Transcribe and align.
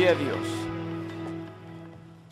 Gloria 0.00 0.14
Dios. 0.14 0.38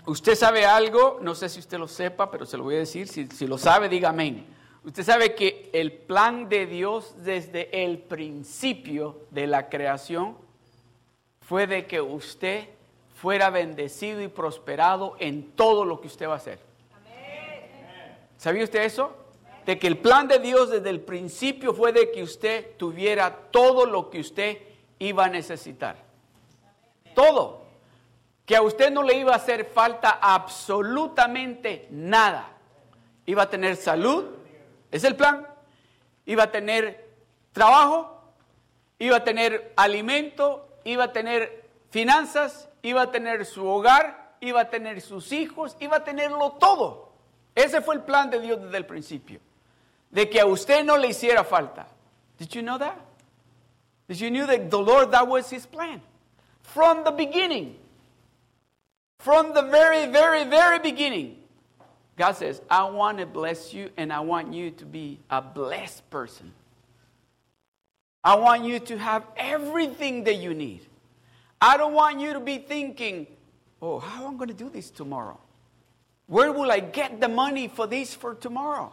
Usted 0.07 0.35
sabe 0.37 0.65
algo, 0.65 1.19
no 1.21 1.35
sé 1.35 1.51
si 1.51 1.61
usted 1.61 1.77
lo 1.77 1.87
sepa, 1.87 2.31
pero 2.31 2.47
se 2.47 2.57
lo 2.57 2.65
voy 2.65 2.77
a 2.77 2.79
decir. 2.79 3.09
Si, 3.09 3.27
si 3.27 3.47
lo 3.47 3.59
sabe, 3.59 3.91
diga 3.91 4.09
amén. 4.09 4.47
Usted 4.85 5.03
sabe 5.03 5.35
que 5.35 5.69
el 5.75 5.93
plan 5.93 6.49
de 6.49 6.65
Dios 6.65 7.15
desde 7.19 7.85
el 7.85 7.99
principio 7.99 9.21
de 9.33 9.47
la 9.47 9.69
creación 9.69 10.39
fue 11.43 11.67
de 11.67 11.87
que 11.87 12.01
usted 12.01 12.69
fuera 13.15 13.51
bendecido 13.51 14.23
y 14.23 14.29
prosperado 14.29 15.17
en 15.19 15.53
todo 15.53 15.85
lo 15.85 16.01
que 16.01 16.07
usted 16.07 16.27
va 16.27 16.35
a 16.35 16.37
hacer. 16.37 16.61
¿Sabía 18.39 18.65
usted 18.65 18.83
eso? 18.83 19.15
De 19.67 19.79
que 19.79 19.89
el 19.89 19.99
plan 19.99 20.27
de 20.27 20.39
Dios 20.39 20.71
desde 20.71 20.89
el 20.89 21.01
principio 21.01 21.75
fue 21.75 21.93
de 21.93 22.11
que 22.13 22.23
usted 22.23 22.79
tuviera 22.79 23.31
todo 23.51 23.85
lo 23.85 24.09
que 24.09 24.21
usted 24.21 24.57
iba 24.99 25.27
a 25.27 25.29
necesitar. 25.29 26.08
Todo. 27.19 27.65
Que 28.47 28.55
a 28.55 28.63
usted 28.63 28.93
no 28.93 29.03
le 29.03 29.15
iba 29.15 29.33
a 29.33 29.37
hacer 29.39 29.65
falta 29.65 30.21
absolutamente 30.23 31.89
nada. 31.91 32.49
Iba 33.27 33.43
a 33.43 33.51
tener 33.51 33.75
salud, 33.75 34.37
es 34.93 35.03
el 35.03 35.17
plan. 35.17 35.45
Iba 36.27 36.45
a 36.45 36.51
tener 36.53 37.09
trabajo, 37.53 38.23
iba 39.01 39.17
a 39.17 39.25
tener 39.25 39.73
alimento, 39.77 40.69
iba 40.85 41.05
a 41.05 41.13
tener 41.13 41.69
finanzas, 41.91 42.69
iba 42.83 43.03
a 43.03 43.11
tener 43.11 43.45
su 43.47 43.67
hogar, 43.67 44.37
iba 44.39 44.61
a 44.61 44.71
tener 44.71 45.01
sus 45.01 45.33
hijos, 45.33 45.77
iba 45.81 45.97
a 45.97 46.05
tenerlo 46.05 46.53
todo. 46.53 47.11
Ese 47.57 47.81
fue 47.81 47.97
el 47.97 48.03
plan 48.03 48.31
de 48.31 48.39
Dios 48.39 48.63
desde 48.63 48.77
el 48.77 48.87
principio. 48.87 49.41
De 50.13 50.31
que 50.31 50.41
a 50.41 50.47
usted 50.47 50.85
no 50.85 50.97
le 50.97 51.09
hiciera 51.09 51.43
falta. 51.43 51.89
Did 52.39 52.51
you 52.51 52.63
know 52.63 52.79
that? 52.79 52.95
Did 54.07 54.19
you 54.19 54.31
know 54.31 54.47
that 54.47 54.71
the 54.71 54.79
Lord 54.79 55.11
that 55.11 55.27
was 55.27 55.51
his 55.51 55.67
plan? 55.67 56.01
From 56.75 57.05
the 57.05 57.11
beginning. 57.11 57.77
From 59.21 59.55
the 59.55 59.63
very, 59.63 60.07
very, 60.07 60.45
very 60.45 60.79
beginning. 60.79 61.37
God 62.17 62.33
says, 62.33 62.61
I 62.69 62.85
want 62.85 63.19
to 63.19 63.27
bless 63.27 63.73
you 63.73 63.91
and 63.97 64.13
I 64.13 64.21
want 64.21 64.53
you 64.53 64.71
to 64.73 64.85
be 64.85 65.21
a 65.31 65.41
blessed 65.41 66.09
person. 66.11 66.53
I 68.23 68.35
want 68.37 68.65
you 68.65 68.81
to 68.81 68.99
have 68.99 69.25
everything 69.37 70.25
that 70.25 70.35
you 70.35 70.53
need. 70.53 70.81
I 71.61 71.77
don't 71.77 71.95
want 71.95 72.21
you 72.21 72.33
to 72.33 72.41
be 72.41 72.59
thinking, 72.59 73.27
oh, 73.81 74.01
how 74.01 74.27
am 74.27 74.35
I 74.35 74.37
going 74.37 74.49
to 74.49 74.55
do 74.55 74.69
this 74.69 74.91
tomorrow? 74.91 75.39
Where 76.27 76.53
will 76.53 76.71
I 76.71 76.81
get 76.81 77.21
the 77.21 77.29
money 77.29 77.69
for 77.69 77.87
this 77.87 78.15
for 78.15 78.35
tomorrow? 78.35 78.93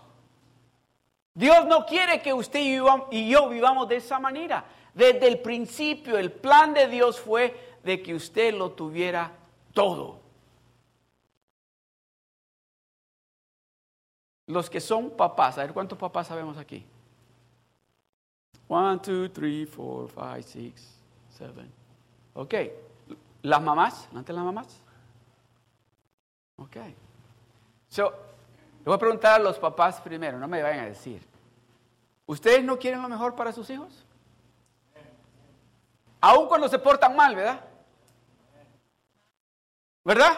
Dios 1.38 1.66
no 1.68 1.82
quiere 1.82 2.22
que 2.24 2.34
usted 2.34 2.60
y 2.60 3.30
yo 3.30 3.50
vivamos 3.50 3.90
de 3.90 3.98
esa 3.98 4.20
manera. 4.20 4.64
Desde 4.96 5.28
el 5.28 5.42
principio, 5.42 6.18
el 6.18 6.32
plan 6.32 6.74
de 6.74 6.88
Dios 6.88 7.20
fue 7.20 7.78
de 7.84 8.02
que 8.02 8.16
usted 8.16 8.54
lo 8.54 8.72
tuviera 8.72 9.30
todo. 9.74 10.22
Los 14.48 14.70
que 14.70 14.80
son 14.80 15.10
papás, 15.12 15.58
a 15.58 15.64
ver 15.64 15.74
cuántos 15.74 15.98
papás 15.98 16.28
sabemos 16.28 16.58
aquí. 16.58 16.86
One, 18.70 19.00
two, 19.00 19.30
three, 19.32 19.66
four, 19.66 20.08
five, 20.08 20.44
six, 20.44 20.96
seven. 21.30 21.70
Ok. 22.34 22.54
¿Las 23.42 23.62
mamás? 23.62 24.08
¿Antes 24.16 24.34
las 24.34 24.46
mamás? 24.46 24.82
Ok. 26.56 26.78
So, 27.90 28.12
le 28.12 28.86
voy 28.86 28.94
a 28.94 28.98
preguntar 28.98 29.42
a 29.42 29.44
los 29.44 29.60
papás 29.60 30.00
primero, 30.00 30.40
no 30.40 30.48
me 30.48 30.64
vayan 30.64 30.86
a 30.86 30.88
decir. 30.88 31.22
¿Ustedes 32.26 32.64
no 32.64 32.80
quieren 32.80 33.02
lo 33.02 33.10
mejor 33.10 33.36
para 33.36 33.52
sus 33.52 33.70
hijos? 33.70 34.05
Aún 36.26 36.48
cuando 36.48 36.68
se 36.68 36.80
portan 36.80 37.16
mal, 37.16 37.36
¿verdad? 37.36 37.62
¿Verdad? 40.04 40.32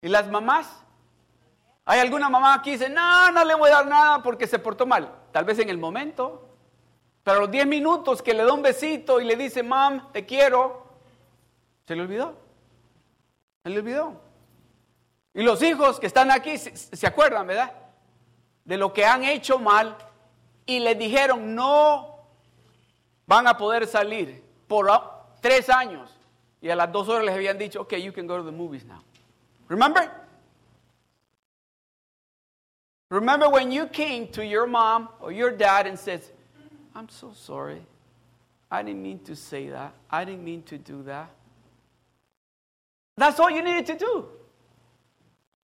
¿Y 0.00 0.08
las 0.08 0.28
mamás? 0.28 0.84
¿Hay 1.84 1.98
alguna 1.98 2.28
mamá 2.28 2.62
que 2.62 2.70
dice, 2.70 2.88
no, 2.88 3.32
no 3.32 3.44
le 3.44 3.56
voy 3.56 3.70
a 3.70 3.78
dar 3.78 3.86
nada 3.88 4.22
porque 4.22 4.46
se 4.46 4.60
portó 4.60 4.86
mal? 4.86 5.12
Tal 5.32 5.44
vez 5.44 5.58
en 5.58 5.68
el 5.68 5.78
momento, 5.78 6.48
pero 7.24 7.38
a 7.38 7.40
los 7.40 7.50
10 7.50 7.66
minutos 7.66 8.22
que 8.22 8.34
le 8.34 8.44
da 8.44 8.52
un 8.52 8.62
besito 8.62 9.20
y 9.20 9.24
le 9.24 9.34
dice, 9.34 9.64
mam, 9.64 10.12
te 10.12 10.24
quiero, 10.24 10.86
se 11.84 11.96
le 11.96 12.02
olvidó. 12.02 12.36
Se 13.64 13.68
le 13.68 13.80
olvidó. 13.80 14.12
Y 15.34 15.42
los 15.42 15.60
hijos 15.60 15.98
que 15.98 16.06
están 16.06 16.30
aquí 16.30 16.56
se, 16.56 16.76
se 16.76 17.06
acuerdan, 17.08 17.48
¿verdad? 17.48 17.72
De 18.64 18.76
lo 18.76 18.92
que 18.92 19.04
han 19.04 19.24
hecho 19.24 19.58
mal 19.58 19.96
y 20.66 20.78
les 20.78 20.96
dijeron, 20.96 21.56
no 21.56 22.11
van 23.26 23.46
a 23.46 23.54
poder 23.54 23.86
salir 23.86 24.42
por 24.68 24.88
tres 25.40 25.68
años. 25.68 26.10
Y 26.60 26.70
a 26.70 26.76
las 26.76 26.92
dos 26.92 27.08
horas 27.08 27.24
les 27.24 27.34
habían 27.34 27.58
dicho, 27.58 27.80
ok, 27.80 27.94
you 27.94 28.12
can 28.12 28.26
go 28.26 28.36
to 28.36 28.44
the 28.44 28.52
movies 28.52 28.84
now. 28.84 29.02
Remember? 29.68 30.10
Remember 33.10 33.48
when 33.48 33.70
you 33.70 33.86
came 33.86 34.28
to 34.28 34.44
your 34.44 34.66
mom 34.66 35.08
or 35.20 35.32
your 35.32 35.50
dad 35.50 35.86
and 35.86 35.98
said, 35.98 36.22
I'm 36.94 37.08
so 37.08 37.32
sorry. 37.34 37.82
I 38.70 38.82
didn't 38.82 39.02
mean 39.02 39.18
to 39.24 39.36
say 39.36 39.68
that. 39.68 39.92
I 40.10 40.24
didn't 40.24 40.44
mean 40.44 40.62
to 40.64 40.78
do 40.78 41.02
that. 41.02 41.28
That's 43.16 43.38
all 43.38 43.50
you 43.50 43.62
needed 43.62 43.86
to 43.86 43.98
do. 43.98 44.26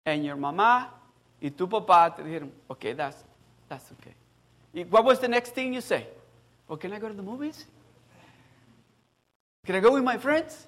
And 0.04 0.24
your 0.24 0.36
mama 0.36 0.90
y 1.40 1.50
tu 1.50 1.66
papá 1.66 2.14
te 2.14 2.22
dijeron, 2.22 2.50
okay, 2.70 2.92
that's, 2.92 3.24
that's 3.68 3.90
okay. 3.92 4.84
What 4.90 5.04
was 5.04 5.18
the 5.20 5.28
next 5.28 5.54
thing 5.54 5.72
you 5.72 5.80
say? 5.80 6.06
Well, 6.68 6.76
can 6.76 6.92
I 6.92 6.98
go 6.98 7.08
to 7.08 7.14
the 7.14 7.22
movies? 7.22 7.64
Can 9.64 9.74
I 9.74 9.80
go 9.80 9.92
with 9.92 10.04
my 10.04 10.18
friends? 10.18 10.66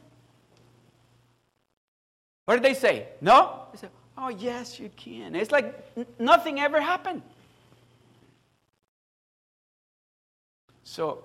What 2.46 2.56
did 2.56 2.64
they 2.64 2.74
say? 2.74 3.08
No? 3.20 3.66
They 3.72 3.78
said, 3.78 3.90
Oh, 4.16 4.28
yes, 4.28 4.78
you 4.78 4.90
can. 4.96 5.34
It's 5.34 5.50
like 5.50 5.74
nothing 6.18 6.60
ever 6.60 6.80
happened. 6.80 7.22
So, 10.82 11.24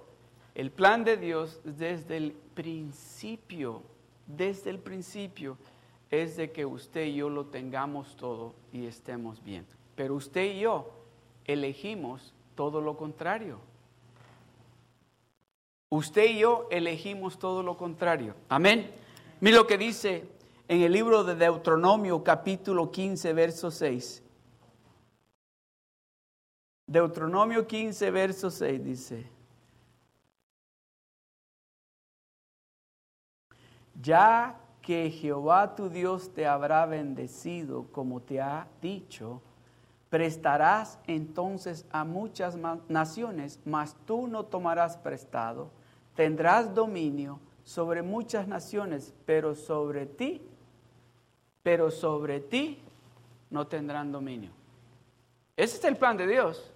el 0.55 0.69
plan 0.69 1.03
de 1.03 1.17
Dios 1.17 1.59
desde 1.65 2.15
el 2.15 2.31
principio, 2.53 3.81
desde 4.27 4.69
el 4.69 4.77
principio, 4.77 5.57
es 6.09 6.37
de 6.37 6.51
que 6.51 6.65
usted 6.65 7.05
y 7.05 7.15
yo 7.15 7.29
lo 7.29 7.45
tengamos 7.47 8.15
todo 8.15 8.53
y 8.71 8.85
estemos 8.85 9.43
bien. 9.43 9.65
Pero 9.95 10.15
usted 10.15 10.45
y 10.45 10.59
yo 10.59 10.89
elegimos 11.45 12.33
todo 12.55 12.79
lo 12.79 12.95
contrario. 12.95 13.59
Usted 15.95 16.25
y 16.25 16.39
yo 16.39 16.67
elegimos 16.71 17.39
todo 17.39 17.63
lo 17.63 17.77
contrario. 17.77 18.35
Amén. 18.49 18.91
Mira 19.39 19.55
lo 19.55 19.65
que 19.65 19.77
dice 19.77 20.27
en 20.67 20.81
el 20.81 20.91
libro 20.91 21.23
de 21.23 21.35
Deuteronomio 21.35 22.21
capítulo 22.21 22.91
15, 22.91 23.31
verso 23.31 23.71
6. 23.71 24.21
Deuteronomio 26.85 27.65
15, 27.65 28.11
verso 28.11 28.51
6 28.51 28.83
dice, 28.83 29.25
ya 34.01 34.59
que 34.81 35.09
Jehová 35.09 35.75
tu 35.75 35.87
Dios 35.87 36.33
te 36.33 36.45
habrá 36.45 36.85
bendecido 36.85 37.85
como 37.93 38.19
te 38.21 38.41
ha 38.41 38.67
dicho, 38.81 39.41
prestarás 40.09 40.99
entonces 41.07 41.85
a 41.89 42.03
muchas 42.03 42.57
naciones, 42.89 43.61
mas 43.63 43.95
tú 44.05 44.27
no 44.27 44.43
tomarás 44.43 44.97
prestado, 44.97 45.71
tendrás 46.15 46.73
dominio 46.73 47.39
sobre 47.63 48.01
muchas 48.01 48.47
naciones, 48.47 49.13
pero 49.25 49.55
sobre 49.55 50.05
ti 50.05 50.41
pero 51.65 51.89
sobre 51.89 52.41
ti 52.41 52.77
no 53.49 53.65
tendrán 53.65 54.11
dominio. 54.11 54.51
Ese 55.57 55.77
es 55.77 55.83
el 55.83 55.97
plan 55.97 56.15
de 56.15 56.27
Dios. 56.27 56.71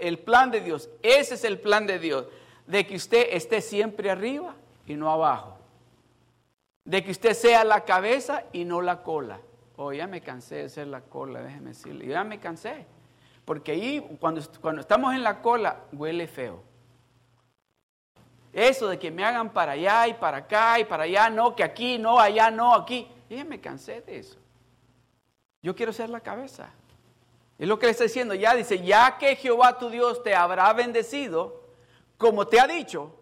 el 0.00 0.18
plan 0.20 0.50
de 0.50 0.62
Dios. 0.62 0.88
Ese 1.02 1.34
es 1.34 1.44
el 1.44 1.60
plan 1.60 1.86
de 1.86 1.98
Dios. 1.98 2.24
De 2.66 2.86
que 2.86 2.96
usted 2.96 3.26
esté 3.32 3.60
siempre 3.60 4.10
arriba 4.10 4.54
y 4.86 4.94
no 4.94 5.10
abajo. 5.10 5.58
De 6.86 7.04
que 7.04 7.10
usted 7.10 7.34
sea 7.34 7.62
la 7.64 7.84
cabeza 7.84 8.44
y 8.54 8.64
no 8.64 8.80
la 8.80 9.02
cola. 9.02 9.38
Oh, 9.76 9.92
ya 9.92 10.06
me 10.06 10.22
cansé 10.22 10.54
de 10.54 10.68
ser 10.70 10.86
la 10.86 11.02
cola, 11.02 11.42
déjeme 11.42 11.68
decirle. 11.68 12.06
Ya 12.06 12.24
me 12.24 12.40
cansé. 12.40 12.86
Porque 13.44 13.72
ahí, 13.72 14.16
cuando, 14.18 14.40
cuando 14.62 14.80
estamos 14.80 15.12
en 15.12 15.22
la 15.22 15.42
cola, 15.42 15.82
huele 15.92 16.26
feo. 16.26 16.62
Eso 18.56 18.88
de 18.88 18.98
que 18.98 19.10
me 19.10 19.22
hagan 19.22 19.52
para 19.52 19.72
allá 19.72 20.08
y 20.08 20.14
para 20.14 20.38
acá 20.38 20.80
y 20.80 20.84
para 20.86 21.02
allá, 21.02 21.28
no, 21.28 21.54
que 21.54 21.62
aquí, 21.62 21.98
no, 21.98 22.18
allá, 22.18 22.50
no, 22.50 22.74
aquí. 22.74 23.06
Y 23.28 23.44
me 23.44 23.60
cansé 23.60 24.00
de 24.00 24.20
eso. 24.20 24.38
Yo 25.60 25.76
quiero 25.76 25.92
ser 25.92 26.08
la 26.08 26.20
cabeza. 26.20 26.70
Es 27.58 27.68
lo 27.68 27.78
que 27.78 27.84
le 27.84 27.92
está 27.92 28.04
diciendo. 28.04 28.32
Ya 28.32 28.54
dice, 28.54 28.82
ya 28.82 29.18
que 29.18 29.36
Jehová 29.36 29.76
tu 29.76 29.90
Dios 29.90 30.22
te 30.22 30.34
habrá 30.34 30.72
bendecido, 30.72 31.64
como 32.16 32.46
te 32.46 32.58
ha 32.58 32.66
dicho, 32.66 33.14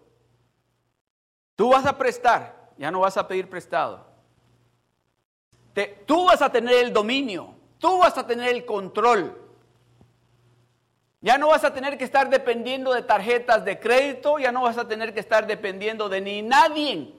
tú 1.56 1.70
vas 1.70 1.84
a 1.84 1.98
prestar, 1.98 2.70
ya 2.78 2.92
no 2.92 3.00
vas 3.00 3.16
a 3.16 3.26
pedir 3.26 3.50
prestado. 3.50 4.06
tú 6.06 6.26
vas 6.26 6.42
a 6.42 6.52
tener 6.52 6.74
el 6.74 6.92
dominio, 6.92 7.56
tú 7.80 7.98
vas 7.98 8.16
a 8.16 8.24
tener 8.24 8.50
el 8.50 8.64
control 8.64 9.43
Ya 11.24 11.38
no 11.38 11.48
vas 11.48 11.64
a 11.64 11.72
tener 11.72 11.96
que 11.96 12.04
estar 12.04 12.28
dependiendo 12.28 12.92
de 12.92 13.00
tarjetas 13.00 13.64
de 13.64 13.80
crédito, 13.80 14.38
ya 14.38 14.52
no 14.52 14.60
vas 14.60 14.76
a 14.76 14.86
tener 14.86 15.14
que 15.14 15.20
estar 15.20 15.46
dependiendo 15.46 16.10
de 16.10 16.20
ni 16.20 16.42
nadie, 16.42 17.14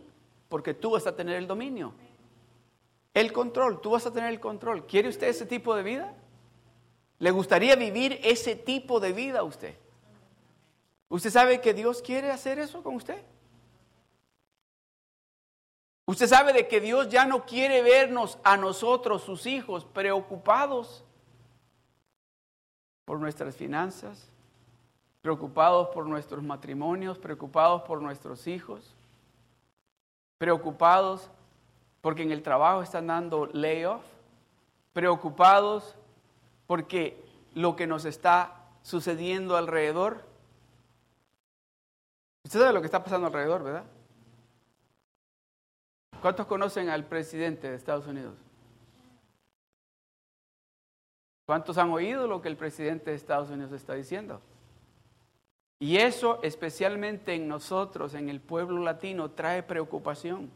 porque 0.47 0.75
tú 0.75 0.91
vas 0.91 1.07
a 1.07 1.15
tener 1.15 1.37
el 1.37 1.47
dominio. 1.47 1.91
El 3.15 3.33
control, 3.33 3.81
tú 3.81 3.89
vas 3.89 4.05
a 4.05 4.13
tener 4.13 4.29
el 4.29 4.39
control. 4.39 4.85
¿Quiere 4.85 5.09
usted 5.09 5.25
ese 5.25 5.47
tipo 5.47 5.75
de 5.75 5.81
vida? 5.81 6.13
¿Le 7.17 7.31
gustaría 7.31 7.75
vivir 7.75 8.19
ese 8.23 8.55
tipo 8.55 8.99
de 8.99 9.11
vida 9.11 9.39
a 9.39 9.43
usted? 9.43 9.75
¿Usted 11.09 11.31
sabe 11.31 11.59
que 11.59 11.73
Dios 11.73 12.03
quiere 12.03 12.29
hacer 12.29 12.59
eso 12.59 12.83
con 12.83 12.97
usted? 12.97 13.23
Usted 16.05 16.27
sabe 16.27 16.53
de 16.53 16.67
que 16.67 16.79
Dios 16.79 17.09
ya 17.09 17.25
no 17.25 17.47
quiere 17.47 17.81
vernos 17.81 18.37
a 18.43 18.55
nosotros, 18.55 19.23
sus 19.23 19.47
hijos, 19.47 19.83
preocupados 19.83 21.04
por 23.05 23.19
nuestras 23.19 23.55
finanzas, 23.55 24.27
preocupados 25.21 25.89
por 25.89 26.05
nuestros 26.05 26.43
matrimonios, 26.43 27.17
preocupados 27.17 27.83
por 27.83 28.01
nuestros 28.01 28.47
hijos, 28.47 28.93
preocupados 30.37 31.29
porque 32.01 32.23
en 32.23 32.31
el 32.31 32.43
trabajo 32.43 32.81
están 32.81 33.07
dando 33.07 33.47
layoff, 33.47 34.03
preocupados 34.93 35.95
porque 36.67 37.23
lo 37.53 37.75
que 37.75 37.87
nos 37.87 38.05
está 38.05 38.55
sucediendo 38.83 39.57
alrededor. 39.57 40.23
Usted 42.43 42.59
sabe 42.59 42.73
lo 42.73 42.81
que 42.81 42.85
está 42.85 43.03
pasando 43.03 43.27
alrededor, 43.27 43.63
¿verdad? 43.63 43.85
¿Cuántos 46.21 46.45
conocen 46.45 46.89
al 46.89 47.05
presidente 47.05 47.69
de 47.69 47.75
Estados 47.75 48.05
Unidos? 48.07 48.44
¿Cuántos 51.45 51.77
han 51.77 51.91
oído 51.91 52.27
lo 52.27 52.41
que 52.41 52.49
el 52.49 52.57
presidente 52.57 53.11
de 53.11 53.17
Estados 53.17 53.49
Unidos 53.49 53.71
está 53.71 53.93
diciendo? 53.93 54.41
Y 55.79 55.97
eso, 55.97 56.39
especialmente 56.41 57.35
en 57.35 57.47
nosotros, 57.47 58.13
en 58.13 58.29
el 58.29 58.41
pueblo 58.41 58.81
latino, 58.81 59.31
trae 59.31 59.61
preocupación. 59.61 60.49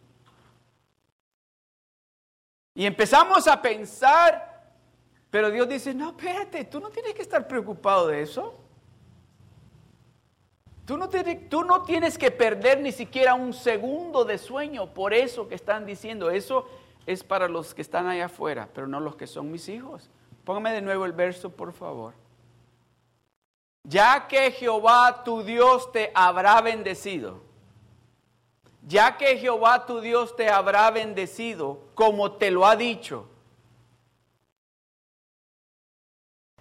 Y 2.74 2.86
empezamos 2.86 3.48
a 3.48 3.62
pensar, 3.62 4.72
pero 5.30 5.52
Dios 5.52 5.68
dice, 5.68 5.94
no, 5.94 6.10
espérate, 6.10 6.66
tú 6.66 6.80
no 6.80 6.90
tienes 6.90 7.14
que 7.14 7.22
estar 7.22 7.48
preocupado 7.48 8.08
de 8.08 8.22
eso. 8.22 8.56
Tú 10.86 10.98
no, 10.98 11.08
tú 11.50 11.64
no 11.64 11.84
tienes 11.84 12.18
que 12.18 12.32
perder 12.32 12.80
ni 12.80 12.92
siquiera 12.92 13.36
un 13.36 13.54
segundo 13.54 14.26
de 14.26 14.40
sueño 14.40 14.92
por 14.92 15.14
eso 15.14 15.48
que 15.48 15.54
están 15.54 15.86
diciendo. 15.86 16.32
Eso 16.32 16.68
es 17.06 17.24
para 17.24 17.48
los 17.48 17.76
que 17.76 17.84
están 17.84 18.08
allá 18.08 18.26
afuera, 18.26 18.70
pero 18.74 18.88
no 18.88 19.00
los 19.00 19.16
que 19.16 19.28
son 19.28 19.52
mis 19.52 19.70
hijos. 19.70 20.10
Póngame 20.50 20.74
de 20.74 20.82
nuevo 20.82 21.06
el 21.06 21.14
verso, 21.14 21.52
por 21.52 21.72
favor. 21.74 22.16
Ya 23.84 24.28
que 24.28 24.50
Jehová 24.50 25.24
tu 25.24 25.44
Dios 25.44 25.92
te 25.92 26.12
habrá 26.16 26.60
bendecido, 26.60 27.44
ya 28.82 29.16
que 29.16 29.38
Jehová 29.38 29.86
tu 29.86 30.02
Dios 30.02 30.36
te 30.36 30.50
habrá 30.50 30.90
bendecido 30.90 31.82
como 31.94 32.32
te 32.32 32.50
lo 32.50 32.66
ha 32.66 32.76
dicho. 32.76 33.30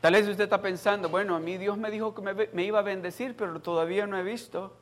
Tal 0.03 0.13
vez 0.13 0.29
usted 0.29 0.45
está 0.45 0.61
pensando, 0.61 1.09
bueno, 1.09 1.35
a 1.35 1.41
mí 1.41 1.57
Dios 1.57 1.79
me 1.79 1.91
dijo 1.91 2.15
que 2.15 2.21
me, 2.21 2.35
me, 2.35 2.65
iba 2.65 2.81
a 2.81 2.83
bendecir, 2.83 3.35
pero 3.39 3.59
todavía 3.63 4.07
no 4.07 4.19
he 4.19 4.23
visto 4.23 4.77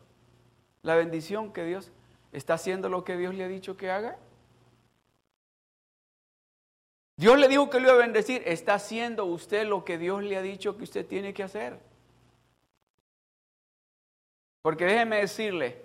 la 0.82 0.96
bendición 0.96 1.52
que 1.52 1.62
Dios 1.62 1.92
está 2.32 2.54
haciendo 2.54 2.88
lo 2.88 3.04
que 3.04 3.16
Dios 3.16 3.36
le 3.36 3.44
ha 3.44 3.48
dicho 3.48 3.76
que 3.76 3.88
haga. 3.88 4.18
Dios 7.16 7.38
le 7.38 7.48
dijo 7.48 7.70
que 7.70 7.80
lo 7.80 7.88
iba 7.88 7.94
a 7.94 8.06
bendecir. 8.06 8.42
¿Está 8.44 8.74
haciendo 8.74 9.24
usted 9.24 9.66
lo 9.66 9.84
que 9.84 9.96
Dios 9.96 10.22
le 10.22 10.36
ha 10.36 10.42
dicho 10.42 10.76
que 10.76 10.84
usted 10.84 11.06
tiene 11.06 11.32
que 11.32 11.42
hacer? 11.42 11.78
Porque 14.60 14.84
déjeme 14.84 15.18
decirle, 15.18 15.82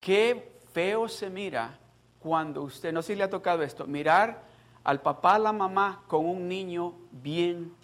qué 0.00 0.50
feo 0.72 1.08
se 1.08 1.30
mira 1.30 1.78
cuando 2.18 2.62
usted, 2.62 2.92
no 2.92 3.02
sé 3.02 3.12
si 3.12 3.16
le 3.16 3.24
ha 3.24 3.30
tocado 3.30 3.62
esto, 3.62 3.86
mirar 3.86 4.42
al 4.82 5.00
papá, 5.00 5.36
a 5.36 5.38
la 5.38 5.52
mamá 5.52 6.02
con 6.08 6.26
un 6.26 6.48
niño 6.48 6.94
bien 7.12 7.74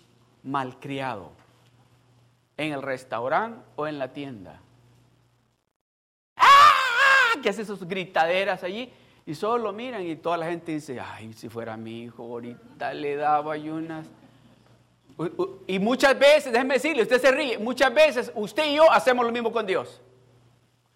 malcriado 0.42 1.30
en 2.56 2.72
el 2.72 2.82
restaurante 2.82 3.64
o 3.76 3.86
en 3.86 3.98
la 3.98 4.12
tienda. 4.12 4.60
¡Ah! 6.36 7.34
Que 7.40 7.50
hace 7.50 7.64
sus 7.64 7.86
gritaderas 7.86 8.64
allí 8.64 8.92
y 9.24 9.34
solo 9.34 9.64
lo 9.64 9.72
miran 9.72 10.02
y 10.02 10.16
toda 10.16 10.36
la 10.36 10.46
gente 10.46 10.72
dice, 10.72 10.98
ay, 11.00 11.32
si 11.32 11.48
fuera 11.48 11.76
mi 11.76 12.02
hijo, 12.02 12.22
ahorita 12.24 12.92
le 12.94 13.16
daba 13.16 13.56
unas... 13.56 14.06
Y 15.66 15.78
muchas 15.78 16.18
veces, 16.18 16.52
déjeme 16.52 16.74
decirle, 16.74 17.02
usted 17.02 17.20
se 17.20 17.30
ríe, 17.30 17.58
muchas 17.58 17.94
veces 17.94 18.32
usted 18.34 18.64
y 18.64 18.76
yo 18.76 18.90
hacemos 18.90 19.24
lo 19.24 19.30
mismo 19.30 19.52
con 19.52 19.66
Dios. 19.66 20.00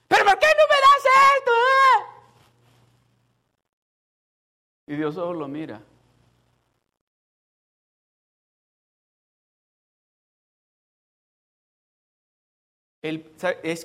¿Pero 0.09 0.25
por 0.25 0.39
qué 0.39 0.47
no 0.47 0.63
me 0.69 0.75
das 0.75 1.05
esto? 1.37 1.53
Y 4.89 4.97
Dios 4.97 5.15
solo 5.15 5.41
lo 5.41 5.49
mira. 5.49 5.81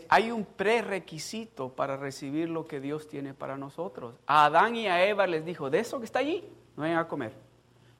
Hay 0.09 0.31
un 0.31 0.45
prerequisito 0.45 1.69
para 1.69 1.97
recibir 1.97 2.49
lo 2.49 2.67
que 2.67 2.79
Dios 2.79 3.07
tiene 3.07 3.33
para 3.33 3.57
nosotros. 3.57 4.15
A 4.25 4.45
Adán 4.45 4.75
y 4.75 4.87
a 4.87 5.03
Eva 5.05 5.27
les 5.27 5.43
dijo, 5.45 5.69
de 5.69 5.79
eso 5.79 5.99
que 5.99 6.05
está 6.05 6.19
allí, 6.19 6.47
no 6.75 6.83
vayan 6.83 6.99
a 6.99 7.07
comer. 7.07 7.33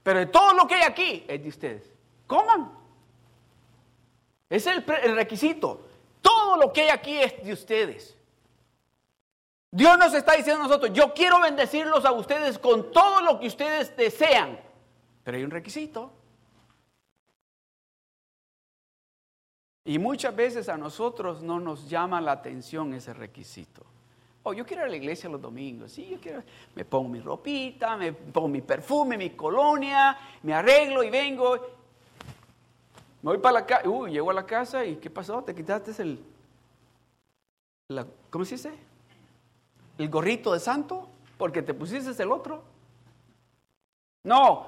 Pero 0.03 0.19
de 0.19 0.25
todo 0.27 0.53
lo 0.53 0.67
que 0.67 0.75
hay 0.75 0.83
aquí 0.83 1.25
es 1.27 1.41
de 1.41 1.49
ustedes. 1.49 1.93
Coman. 2.27 2.71
Es 4.49 4.65
el, 4.67 4.83
el 5.03 5.15
requisito. 5.15 5.81
Todo 6.21 6.57
lo 6.57 6.71
que 6.71 6.81
hay 6.81 6.89
aquí 6.89 7.17
es 7.17 7.43
de 7.43 7.53
ustedes. 7.53 8.17
Dios 9.71 9.97
nos 9.97 10.13
está 10.13 10.33
diciendo 10.33 10.63
a 10.63 10.67
nosotros, 10.67 10.91
yo 10.93 11.13
quiero 11.13 11.39
bendecirlos 11.39 12.03
a 12.03 12.11
ustedes 12.11 12.59
con 12.59 12.91
todo 12.91 13.21
lo 13.21 13.39
que 13.39 13.47
ustedes 13.47 13.95
desean. 13.95 14.59
Pero 15.23 15.37
hay 15.37 15.43
un 15.43 15.51
requisito. 15.51 16.11
Y 19.83 19.97
muchas 19.97 20.35
veces 20.35 20.69
a 20.69 20.77
nosotros 20.77 21.41
no 21.41 21.59
nos 21.59 21.89
llama 21.89 22.21
la 22.21 22.33
atención 22.33 22.93
ese 22.93 23.13
requisito. 23.13 23.83
Oh, 24.43 24.53
yo 24.53 24.65
quiero 24.65 24.83
ir 24.83 24.87
a 24.87 24.91
la 24.91 24.97
iglesia 24.97 25.29
los 25.29 25.41
domingos. 25.41 25.91
Sí, 25.91 26.07
yo 26.09 26.19
quiero. 26.19 26.43
Me 26.75 26.85
pongo 26.85 27.09
mi 27.09 27.19
ropita, 27.19 27.95
me 27.95 28.13
pongo 28.13 28.47
mi 28.47 28.61
perfume, 28.61 29.17
mi 29.17 29.31
colonia, 29.31 30.17
me 30.43 30.53
arreglo 30.53 31.03
y 31.03 31.09
vengo. 31.09 31.55
Me 33.21 33.31
voy 33.31 33.37
para 33.37 33.59
la 33.59 33.65
casa. 33.65 33.87
Uy, 33.87 34.11
llego 34.11 34.31
a 34.31 34.33
la 34.33 34.45
casa 34.45 34.83
y 34.85 34.95
¿qué 34.95 35.09
pasó? 35.09 35.43
¿Te 35.43 35.53
quitaste 35.53 35.99
el. 36.01 36.23
¿Cómo 38.29 38.45
se 38.45 38.55
dice? 38.55 38.71
El 39.97 40.09
gorrito 40.09 40.53
de 40.53 40.59
santo 40.59 41.07
porque 41.37 41.61
te 41.61 41.73
pusiste 41.73 42.21
el 42.21 42.31
otro. 42.31 42.63
No, 44.23 44.67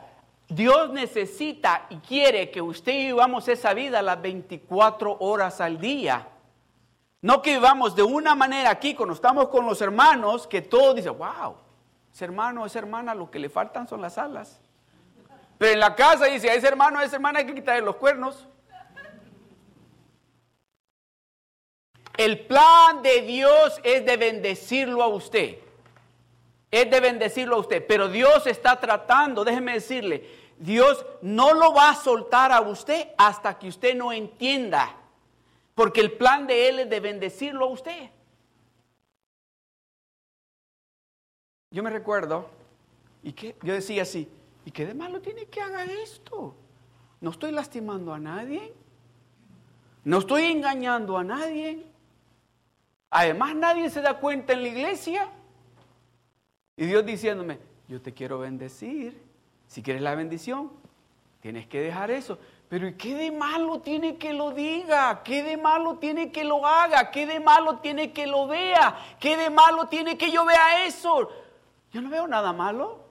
Dios 0.56 0.92
necesita 0.92 1.86
y 1.90 1.98
quiere 1.98 2.52
que 2.52 2.62
usted 2.62 2.94
y 2.94 3.06
vivamos 3.08 3.48
esa 3.48 3.74
vida 3.74 4.02
las 4.02 4.22
24 4.22 5.18
horas 5.20 5.62
al 5.62 5.80
día. 5.80 6.28
No 7.22 7.42
que 7.42 7.56
vivamos 7.56 7.96
de 7.96 8.04
una 8.04 8.36
manera 8.36 8.70
aquí 8.70 8.94
cuando 8.94 9.16
estamos 9.16 9.48
con 9.50 9.66
los 9.66 9.82
hermanos 9.82 10.46
que 10.46 10.62
todos 10.62 10.96
dicen, 10.96 11.18
wow, 11.18 11.56
ese 12.14 12.26
hermano, 12.26 12.66
esa 12.66 12.80
hermana, 12.80 13.16
lo 13.16 13.32
que 13.32 13.40
le 13.40 13.50
faltan 13.50 13.88
son 13.88 14.02
las 14.02 14.18
alas. 14.18 14.60
Pero 15.58 15.74
en 15.74 15.80
la 15.80 15.96
casa 15.96 16.26
dice, 16.26 16.50
a 16.50 16.54
ese 16.54 16.68
hermano, 16.68 17.00
a 17.00 17.06
esa 17.06 17.16
hermana 17.16 17.40
hay 17.40 17.46
que 17.46 17.56
quitarle 17.56 17.82
los 17.82 17.96
cuernos. 17.96 18.48
El 22.18 22.46
plan 22.46 23.02
de 23.02 23.22
Dios 23.22 23.80
es 23.84 24.06
de 24.06 24.18
bendecirlo 24.18 25.02
a 25.02 25.08
usted 25.08 25.64
es 26.74 26.90
de 26.90 27.00
bendecirlo 27.00 27.56
a 27.56 27.60
usted. 27.60 27.86
Pero 27.88 28.10
Dios 28.10 28.48
está 28.48 28.80
tratando, 28.80 29.46
déjeme 29.46 29.74
decirle, 29.74 30.28
Dios 30.64 31.06
no 31.22 31.54
lo 31.54 31.74
va 31.74 31.90
a 31.90 31.96
soltar 31.96 32.54
a 32.54 32.62
usted 32.62 33.10
hasta 33.18 33.60
que 33.60 33.68
usted 33.68 33.96
no 33.98 34.14
entienda. 34.14 34.96
Porque 35.76 36.00
el 36.00 36.14
plan 36.14 36.48
de 36.48 36.70
Él 36.70 36.80
es 36.80 36.90
de 36.90 37.02
bendecirlo 37.02 37.66
a 37.66 37.70
usted. 37.70 38.10
Yo 41.70 41.84
me 41.84 41.90
recuerdo, 41.90 42.50
y 43.24 43.34
que 43.34 43.58
yo 43.62 43.74
decía 43.74 44.04
así, 44.04 44.30
¿y 44.64 44.72
qué 44.72 44.86
de 44.86 44.94
malo 44.94 45.20
tiene 45.20 45.48
que 45.48 45.60
haga 45.60 45.84
esto? 45.84 46.56
No 47.20 47.32
estoy 47.32 47.52
lastimando 47.52 48.14
a 48.14 48.20
nadie. 48.20 48.74
No 50.06 50.20
estoy 50.20 50.44
engañando 50.46 51.18
a 51.18 51.26
nadie. 51.26 51.86
Además, 53.10 53.54
nadie 53.56 53.90
se 53.90 54.02
da 54.02 54.18
cuenta 54.18 54.54
en 54.54 54.62
la 54.62 54.70
iglesia. 54.70 55.30
Y 56.78 56.86
Dios 56.86 57.06
diciéndome, 57.06 57.60
yo 57.90 58.02
te 58.02 58.14
quiero 58.14 58.40
bendecir. 58.40 59.23
Si 59.68 59.82
quieres 59.82 60.02
la 60.02 60.16
bendición, 60.16 60.72
tienes 61.42 61.68
que 61.68 61.82
dejar 61.82 62.12
eso. 62.12 62.38
Pero 62.70 62.88
¿y 62.88 62.96
qué 62.96 63.14
de 63.14 63.32
malo 63.32 63.82
tiene 63.82 64.18
que 64.18 64.34
lo 64.34 64.52
diga? 64.52 65.22
¿Qué 65.24 65.44
de 65.44 65.58
malo 65.58 65.98
tiene 66.00 66.32
que 66.32 66.44
lo 66.44 66.66
haga? 66.66 67.12
¿Qué 67.12 67.28
de 67.28 67.40
malo 67.40 67.78
tiene 67.78 68.12
que 68.12 68.26
lo 68.26 68.48
vea? 68.48 68.98
¿Qué 69.20 69.38
de 69.38 69.50
malo 69.50 69.88
tiene 69.88 70.18
que 70.18 70.32
yo 70.32 70.44
vea 70.46 70.86
eso? 70.86 71.30
Yo 71.92 72.02
no 72.02 72.10
veo 72.10 72.28
nada 72.28 72.52
malo. 72.52 73.04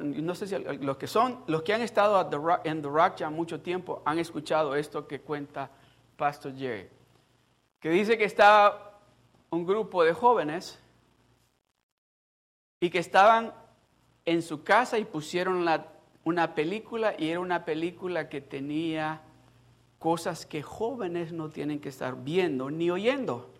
No 0.00 0.34
sé 0.34 0.48
si 0.48 0.58
los 0.58 0.96
que 0.96 1.06
son, 1.06 1.44
los 1.46 1.62
que 1.62 1.72
han 1.72 1.82
estado 1.82 2.20
en 2.64 2.82
The 2.82 2.88
Rock 2.88 3.16
ya 3.18 3.30
mucho 3.30 3.60
tiempo 3.60 4.02
han 4.04 4.18
escuchado 4.18 4.74
esto 4.74 5.06
que 5.06 5.20
cuenta 5.20 5.70
Pastor 6.16 6.56
Jerry, 6.56 6.88
que 7.78 7.90
dice 7.90 8.18
que 8.18 8.24
estaba 8.24 8.98
un 9.50 9.64
grupo 9.64 10.02
de 10.02 10.12
jóvenes 10.12 10.80
y 12.80 12.90
que 12.90 12.98
estaban 12.98 13.52
en 14.24 14.42
su 14.42 14.62
casa 14.62 14.98
y 14.98 15.04
pusieron 15.04 15.66
una 16.24 16.54
película 16.54 17.14
y 17.18 17.30
era 17.30 17.40
una 17.40 17.64
película 17.64 18.28
que 18.28 18.40
tenía 18.40 19.22
cosas 19.98 20.46
que 20.46 20.62
jóvenes 20.62 21.32
no 21.32 21.48
tienen 21.48 21.80
que 21.80 21.88
estar 21.88 22.14
viendo 22.16 22.70
ni 22.70 22.90
oyendo. 22.90 23.50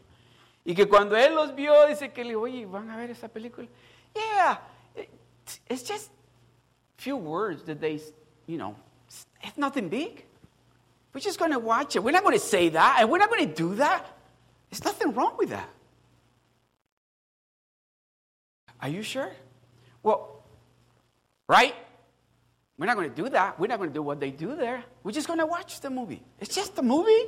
Y 0.64 0.74
que 0.74 0.86
cuando 0.86 1.16
él 1.16 1.34
los 1.34 1.54
vio, 1.54 1.86
dice 1.86 2.12
que 2.12 2.22
le 2.22 2.30
dijo, 2.30 2.42
oye, 2.42 2.66
¿van 2.66 2.90
a 2.90 2.96
ver 2.96 3.10
esa 3.10 3.28
película? 3.28 3.66
Yeah, 4.14 4.60
it's 5.68 5.82
just 5.88 6.10
few 6.96 7.16
words 7.16 7.64
that 7.64 7.80
they, 7.80 8.00
you 8.46 8.58
know, 8.58 8.74
it's 9.42 9.56
nothing 9.56 9.88
big. 9.88 10.24
We're 11.14 11.22
just 11.22 11.38
going 11.38 11.52
to 11.52 11.58
watch 11.58 11.96
it. 11.96 12.02
We're 12.02 12.12
not 12.12 12.22
going 12.22 12.38
to 12.38 12.44
say 12.44 12.68
that, 12.68 12.98
and 13.00 13.10
we're 13.10 13.18
not 13.18 13.30
going 13.30 13.48
to 13.48 13.54
do 13.54 13.74
that. 13.76 14.04
There's 14.68 14.84
nothing 14.84 15.14
wrong 15.14 15.36
with 15.38 15.48
that. 15.48 15.68
Are 18.80 18.88
you 18.88 19.02
sure? 19.02 19.30
Well, 20.02 20.42
right? 21.48 21.74
We're 22.78 22.86
not 22.86 22.96
going 22.96 23.10
to 23.10 23.22
do 23.22 23.28
that. 23.30 23.58
We're 23.58 23.66
not 23.66 23.78
going 23.78 23.90
to 23.90 23.94
do 23.94 24.02
what 24.02 24.20
they 24.20 24.30
do 24.30 24.54
there. 24.54 24.84
We're 25.02 25.12
just 25.12 25.26
going 25.26 25.40
to 25.40 25.46
watch 25.46 25.80
the 25.80 25.90
movie. 25.90 26.22
It's 26.38 26.54
just 26.54 26.78
a 26.78 26.82
movie. 26.82 27.26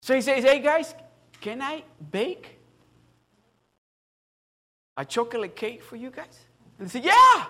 So 0.00 0.14
he 0.14 0.20
says, 0.20 0.42
Hey 0.42 0.58
guys, 0.58 0.94
can 1.40 1.62
I 1.62 1.84
bake 2.10 2.58
a 4.96 5.04
chocolate 5.04 5.54
cake 5.54 5.82
for 5.82 5.94
you 5.94 6.10
guys? 6.10 6.40
And 6.78 6.88
they 6.88 7.00
say, 7.00 7.06
Yeah. 7.06 7.46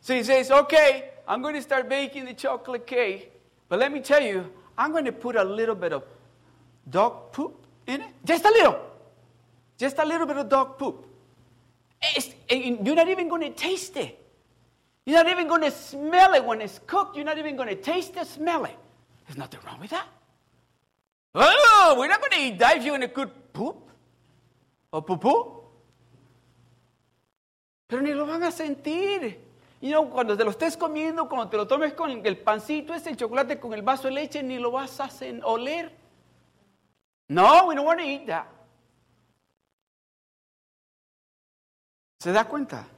So 0.00 0.14
he 0.14 0.24
says, 0.24 0.50
Okay, 0.50 1.10
I'm 1.28 1.40
going 1.40 1.54
to 1.54 1.62
start 1.62 1.88
baking 1.88 2.24
the 2.24 2.34
chocolate 2.34 2.84
cake. 2.84 3.30
But 3.68 3.78
let 3.78 3.92
me 3.92 4.00
tell 4.00 4.20
you, 4.20 4.50
I'm 4.76 4.90
going 4.90 5.04
to 5.04 5.12
put 5.12 5.36
a 5.36 5.44
little 5.44 5.76
bit 5.76 5.92
of 5.92 6.04
dog 6.90 7.30
poop 7.32 7.64
in 7.86 8.00
it. 8.00 8.08
Just 8.24 8.44
a 8.44 8.50
little. 8.50 8.80
Just 9.78 9.98
a 9.98 10.04
little 10.04 10.26
bit 10.26 10.36
of 10.36 10.48
dog 10.48 10.78
poop. 10.78 11.06
You're 12.48 12.94
not 12.94 13.08
even 13.08 13.28
going 13.28 13.42
to 13.42 13.50
taste 13.50 13.96
it. 13.96 14.18
You're 15.06 15.22
not 15.22 15.30
even 15.30 15.48
going 15.48 15.62
to 15.62 15.70
smell 15.70 16.34
it 16.34 16.44
when 16.44 16.60
it's 16.60 16.80
cooked. 16.86 17.16
You're 17.16 17.24
not 17.24 17.38
even 17.38 17.56
going 17.56 17.68
to 17.68 17.76
taste 17.76 18.16
it, 18.16 18.26
smell 18.26 18.64
it. 18.64 18.76
There's 19.26 19.38
nothing 19.38 19.60
wrong 19.66 19.80
with 19.80 19.90
that. 19.90 20.06
Oh, 21.34 21.96
we're 21.98 22.08
not 22.08 22.20
going 22.20 22.32
to 22.32 22.38
eat 22.38 22.58
that 22.60 22.76
if 22.76 22.84
you're 22.84 22.96
going 22.96 23.08
to 23.08 23.14
poop 23.52 23.90
poo 24.92 25.16
poo. 25.16 25.60
Pero 27.88 28.02
ni 28.02 28.14
lo 28.14 28.24
van 28.26 28.42
a 28.44 28.52
sentir. 28.52 29.38
Y 29.80 29.88
no, 29.90 30.08
cuando 30.08 30.36
te 30.36 30.44
lo 30.44 30.50
estés 30.50 30.76
comiendo, 30.76 31.28
cuando 31.28 31.48
te 31.48 31.56
lo 31.56 31.66
tomes 31.66 31.92
con 31.92 32.10
el 32.10 32.38
pancito, 32.38 32.94
ese 32.94 33.10
el 33.10 33.16
chocolate 33.16 33.58
con 33.58 33.74
el 33.74 33.82
vaso 33.82 34.08
de 34.08 34.14
leche, 34.14 34.42
ni 34.42 34.58
lo 34.58 34.70
vas 34.70 35.00
a 35.00 35.10
oler. 35.44 35.92
No, 37.28 37.66
we 37.66 37.74
don't 37.74 37.84
want 37.84 38.00
to 38.00 38.06
eat 38.06 38.26
that. 38.26 38.46
¿Se 42.24 42.32
da 42.32 42.48
cuenta? 42.48 42.88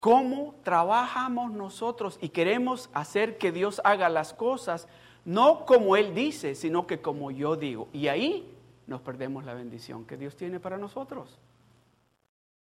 ¿Cómo 0.00 0.56
trabajamos 0.64 1.52
nosotros 1.52 2.18
y 2.20 2.30
queremos 2.30 2.90
hacer 2.92 3.38
que 3.38 3.52
Dios 3.52 3.80
haga 3.84 4.08
las 4.08 4.34
cosas 4.34 4.88
no 5.24 5.64
como 5.66 5.94
Él 5.94 6.12
dice, 6.12 6.56
sino 6.56 6.84
que 6.84 7.00
como 7.00 7.30
yo 7.30 7.54
digo? 7.54 7.86
Y 7.92 8.08
ahí 8.08 8.52
nos 8.88 9.02
perdemos 9.02 9.44
la 9.44 9.54
bendición 9.54 10.04
que 10.04 10.16
Dios 10.16 10.34
tiene 10.34 10.58
para 10.58 10.78
nosotros. 10.78 11.38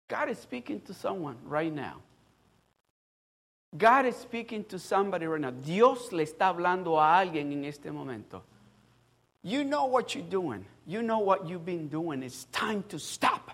God 0.09 0.31
is 0.31 0.39
speaking 0.39 0.81
to 0.81 0.95
someone 0.95 1.37
right 1.47 1.75
now. 1.75 2.01
God 3.77 4.07
is 4.07 4.17
speaking 4.17 4.65
to 4.65 4.79
somebody 4.79 5.27
right 5.27 5.43
now. 5.43 5.51
Dios 5.51 6.11
le 6.11 6.23
está 6.23 6.49
hablando 6.49 6.99
a 6.99 7.19
alguien 7.19 7.53
en 7.53 7.67
este 7.67 7.93
momento. 7.93 8.45
You 9.43 9.63
know 9.63 9.85
what 9.85 10.15
you're 10.15 10.27
doing. 10.27 10.65
You 10.87 11.03
know 11.03 11.19
what 11.19 11.47
you've 11.47 11.67
been 11.67 11.91
doing. 11.91 12.23
It's 12.23 12.47
time 12.47 12.83
to 12.85 12.99
stop. 12.99 13.48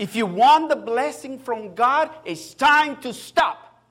If 0.00 0.16
you 0.16 0.24
want 0.24 0.70
the 0.70 0.76
blessing 0.76 1.38
from 1.38 1.74
God, 1.74 2.08
it's 2.24 2.54
time 2.54 2.96
to 3.02 3.12
stop. 3.12 3.82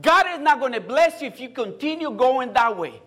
God 0.00 0.26
is 0.32 0.38
not 0.38 0.60
going 0.60 0.74
to 0.74 0.80
bless 0.80 1.20
you 1.20 1.26
if 1.26 1.40
you 1.40 1.48
continue 1.48 2.12
going 2.12 2.52
that 2.52 2.78
way. 2.78 3.02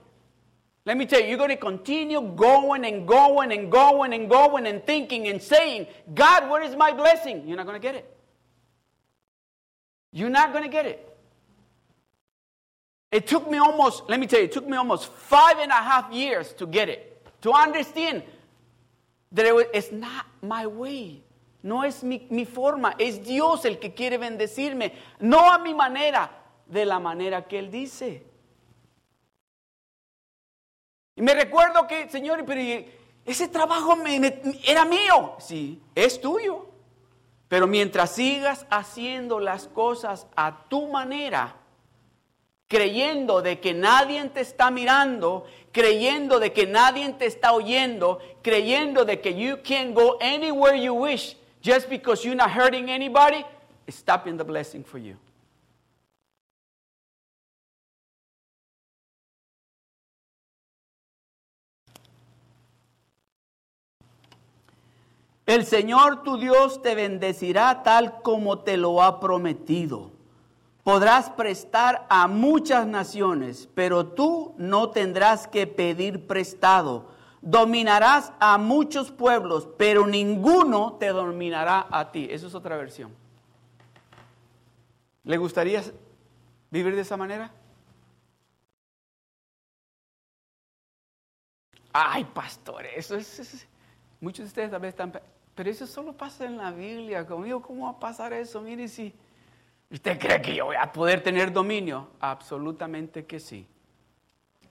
Let 0.86 0.98
me 0.98 1.05
tell 1.05 1.21
you, 1.21 1.27
you're 1.27 1.38
going 1.38 1.51
to 1.51 1.55
continue 1.55 2.21
going 2.21 2.83
and 2.83 3.07
going 3.07 3.53
and 3.53 3.71
going 3.71 4.12
and 4.12 4.29
going 4.29 4.67
and 4.67 4.86
thinking 4.86 5.29
and 5.29 5.41
saying, 5.41 5.88
God, 6.13 6.50
where 6.50 6.62
is 6.63 6.75
my 6.75 6.91
blessing? 6.91 7.48
You're 7.48 7.55
not 7.55 7.65
going 7.65 7.79
to 7.79 7.88
get 7.88 7.95
it. 7.95 8.13
You're 10.12 10.29
not 10.29 10.51
going 10.51 10.65
to 10.65 10.69
get 10.69 10.86
it. 10.86 11.17
It 13.09 13.25
took 13.25 13.50
me 13.50 13.57
almost, 13.57 14.03
let 14.09 14.19
me 14.19 14.27
tell 14.27 14.39
you, 14.39 14.45
it 14.45 14.51
took 14.51 14.67
me 14.67 14.75
almost 14.75 15.09
five 15.13 15.59
and 15.59 15.71
a 15.71 15.75
half 15.75 16.12
years 16.12 16.51
to 16.55 16.67
get 16.67 16.89
it, 16.89 17.25
to 17.43 17.53
understand 17.53 18.24
that 19.31 19.45
it 19.45 19.55
was, 19.55 19.65
it's 19.74 19.93
not 19.93 20.25
my 20.41 20.67
way. 20.67 21.24
No 21.61 21.83
es 21.83 22.03
mi, 22.03 22.45
forma, 22.45 22.95
es 22.97 23.23
Dios 23.23 23.65
el 23.65 23.79
que 23.79 23.93
quiere 23.93 24.17
bendecirme, 24.17 24.93
no 25.19 25.51
a 25.51 25.57
mi 25.57 25.73
manera, 25.73 26.31
de 26.65 26.85
la 26.85 26.99
manera 26.99 27.47
que 27.47 27.59
Él 27.59 27.69
dice. 27.69 28.25
Y 31.15 31.21
me 31.21 31.33
recuerdo 31.33 31.85
que, 31.85 32.07
Señor, 32.09 32.45
ese 33.25 33.47
trabajo 33.49 33.97
era 34.65 34.85
mío. 34.85 35.35
Sí, 35.39 35.81
es 35.95 36.21
tuyo. 36.21 36.67
Pero 37.49 37.67
mientras 37.67 38.11
sigas 38.15 38.65
haciendo 38.69 39.39
las 39.39 39.67
cosas 39.67 40.27
a 40.35 40.65
tu 40.69 40.87
manera, 40.87 41.55
creyendo 42.69 43.41
de 43.41 43.59
que 43.59 43.73
nadie 43.73 44.23
te 44.29 44.41
está 44.41 44.69
mirando, 44.69 45.45
creyendo 45.71 46.39
de 46.39 46.53
que 46.53 46.67
nadie 46.67 47.11
te 47.13 47.25
está 47.25 47.51
oyendo, 47.51 48.19
creyendo 48.43 49.03
de 49.03 49.19
que 49.19 49.33
you 49.33 49.57
can 49.67 49.95
go 49.95 50.19
anywhere 50.21 50.79
you 50.79 50.93
wish, 50.93 51.35
just 51.61 51.89
because 51.89 52.23
you're 52.23 52.35
not 52.35 52.51
hurting 52.51 52.89
anybody, 52.89 53.45
it's 53.85 53.97
stopping 53.97 54.37
the 54.37 54.43
blessing 54.45 54.83
for 54.83 54.97
you. 54.97 55.17
El 65.49 65.65
Señor 65.65 66.21
tu 66.23 66.37
Dios 66.37 66.79
te 66.83 66.93
bendecirá 66.93 67.81
tal 67.81 68.21
como 68.21 68.59
te 68.59 68.77
lo 68.77 69.01
ha 69.01 69.19
prometido. 69.19 70.11
Podrás 70.83 71.31
prestar 71.31 72.05
a 72.07 72.27
muchas 72.27 72.85
naciones, 72.85 73.67
pero 73.73 74.05
tú 74.05 74.53
no 74.59 74.91
tendrás 74.91 75.47
que 75.47 75.65
pedir 75.65 76.27
prestado 76.27 77.07
dominarás 77.41 78.34
a 78.39 78.58
muchos 78.58 79.12
pueblos, 79.12 79.67
pero 79.77 80.05
ninguno 80.05 80.93
te 81.00 81.08
dominará 81.08 81.88
a 81.89 82.12
ti. 82.12 82.27
Eso 82.29 82.48
es 82.48 82.55
otra 82.55 82.77
versión. 82.77 83.12
¿Le 85.24 85.38
gustaría 85.38 85.84
vivir 86.72 86.96
de 86.96 87.01
esa 87.01 87.17
manera? 87.17 87.51
Ay, 91.91 92.24
pastor, 92.24 92.86
eso 92.86 93.15
es, 93.15 93.67
muchos 94.22 94.46
de 94.46 94.48
ustedes 94.48 94.72
tal 94.72 94.81
vez 94.81 94.89
están, 94.89 95.12
pero 95.55 95.69
eso 95.69 95.88
solo 95.88 96.13
pasa 96.13 96.46
en 96.46 96.58
la 96.58 96.72
Biblia. 96.72 97.25
Conmigo, 97.25 97.62
¿cómo 97.62 97.86
va 97.86 97.91
a 97.91 98.00
pasar 98.00 98.31
eso? 98.34 98.62
Mire, 98.62 98.88
si 98.88 99.13
usted 99.89 100.19
cree 100.19 100.41
que 100.41 100.55
yo 100.55 100.65
voy 100.65 100.75
a 100.75 100.91
poder 100.91 101.22
tener 101.22 101.51
dominio, 101.51 102.10
absolutamente 102.19 103.25
que 103.25 103.39
sí. 103.39 103.67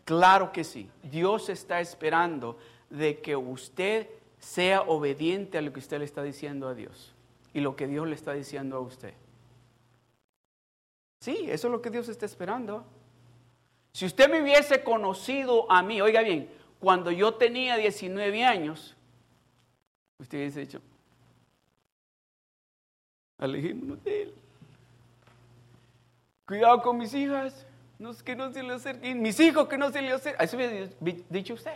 Claro 0.08 0.52
que 0.52 0.64
sí. 0.64 0.88
Dios 1.02 1.50
está 1.50 1.82
esperando 1.82 2.58
de 2.88 3.20
que 3.20 3.36
usted 3.36 4.08
sea 4.38 4.80
obediente 4.80 5.58
a 5.58 5.60
lo 5.60 5.70
que 5.70 5.80
usted 5.80 5.98
le 5.98 6.06
está 6.06 6.22
diciendo 6.22 6.66
a 6.66 6.74
Dios 6.74 7.14
y 7.52 7.60
lo 7.60 7.76
que 7.76 7.86
Dios 7.86 8.08
le 8.08 8.14
está 8.14 8.32
diciendo 8.32 8.78
a 8.78 8.80
usted. 8.80 9.12
Sí, 11.20 11.50
eso 11.50 11.68
es 11.68 11.72
lo 11.72 11.82
que 11.82 11.90
Dios 11.90 12.08
está 12.08 12.24
esperando. 12.24 12.86
Si 13.92 14.06
usted 14.06 14.30
me 14.30 14.40
hubiese 14.40 14.82
conocido 14.82 15.70
a 15.70 15.82
mí, 15.82 16.00
oiga 16.00 16.22
bien, 16.22 16.48
cuando 16.80 17.10
yo 17.10 17.34
tenía 17.34 17.76
19 17.76 18.46
años, 18.46 18.96
usted 20.18 20.38
hubiese 20.38 20.60
dicho, 20.60 20.80
alejémonos 23.36 24.02
de 24.04 24.22
él. 24.22 24.34
Cuidado 26.46 26.80
con 26.80 26.96
mis 26.96 27.12
hijas. 27.12 27.67
No, 27.98 28.16
que 28.16 28.36
no 28.36 28.52
se 28.52 28.62
le 28.62 28.74
acerquen. 28.74 29.20
Mis 29.20 29.40
hijos 29.40 29.68
que 29.68 29.76
no 29.76 29.90
se 29.90 30.00
le 30.02 30.12
acerquen. 30.12 30.44
Eso 30.44 30.56
hubiera 30.56 30.88
dicho 31.28 31.54
usted. 31.54 31.74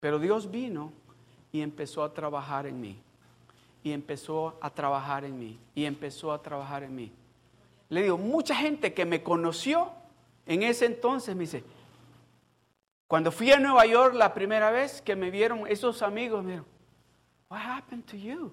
Pero 0.00 0.18
Dios 0.18 0.50
vino 0.50 0.92
y 1.52 1.62
empezó 1.62 2.02
a 2.02 2.12
trabajar 2.12 2.66
en 2.66 2.80
mí. 2.80 3.00
Y 3.82 3.92
empezó 3.92 4.58
a 4.60 4.70
trabajar 4.70 5.24
en 5.24 5.38
mí. 5.38 5.58
Y 5.74 5.84
empezó 5.84 6.32
a 6.32 6.42
trabajar 6.42 6.82
en 6.82 6.94
mí. 6.94 7.12
Le 7.88 8.02
digo, 8.02 8.18
mucha 8.18 8.54
gente 8.54 8.92
que 8.92 9.04
me 9.04 9.22
conoció 9.22 9.92
en 10.46 10.62
ese 10.62 10.86
entonces 10.86 11.34
me 11.34 11.42
dice, 11.42 11.64
Cuando 13.06 13.30
fui 13.30 13.50
a 13.52 13.58
Nueva 13.58 13.86
York 13.86 14.14
la 14.14 14.34
primera 14.34 14.70
vez 14.70 15.00
que 15.00 15.16
me 15.16 15.30
vieron 15.30 15.66
esos 15.66 16.02
amigos, 16.02 16.42
me 16.42 16.52
dijeron, 16.52 16.66
What 17.48 17.60
happened 17.60 18.04
to 18.06 18.16
you? 18.16 18.52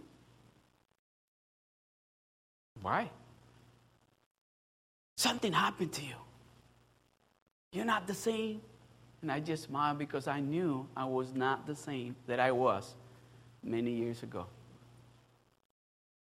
Why? 2.82 3.10
Something 5.18 5.54
happened 5.54 5.94
to 5.94 6.02
you. 6.02 6.16
You're 7.72 7.86
not 7.86 8.08
the 8.08 8.14
same. 8.14 8.62
And 9.22 9.32
I 9.32 9.40
just 9.40 9.64
smiled 9.64 10.00
because 10.00 10.28
I 10.28 10.40
knew 10.40 10.88
I 10.98 11.06
was 11.06 11.34
not 11.34 11.68
the 11.68 11.76
same 11.76 12.16
that 12.28 12.40
I 12.40 12.52
was 12.52 12.96
many 13.64 13.92
years 13.92 14.24
ago. 14.24 14.48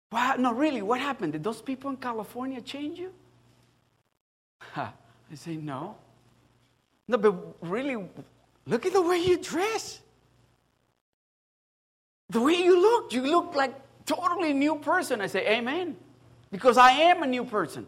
What? 0.10 0.40
No, 0.40 0.52
really, 0.54 0.82
what 0.82 1.00
happened? 1.00 1.34
Did 1.34 1.44
those 1.44 1.62
people 1.62 1.92
in 1.92 1.98
California 1.98 2.60
change 2.62 2.98
you? 2.98 3.14
I 4.76 4.92
say, 5.36 5.58
no. 5.58 5.96
No, 7.08 7.18
but 7.18 7.36
really, 7.62 8.04
look 8.66 8.86
at 8.86 8.94
the 8.94 9.02
way 9.02 9.18
you 9.18 9.38
dress. 9.38 10.02
The 12.30 12.42
way 12.42 12.56
you 12.56 12.82
look, 12.82 13.14
you 13.14 13.22
look 13.22 13.56
like 13.56 13.74
totally 14.06 14.54
new 14.54 14.78
person. 14.78 15.22
I 15.22 15.28
say, 15.28 15.48
Amen. 15.48 15.96
Because 16.52 16.78
I 16.78 16.92
am 16.92 17.24
a 17.24 17.28
new 17.28 17.44
person. 17.44 17.86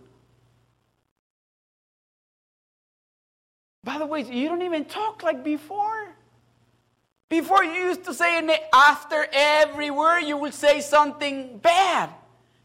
By 3.84 3.98
the 3.98 4.06
way, 4.06 4.22
you 4.22 4.50
don't 4.50 4.62
even 4.62 4.86
talk 4.86 5.24
like 5.24 5.44
before. 5.44 6.16
Before 7.30 7.64
you 7.64 7.74
used 7.74 8.04
to 8.06 8.14
say 8.14 8.60
after 8.74 9.28
every 9.32 9.92
word 9.92 10.22
you 10.22 10.36
will 10.38 10.52
say 10.52 10.82
something 10.82 11.60
bad. 11.60 12.10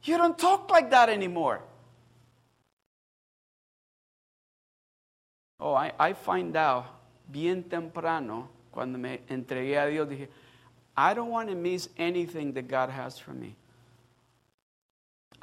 You 0.02 0.18
don't 0.18 0.38
talk 0.38 0.70
like 0.70 0.90
that 0.90 1.08
anymore. 1.08 1.60
Oh, 5.60 5.74
I, 5.74 5.92
I 5.98 6.12
find 6.12 6.56
out 6.56 6.86
bien 7.30 7.62
temprano, 7.62 8.48
cuando 8.70 8.98
me 8.98 9.20
entregué 9.30 9.82
a 9.82 9.90
Dios, 9.90 10.08
dije, 10.08 10.28
I 10.96 11.14
don't 11.14 11.30
want 11.30 11.48
to 11.48 11.54
miss 11.54 11.88
anything 11.96 12.52
that 12.52 12.68
God 12.68 12.90
has 12.90 13.18
for 13.18 13.32
me. 13.32 13.54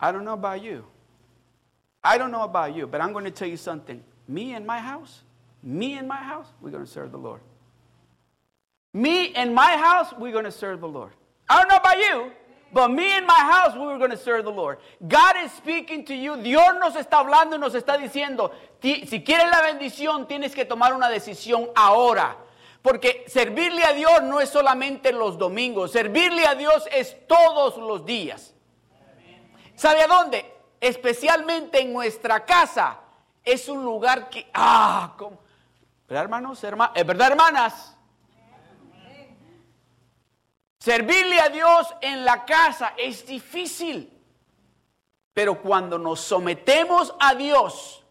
I 0.02 0.12
don't 0.12 0.26
know 0.26 0.34
about 0.34 0.64
you. 0.64 0.84
I 2.04 2.18
don't 2.18 2.32
know 2.32 2.42
about 2.42 2.76
you, 2.76 2.88
but 2.88 3.00
I'm 3.00 3.14
going 3.14 3.26
to 3.26 3.32
tell 3.32 3.48
you 3.48 3.58
something. 3.58 4.04
Me 4.28 4.54
and 4.54 4.66
my 4.66 4.80
house, 4.80 5.22
me 5.62 5.94
and 5.94 6.08
my 6.08 6.16
house, 6.18 6.48
we're 6.60 6.72
going 6.72 6.84
to 6.84 6.90
serve 6.90 7.12
the 7.12 7.20
Lord. 7.20 7.42
Me 8.94 9.32
and 9.36 9.54
my 9.54 9.78
house, 9.78 10.12
we're 10.18 10.32
going 10.32 10.46
to 10.46 10.52
serve 10.52 10.82
the 10.82 10.88
Lord. 10.88 11.12
I 11.48 11.60
don't 11.60 11.70
know 11.70 11.78
about 11.78 11.98
you, 11.98 12.32
but 12.74 12.90
me 12.90 13.06
and 13.12 13.28
my 13.28 13.34
house, 13.34 13.76
we 13.76 13.86
were 13.86 14.00
going 14.00 14.10
to 14.12 14.18
serve 14.18 14.44
the 14.46 14.52
Lord. 14.52 14.80
God 15.08 15.36
is 15.44 15.52
speaking 15.52 16.04
to 16.06 16.16
you. 16.16 16.42
Dios 16.42 16.74
nos 16.80 16.96
está 16.96 17.20
hablando 17.20 17.56
y 17.56 17.60
nos 17.60 17.76
está 17.76 17.98
diciendo, 17.98 18.52
si 18.82 19.22
quieres 19.24 19.52
la 19.52 19.62
bendición, 19.62 20.28
tienes 20.28 20.56
que 20.56 20.66
tomar 20.66 20.94
una 20.94 21.10
decisión 21.10 21.70
ahora. 21.76 22.36
Porque 22.82 23.26
servirle 23.28 23.84
a 23.84 23.94
Dios 23.94 24.24
no 24.24 24.40
es 24.40 24.50
solamente 24.50 25.12
los 25.12 25.38
domingos, 25.38 25.92
servirle 25.92 26.48
a 26.48 26.56
Dios 26.56 26.88
es 26.92 27.16
todos 27.28 27.78
los 27.78 28.06
días. 28.06 28.56
¿Sabe 29.76 30.02
a 30.04 30.08
dónde? 30.08 30.46
Especialmente 30.80 31.82
en 31.82 31.94
nuestra 31.94 32.46
casa. 32.46 33.00
Es 33.44 33.70
un 33.70 33.84
lugar 33.84 34.30
que, 34.30 34.50
ah, 34.54 35.16
¿verdad 36.08 36.24
hermanos? 36.24 36.64
¿Es 36.64 37.06
verdad 37.06 37.32
hermanas? 37.32 37.98
Servirle 40.80 41.40
a 41.40 41.50
Dios 41.50 41.94
en 42.02 42.26
la 42.26 42.44
casa 42.44 42.96
es 42.98 43.28
difícil. 43.28 44.12
Pero 45.32 45.62
cuando 45.62 46.00
nos 46.00 46.22
sometemos 46.22 47.14
a 47.20 47.36
Dios, 47.36 48.04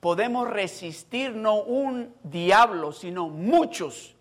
podemos 0.00 0.48
resistir 0.50 1.32
no 1.32 1.60
un 1.60 2.12
diablo, 2.24 2.90
sino 2.90 3.28
muchos. 3.28 4.15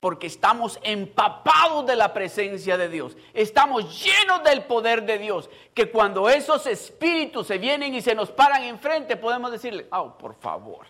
Porque 0.00 0.26
estamos 0.26 0.80
empapados 0.82 1.84
de 1.86 1.94
la 1.94 2.14
presencia 2.14 2.78
de 2.78 2.88
Dios. 2.88 3.16
Estamos 3.34 4.02
llenos 4.02 4.42
del 4.42 4.64
poder 4.64 5.04
de 5.04 5.18
Dios. 5.18 5.50
Que 5.74 5.90
cuando 5.90 6.30
esos 6.30 6.66
espíritus 6.66 7.46
se 7.46 7.58
vienen 7.58 7.94
y 7.94 8.00
se 8.00 8.14
nos 8.14 8.30
paran 8.30 8.64
enfrente, 8.64 9.16
podemos 9.16 9.52
decirle, 9.52 9.86
oh, 9.92 10.16
por 10.16 10.34
favor. 10.34 10.86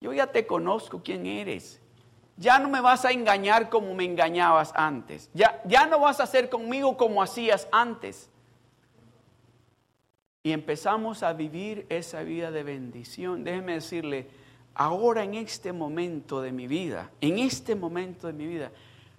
Yo 0.00 0.12
ya 0.12 0.26
te 0.26 0.46
conozco 0.46 1.00
quién 1.02 1.24
eres. 1.24 1.80
Ya 2.36 2.58
no 2.58 2.68
me 2.68 2.82
vas 2.82 3.06
a 3.06 3.12
engañar 3.12 3.70
como 3.70 3.94
me 3.94 4.04
engañabas 4.04 4.72
antes. 4.74 5.30
Ya, 5.32 5.62
ya 5.64 5.86
no 5.86 6.00
vas 6.00 6.20
a 6.20 6.24
hacer 6.24 6.50
conmigo 6.50 6.98
como 6.98 7.22
hacías 7.22 7.68
antes. 7.72 8.28
Y 10.42 10.52
empezamos 10.52 11.22
a 11.22 11.32
vivir 11.32 11.86
esa 11.88 12.22
vida 12.22 12.50
de 12.50 12.64
bendición. 12.64 13.44
Déjeme 13.44 13.74
decirle, 13.74 14.28
ahora 14.74 15.22
en 15.22 15.34
este 15.34 15.72
momento 15.72 16.40
de 16.40 16.52
mi 16.52 16.66
vida, 16.66 17.10
en 17.20 17.38
este 17.38 17.74
momento 17.74 18.26
de 18.26 18.32
mi 18.32 18.46
vida, 18.46 18.70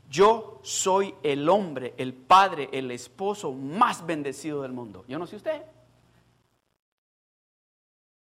yo 0.09 0.59
soy 0.63 1.15
el 1.23 1.49
hombre, 1.49 1.93
el 1.97 2.13
padre, 2.13 2.69
el 2.71 2.91
esposo 2.91 3.51
más 3.51 4.05
bendecido 4.05 4.61
del 4.61 4.71
mundo. 4.71 5.03
Yo 5.07 5.17
no 5.17 5.25
sé 5.27 5.35
usted. 5.35 5.61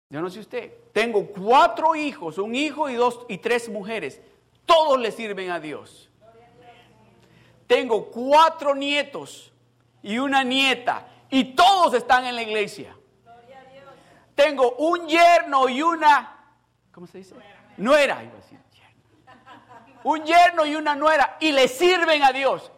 Yo 0.10 0.22
no 0.22 0.30
sé 0.30 0.39
usted. 0.41 0.74
Tengo 0.94 1.26
cuatro 1.28 1.96
hijos, 1.96 2.38
un 2.38 2.54
hijo 2.54 2.89
y 2.89 2.96
dos 2.96 3.22
y 3.30 3.38
tres 3.38 3.70
mujeres. 3.70 4.22
Todos 4.65 5.00
le 5.00 5.12
sirven 5.12 5.50
a 5.52 5.60
Dios. 5.60 6.10
Tengo 7.65 8.08
cuatro 8.08 8.76
nietos 8.76 9.52
y 10.04 10.17
una 10.17 10.44
nieta 10.44 11.08
y 11.30 11.56
todos 11.56 11.94
están 11.94 12.26
en 12.26 12.36
la 12.36 12.44
iglesia. 12.44 12.96
Tengo 14.36 14.74
un 14.74 15.08
yerno 15.08 15.70
y 15.70 15.82
una, 15.82 16.40
¿cómo 17.01 17.11
se 17.11 17.17
dice? 17.17 17.33
Nuera. 17.77 18.21
Un 20.03 20.23
yerno 20.23 20.67
y 20.67 20.75
una 20.75 20.93
nuera 20.93 21.35
y 21.39 21.51
le 21.51 21.67
sirven 21.67 22.21
a 22.21 22.31
Dios. 22.31 22.71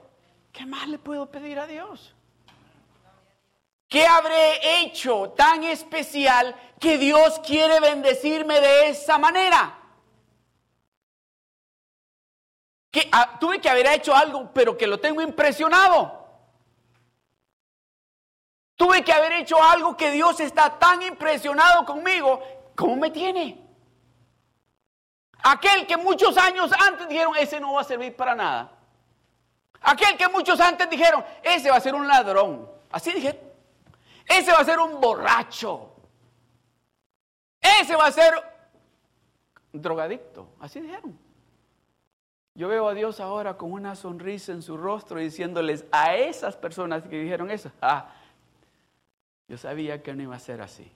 ¿Qué 0.53 0.65
más 0.65 0.87
le 0.87 0.97
puedo 0.97 1.29
pedir 1.29 1.59
a 1.59 1.67
Dios? 1.67 2.15
¿Qué 3.89 4.07
habré 4.07 4.79
hecho 4.79 5.33
tan 5.35 5.65
especial 5.65 6.55
que 6.79 6.97
Dios 6.97 7.41
quiere 7.45 7.81
bendecirme 7.81 8.61
de 8.61 8.91
esa 8.91 9.17
manera? 9.17 9.77
Que 12.91 13.09
ah, 13.11 13.37
tuve 13.41 13.59
que 13.59 13.69
haber 13.69 13.87
hecho 13.87 14.15
algo, 14.15 14.51
pero 14.53 14.77
que 14.77 14.87
lo 14.87 15.01
tengo 15.01 15.21
impresionado. 15.21 16.29
Tuve 18.77 19.03
que 19.03 19.11
haber 19.11 19.33
hecho 19.33 19.61
algo 19.61 19.97
que 19.97 20.11
Dios 20.11 20.39
está 20.39 20.79
tan 20.79 21.01
impresionado 21.01 21.85
conmigo, 21.85 22.41
¿cómo 22.73 22.95
me 22.95 23.11
tiene? 23.11 23.62
Aquel 25.43 25.85
que 25.85 25.97
muchos 25.97 26.37
años 26.37 26.71
antes 26.87 27.07
dijeron, 27.09 27.35
ese 27.37 27.59
no 27.59 27.73
va 27.73 27.81
a 27.81 27.83
servir 27.83 28.15
para 28.15 28.33
nada. 28.33 28.71
Aquel 29.81 30.15
que 30.17 30.29
muchos 30.29 30.59
antes 30.61 30.89
dijeron, 30.89 31.23
ese 31.43 31.69
va 31.69 31.75
a 31.75 31.81
ser 31.81 31.93
un 31.93 32.07
ladrón. 32.07 32.69
Así 32.89 33.11
dije, 33.11 33.37
ese 34.25 34.53
va 34.53 34.59
a 34.59 34.65
ser 34.65 34.79
un 34.79 35.01
borracho. 35.01 35.91
Ese 37.59 37.95
va 37.95 38.07
a 38.07 38.11
ser 38.11 38.33
drogadicto. 39.73 40.47
Así 40.61 40.79
dijeron. 40.79 41.19
Yo 42.55 42.69
veo 42.69 42.87
a 42.87 42.93
Dios 42.93 43.19
ahora 43.19 43.57
con 43.57 43.73
una 43.73 43.95
sonrisa 43.95 44.53
en 44.53 44.61
su 44.61 44.77
rostro 44.77 45.19
diciéndoles 45.19 45.85
a 45.91 46.15
esas 46.15 46.55
personas 46.55 47.03
que 47.03 47.19
dijeron 47.19 47.49
eso, 47.49 47.71
ah, 47.81 48.13
yo 49.47 49.57
sabía 49.57 50.03
que 50.03 50.13
no 50.13 50.21
iba 50.21 50.35
a 50.35 50.39
ser 50.39 50.61
así. 50.61 50.89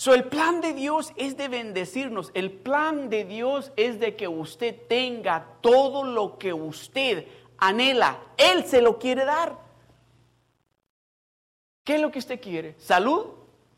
So, 0.00 0.14
el 0.14 0.24
plan 0.24 0.62
de 0.62 0.72
Dios 0.72 1.12
es 1.16 1.36
de 1.36 1.48
bendecirnos. 1.48 2.30
El 2.32 2.50
plan 2.50 3.10
de 3.10 3.26
Dios 3.26 3.70
es 3.76 4.00
de 4.00 4.16
que 4.16 4.28
usted 4.28 4.74
tenga 4.88 5.58
todo 5.60 6.04
lo 6.04 6.38
que 6.38 6.54
usted 6.54 7.28
anhela. 7.58 8.18
Él 8.38 8.64
se 8.64 8.80
lo 8.80 8.98
quiere 8.98 9.26
dar. 9.26 9.58
¿Qué 11.84 11.96
es 11.96 12.00
lo 12.00 12.10
que 12.10 12.18
usted 12.18 12.40
quiere? 12.40 12.76
¿Salud? 12.78 13.26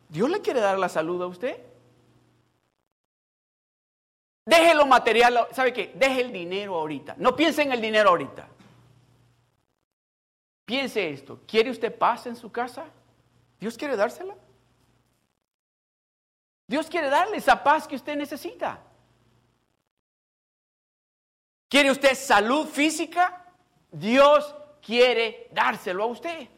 ¿Dios 0.09 0.31
le 0.31 0.41
quiere 0.41 0.61
dar 0.61 0.79
la 0.79 0.89
salud 0.89 1.21
a 1.23 1.27
usted? 1.27 1.61
Deje 4.47 4.77
lo 4.77 4.87
material, 4.87 5.49
¿sabe 5.51 5.73
qué? 5.73 5.93
Deje 5.93 6.21
el 6.21 6.33
dinero 6.33 6.77
ahorita. 6.77 7.17
No 7.19 7.35
piense 7.35 7.63
en 7.63 7.73
el 7.73 7.81
dinero 7.81 8.11
ahorita. 8.11 8.47
Piense 10.67 11.11
esto. 11.11 11.41
¿Quiere 11.49 11.73
usted 11.73 11.93
paz 11.93 12.29
en 12.29 12.37
su 12.37 12.53
casa? 12.53 12.85
Dios 13.59 13.77
quiere 13.77 13.97
dársela. 13.97 14.37
Dios 16.67 16.89
quiere 16.89 17.09
darle 17.09 17.37
esa 17.37 17.63
paz 17.63 17.87
que 17.87 17.97
usted 17.97 18.17
necesita. 18.17 18.81
¿Quiere 21.69 21.91
usted 21.91 22.15
salud 22.15 22.67
física? 22.67 23.45
Dios 23.91 24.55
quiere 24.81 25.49
dárselo 25.53 26.05
a 26.05 26.07
usted. 26.07 26.49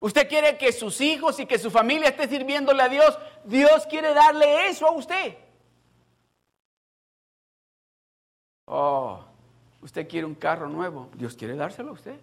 Usted 0.00 0.28
quiere 0.28 0.56
que 0.56 0.72
sus 0.72 1.00
hijos 1.00 1.38
y 1.38 1.46
que 1.46 1.58
su 1.58 1.70
familia 1.70 2.08
esté 2.08 2.26
sirviéndole 2.26 2.82
a 2.82 2.88
Dios. 2.88 3.18
Dios 3.44 3.86
quiere 3.86 4.14
darle 4.14 4.68
eso 4.68 4.86
a 4.86 4.92
usted. 4.92 5.36
Oh, 8.64 9.20
usted 9.82 10.08
quiere 10.08 10.26
un 10.26 10.34
carro 10.34 10.68
nuevo. 10.68 11.10
Dios 11.14 11.34
quiere 11.36 11.54
dárselo 11.54 11.90
a 11.90 11.92
usted. 11.92 12.18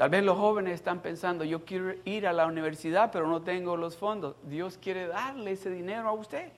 Tal 0.00 0.08
vez 0.08 0.24
los 0.24 0.38
jóvenes 0.38 0.72
están 0.72 1.00
pensando, 1.00 1.44
yo 1.44 1.66
quiero 1.66 1.92
ir 2.06 2.26
a 2.26 2.32
la 2.32 2.46
universidad, 2.46 3.10
pero 3.12 3.28
no 3.28 3.42
tengo 3.42 3.76
los 3.76 3.98
fondos. 3.98 4.34
Dios 4.44 4.78
quiere 4.78 5.06
darle 5.06 5.52
ese 5.52 5.68
dinero 5.68 6.08
a 6.08 6.12
usted. 6.12 6.50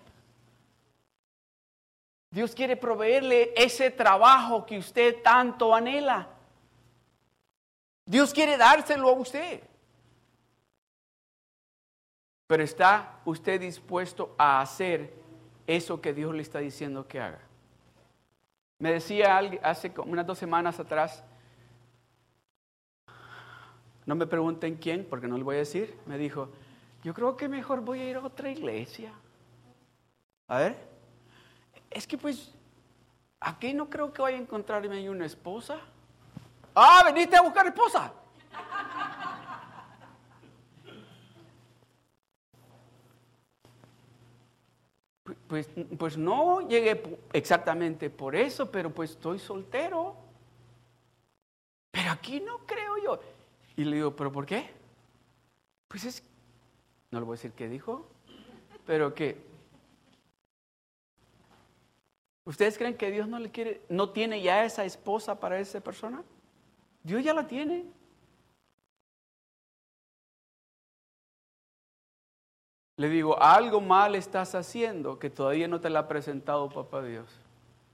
Dios 2.31 2.55
quiere 2.55 2.77
proveerle 2.77 3.53
ese 3.57 3.91
trabajo 3.91 4.65
que 4.65 4.79
usted 4.79 5.23
tanto 5.25 5.75
anhela. 5.75 6.29
Dios 8.07 8.33
quiere 8.33 8.57
dárselo 8.57 9.09
a 9.09 9.15
usted. 9.15 9.61
Pero 12.47 12.63
¿está 12.63 13.19
usted 13.25 13.61
dispuesto 13.61 14.37
a 14.39 14.61
hacer 14.61 15.13
eso 15.67 16.01
que 16.01 16.15
Dios 16.15 16.33
le 16.33 16.43
está 16.43 16.61
diciendo 16.61 17.09
que 17.09 17.19
haga? 17.19 17.41
Me 18.79 18.93
decía 18.93 19.37
hace 19.65 19.93
unas 20.07 20.27
dos 20.29 20.39
semanas 20.39 20.79
atrás, 20.79 21.25
no 24.07 24.15
me 24.15 24.27
pregunten 24.27 24.77
quién, 24.77 25.07
porque 25.09 25.29
no 25.29 25.37
le 25.37 25.45
voy 25.45 25.57
a 25.57 25.61
decir. 25.61 25.97
Me 26.07 26.19
dijo, 26.19 26.49
yo 27.03 27.15
creo 27.15 27.37
que 27.37 27.49
mejor 27.49 27.81
voy 27.81 28.01
a 28.01 28.11
ir 28.11 28.17
a 28.17 28.21
otra 28.21 28.51
iglesia. 28.51 29.12
A 30.49 30.59
ver, 30.59 30.77
es 31.91 32.07
que 32.07 32.19
pues, 32.19 32.53
aquí 33.41 33.73
no 33.73 33.88
creo 33.88 34.12
que 34.12 34.23
vaya 34.23 34.37
a 34.37 34.41
encontrarme 34.41 35.09
una 35.09 35.27
esposa. 35.27 35.79
Ah, 36.75 37.03
veniste 37.05 37.37
a 37.37 37.43
buscar 37.43 37.67
esposa. 37.67 38.12
Pues, 45.47 45.69
pues 45.99 46.17
no 46.17 46.67
llegué 46.67 47.19
exactamente 47.33 48.11
por 48.11 48.35
eso, 48.35 48.71
pero 48.71 48.91
pues 48.91 49.11
estoy 49.11 49.38
soltero. 49.38 50.17
Pero 51.91 52.11
aquí 52.11 52.41
no 52.41 52.59
creo 52.67 52.97
yo. 52.99 53.21
Y 53.77 53.85
le 53.85 53.97
digo, 53.97 54.15
¿pero 54.15 54.31
por 54.31 54.47
qué? 54.47 54.71
Pues 55.89 56.05
es, 56.05 56.23
no 57.11 57.21
le 57.21 57.27
voy 57.27 57.35
a 57.35 57.37
decir 57.37 57.53
qué 57.53 57.69
dijo, 57.69 58.07
pero 58.87 59.15
que, 59.15 59.37
¿ustedes 62.45 62.77
creen 62.77 62.97
que 62.97 63.11
Dios 63.11 63.29
no 63.29 63.39
le 63.39 63.51
quiere, 63.51 63.83
no 63.89 64.11
tiene 64.11 64.43
ya 64.43 64.65
esa 64.65 64.85
esposa 64.85 65.39
para 65.39 65.59
esa 65.59 65.81
persona? 65.81 66.23
Dios 67.03 67.25
ya 67.25 67.35
la 67.35 67.47
tiene. 67.47 67.85
Le 72.99 73.09
digo, 73.09 73.41
algo 73.43 73.81
mal 73.81 74.15
estás 74.15 74.55
haciendo 74.55 75.19
que 75.19 75.31
todavía 75.31 75.67
no 75.67 75.81
te 75.81 75.91
la 75.91 76.01
ha 76.01 76.09
presentado 76.09 76.69
papá 76.69 77.03
Dios. 77.03 77.27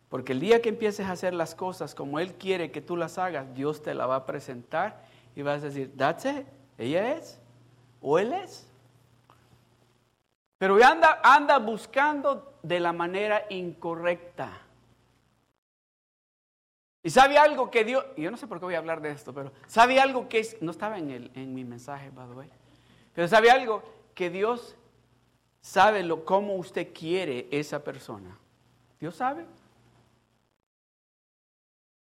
Porque 0.08 0.32
el 0.32 0.40
día 0.40 0.60
que 0.60 0.70
empieces 0.70 1.06
a 1.06 1.12
hacer 1.12 1.34
las 1.34 1.54
cosas 1.54 1.94
como 1.94 2.18
Él 2.18 2.34
quiere 2.34 2.70
que 2.70 2.80
tú 2.80 2.96
las 2.96 3.16
hagas, 3.16 3.54
Dios 3.54 3.82
te 3.82 3.94
la 3.94 4.06
va 4.06 4.16
a 4.16 4.26
presentar 4.26 5.07
y 5.38 5.42
vas 5.42 5.62
a 5.62 5.66
decir, 5.66 5.96
that's 5.96 6.24
it, 6.24 6.44
ella 6.76 7.12
es, 7.12 7.38
o 8.00 8.18
él 8.18 8.32
es. 8.32 8.66
Pero 10.58 10.84
anda, 10.84 11.20
anda 11.22 11.60
buscando 11.60 12.58
de 12.64 12.80
la 12.80 12.92
manera 12.92 13.44
incorrecta. 13.48 14.50
Y 17.04 17.10
sabe 17.10 17.38
algo 17.38 17.70
que 17.70 17.84
Dios, 17.84 18.04
yo 18.16 18.32
no 18.32 18.36
sé 18.36 18.48
por 18.48 18.58
qué 18.58 18.64
voy 18.64 18.74
a 18.74 18.78
hablar 18.78 19.00
de 19.00 19.12
esto, 19.12 19.32
pero 19.32 19.52
sabe 19.68 20.00
algo 20.00 20.28
que 20.28 20.40
es, 20.40 20.60
no 20.60 20.72
estaba 20.72 20.98
en, 20.98 21.12
el, 21.12 21.30
en 21.36 21.54
mi 21.54 21.62
mensaje, 21.64 22.10
by 22.10 22.26
the 22.26 22.34
way, 22.34 22.50
pero 23.14 23.28
sabe 23.28 23.52
algo 23.52 23.84
que 24.16 24.30
Dios 24.30 24.74
sabe 25.60 26.02
lo, 26.02 26.24
cómo 26.24 26.56
usted 26.56 26.92
quiere 26.92 27.46
esa 27.52 27.84
persona. 27.84 28.36
Dios 28.98 29.14
sabe. 29.14 29.46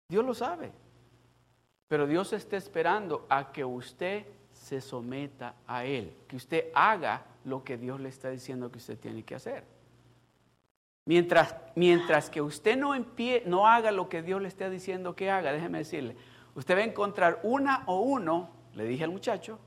Dios 0.07 0.23
lo 0.23 0.33
sabe. 0.33 0.71
Pero 1.89 2.05
Dios 2.05 2.31
está 2.33 2.55
esperando 2.55 3.25
a 3.29 3.51
que 3.51 3.65
usted 3.65 4.25
se 4.53 4.79
someta 4.79 5.55
a 5.67 5.85
Él, 5.85 6.13
que 6.27 6.35
usted 6.35 6.65
haga 6.75 7.25
lo 7.43 7.63
que 7.63 7.77
Dios 7.77 7.99
le 7.99 8.09
está 8.09 8.29
diciendo 8.29 8.71
que 8.71 8.77
usted 8.77 8.97
tiene 8.97 9.23
que 9.23 9.33
hacer. 9.33 9.63
Mientras, 11.05 11.55
mientras 11.75 12.29
que 12.29 12.43
usted 12.43 12.77
no, 12.77 12.93
no 13.47 13.67
haga 13.67 13.91
lo 13.91 14.07
que 14.07 14.21
Dios 14.21 14.39
le 14.39 14.47
está 14.47 14.69
diciendo 14.69 15.15
que 15.15 15.31
haga, 15.31 15.51
déjeme 15.51 15.79
decirle, 15.79 16.15
usted 16.53 16.75
va 16.75 16.81
a 16.81 16.83
encontrar 16.83 17.39
una 17.41 17.81
o 17.87 18.01
uno, 18.01 18.51
le 18.75 18.85
dije 18.85 19.05
al 19.05 19.11
muchacho, 19.11 19.57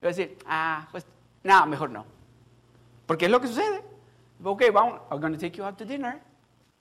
y 0.00 0.04
va 0.04 0.10
a 0.10 0.14
decir, 0.14 0.36
ah, 0.44 0.88
pues, 0.90 1.06
no, 1.42 1.66
mejor 1.66 1.88
no. 1.88 2.04
Porque 3.06 3.24
es 3.24 3.30
lo 3.30 3.40
que 3.40 3.48
sucede. 3.48 3.82
Ok, 4.44 4.64
vamos, 4.70 5.00
I'm 5.10 5.18
going 5.18 5.32
to 5.32 5.40
take 5.40 5.56
you 5.56 5.64
out 5.64 5.78
to 5.78 5.86
dinner. 5.86 6.20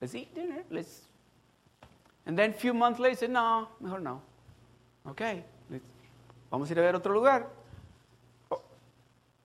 Let's 0.01 0.13
eat 0.13 0.33
dinner. 0.33 0.65
Let's... 0.69 1.07
And 2.25 2.37
then 2.37 2.51
a 2.51 2.53
few 2.53 2.73
months 2.73 2.99
later, 2.99 3.29
no, 3.29 3.69
mejor 3.79 4.01
no. 4.01 4.30
Ok, 5.05 5.21
vamos 6.49 6.69
a 6.69 6.73
ir 6.73 6.79
a 6.79 6.81
ver 6.83 6.95
otro 6.95 7.13
lugar. 7.13 7.47
Oh, 8.49 8.61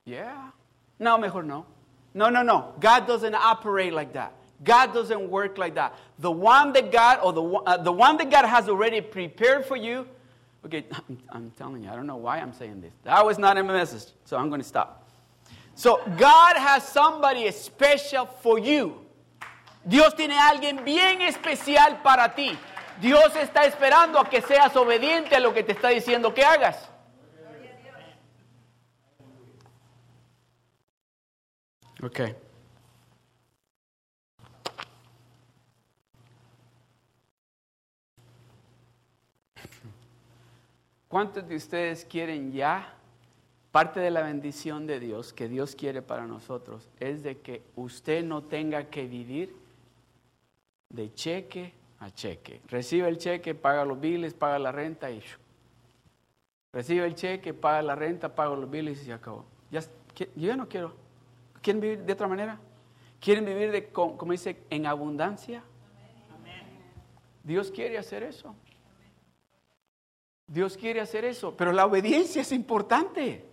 yeah. 0.04 0.52
No, 0.98 1.18
mejor 1.18 1.44
no. 1.44 1.66
No, 2.14 2.30
no, 2.30 2.42
no. 2.42 2.74
God 2.80 3.06
doesn't 3.06 3.34
operate 3.34 3.92
like 3.92 4.12
that. 4.14 4.32
God 4.64 4.94
doesn't 4.94 5.28
work 5.28 5.58
like 5.58 5.74
that. 5.74 5.94
The 6.18 6.30
one 6.30 6.72
that 6.72 6.90
God, 6.90 7.20
or 7.22 7.32
the, 7.32 7.42
uh, 7.42 7.76
the 7.76 7.92
one 7.92 8.16
that 8.18 8.30
God 8.30 8.46
has 8.46 8.68
already 8.68 9.00
prepared 9.00 9.66
for 9.66 9.76
you. 9.76 10.06
Okay, 10.64 10.84
I'm, 10.92 11.18
I'm 11.30 11.50
telling 11.52 11.84
you, 11.84 11.90
I 11.90 11.94
don't 11.94 12.06
know 12.06 12.16
why 12.16 12.38
I'm 12.38 12.52
saying 12.52 12.80
this. 12.80 12.92
That 13.04 13.24
was 13.24 13.38
not 13.38 13.58
in 13.58 13.66
my 13.66 13.74
message, 13.74 14.12
so 14.24 14.36
I'm 14.36 14.48
going 14.48 14.60
to 14.60 14.66
stop. 14.66 15.04
So, 15.74 16.00
God 16.16 16.56
has 16.56 16.88
somebody 16.88 17.50
special 17.50 18.24
for 18.24 18.58
you. 18.58 18.94
Dios 19.86 20.14
tiene 20.14 20.32
alguien 20.32 20.82
bien 20.84 21.20
especial 21.20 22.02
para 22.02 22.32
ti. 22.34 22.58
Dios 23.00 23.36
está 23.36 23.64
esperando 23.64 24.18
a 24.18 24.28
que 24.28 24.40
seas 24.40 24.74
obediente 24.76 25.36
a 25.36 25.40
lo 25.40 25.52
que 25.52 25.62
te 25.62 25.72
está 25.72 25.88
diciendo 25.88 26.32
que 26.32 26.44
hagas. 26.44 26.90
Ok. 32.02 32.20
¿Cuántos 41.08 41.48
de 41.48 41.56
ustedes 41.56 42.04
quieren 42.04 42.52
ya? 42.52 42.92
Parte 43.72 44.00
de 44.00 44.10
la 44.10 44.22
bendición 44.22 44.86
de 44.86 45.00
Dios 45.00 45.32
que 45.32 45.48
Dios 45.48 45.74
quiere 45.74 46.02
para 46.02 46.26
nosotros 46.26 46.88
es 46.98 47.22
de 47.22 47.38
que 47.38 47.62
usted 47.74 48.24
no 48.24 48.42
tenga 48.42 48.90
que 48.90 49.06
vivir 49.06 49.54
de 50.90 51.12
cheque 51.14 51.72
cheque. 52.10 52.60
Recibe 52.68 53.08
el 53.08 53.18
cheque, 53.18 53.54
paga 53.54 53.84
los 53.84 54.00
biles, 54.00 54.34
paga 54.34 54.58
la 54.58 54.72
renta 54.72 55.10
y 55.10 55.22
recibe 56.72 57.06
el 57.06 57.14
cheque, 57.14 57.54
paga 57.54 57.82
la 57.82 57.94
renta, 57.94 58.34
paga 58.34 58.54
los 58.54 58.70
biles 58.70 59.00
y 59.02 59.06
se 59.06 59.12
acabó. 59.12 59.44
Ya, 59.70 59.80
yo 59.80 60.26
ya 60.34 60.56
no 60.56 60.68
quiero. 60.68 60.94
¿Quieren 61.62 61.80
vivir 61.80 62.02
de 62.04 62.12
otra 62.12 62.28
manera? 62.28 62.58
¿Quieren 63.20 63.44
vivir 63.44 63.72
de, 63.72 63.88
como 63.88 64.32
dice, 64.32 64.58
en 64.70 64.86
abundancia? 64.86 65.62
Dios 67.42 67.70
quiere 67.70 67.96
hacer 67.96 68.22
eso. 68.22 68.54
Dios 70.46 70.76
quiere 70.76 71.00
hacer 71.00 71.24
eso, 71.24 71.56
pero 71.56 71.72
la 71.72 71.86
obediencia 71.86 72.42
es 72.42 72.52
importante. 72.52 73.44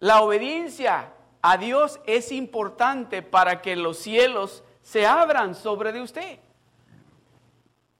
La 0.00 0.20
obediencia 0.20 1.12
a 1.40 1.56
Dios 1.56 2.00
es 2.06 2.32
importante 2.32 3.22
para 3.22 3.62
que 3.62 3.76
los 3.76 3.98
cielos 3.98 4.62
se 4.82 5.06
abran 5.06 5.54
sobre 5.54 5.92
de 5.92 6.02
usted. 6.02 6.38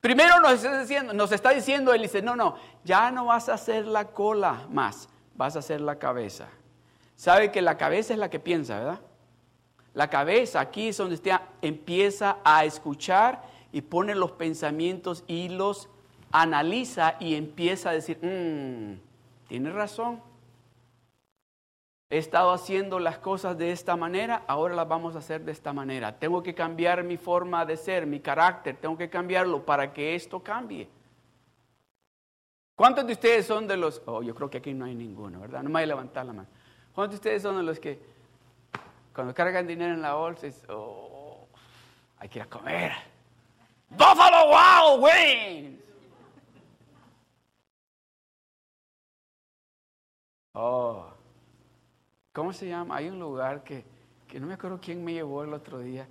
Primero 0.01 0.41
nos 0.41 0.53
está 0.53 0.81
diciendo, 0.81 1.13
nos 1.13 1.33
está 1.33 1.51
diciendo, 1.51 1.93
él 1.93 2.03
dice, 2.03 2.23
no, 2.23 2.37
no, 2.37 2.57
ya 2.85 3.11
no 3.11 3.27
vas 3.27 3.49
a 3.49 3.55
hacer 3.55 3.87
la 3.87 4.07
cola 4.07 4.67
más, 4.71 5.09
vas 5.35 5.57
a 5.57 5.59
hacer 5.59 5.81
la 5.81 5.99
cabeza. 5.99 6.49
Sabe 7.17 7.51
que 7.51 7.63
la 7.63 7.77
cabeza 7.77 8.13
es 8.13 8.19
la 8.19 8.31
que 8.31 8.39
piensa, 8.39 8.79
¿verdad? 8.79 9.01
La 9.95 10.09
cabeza 10.09 10.61
aquí 10.61 10.89
es 10.89 10.97
donde 10.97 11.17
usted 11.17 11.33
empieza 11.63 12.37
a 12.45 12.65
escuchar 12.65 13.43
y 13.73 13.81
pone 13.81 14.15
los 14.15 14.31
pensamientos 14.33 15.25
y 15.27 15.49
los 15.49 15.89
analiza 16.31 17.17
y 17.19 17.35
empieza 17.35 17.91
a 17.91 17.95
decir, 17.95 18.19
mmm, 18.23 19.01
tiene 19.49 19.73
razón, 19.73 20.23
He 22.11 22.17
estado 22.17 22.53
haciendo 22.53 22.99
las 22.99 23.19
cosas 23.19 23.59
de 23.59 23.71
esta 23.71 23.95
manera, 23.95 24.43
ahora 24.47 24.75
las 24.75 24.89
vamos 24.89 25.15
a 25.15 25.19
hacer 25.19 25.45
de 25.45 25.53
esta 25.53 25.75
manera. 25.75 26.19
Tengo 26.19 26.43
que 26.43 26.55
cambiar 26.55 27.05
mi 27.05 27.19
forma 27.19 27.67
de 27.67 27.77
ser, 27.77 28.07
mi 28.07 28.21
carácter, 28.21 28.77
tengo 28.77 28.97
que 28.97 29.11
cambiarlo 29.11 29.65
para 29.67 29.93
que 29.93 30.15
esto 30.15 30.43
cambie. 30.43 30.89
¿Cuántos 32.75 33.07
de 33.07 33.13
ustedes 33.13 33.45
son 33.45 33.67
de 33.67 33.77
los, 33.77 34.01
oh, 34.07 34.23
yo 34.23 34.35
creo 34.35 34.49
que 34.49 34.59
aquí 34.59 34.73
no 34.73 34.87
hay 34.87 34.95
ninguno, 34.95 35.41
¿verdad? 35.41 35.63
No 35.63 35.69
me 35.69 35.75
voy 35.75 35.83
a 35.83 35.87
levantar 35.87 36.25
la 36.25 36.33
mano. 36.33 36.49
¿Cuántos 36.95 37.21
de 37.21 37.29
ustedes 37.29 37.43
son 37.43 37.57
de 37.59 37.63
los 37.63 37.79
que 37.79 38.01
cuando 39.15 39.35
cargan 39.35 39.67
dinero 39.67 39.93
en 39.93 40.01
la 40.01 40.15
bolsa, 40.15 40.47
es, 40.47 40.65
oh, 40.71 41.47
hay 42.19 42.29
que 42.31 42.39
ir 42.39 42.43
a 42.45 42.49
comer? 42.49 42.93
Buffalo 43.91 44.51
Wild 44.51 45.05
Wings. 45.05 45.81
Oh. 50.55 51.18
¿Cómo 52.33 52.53
se 52.53 52.69
llama? 52.69 52.97
Hay 52.97 53.09
un 53.09 53.19
lugar 53.19 53.65
que, 53.65 53.85
no 54.39 54.47
me 54.47 54.55
acuerdo 54.55 54.81
quién 54.81 55.05
me 55.05 55.13
llevó 55.13 55.45
el 55.45 55.53
otro 55.53 55.81
día. 55.81 56.09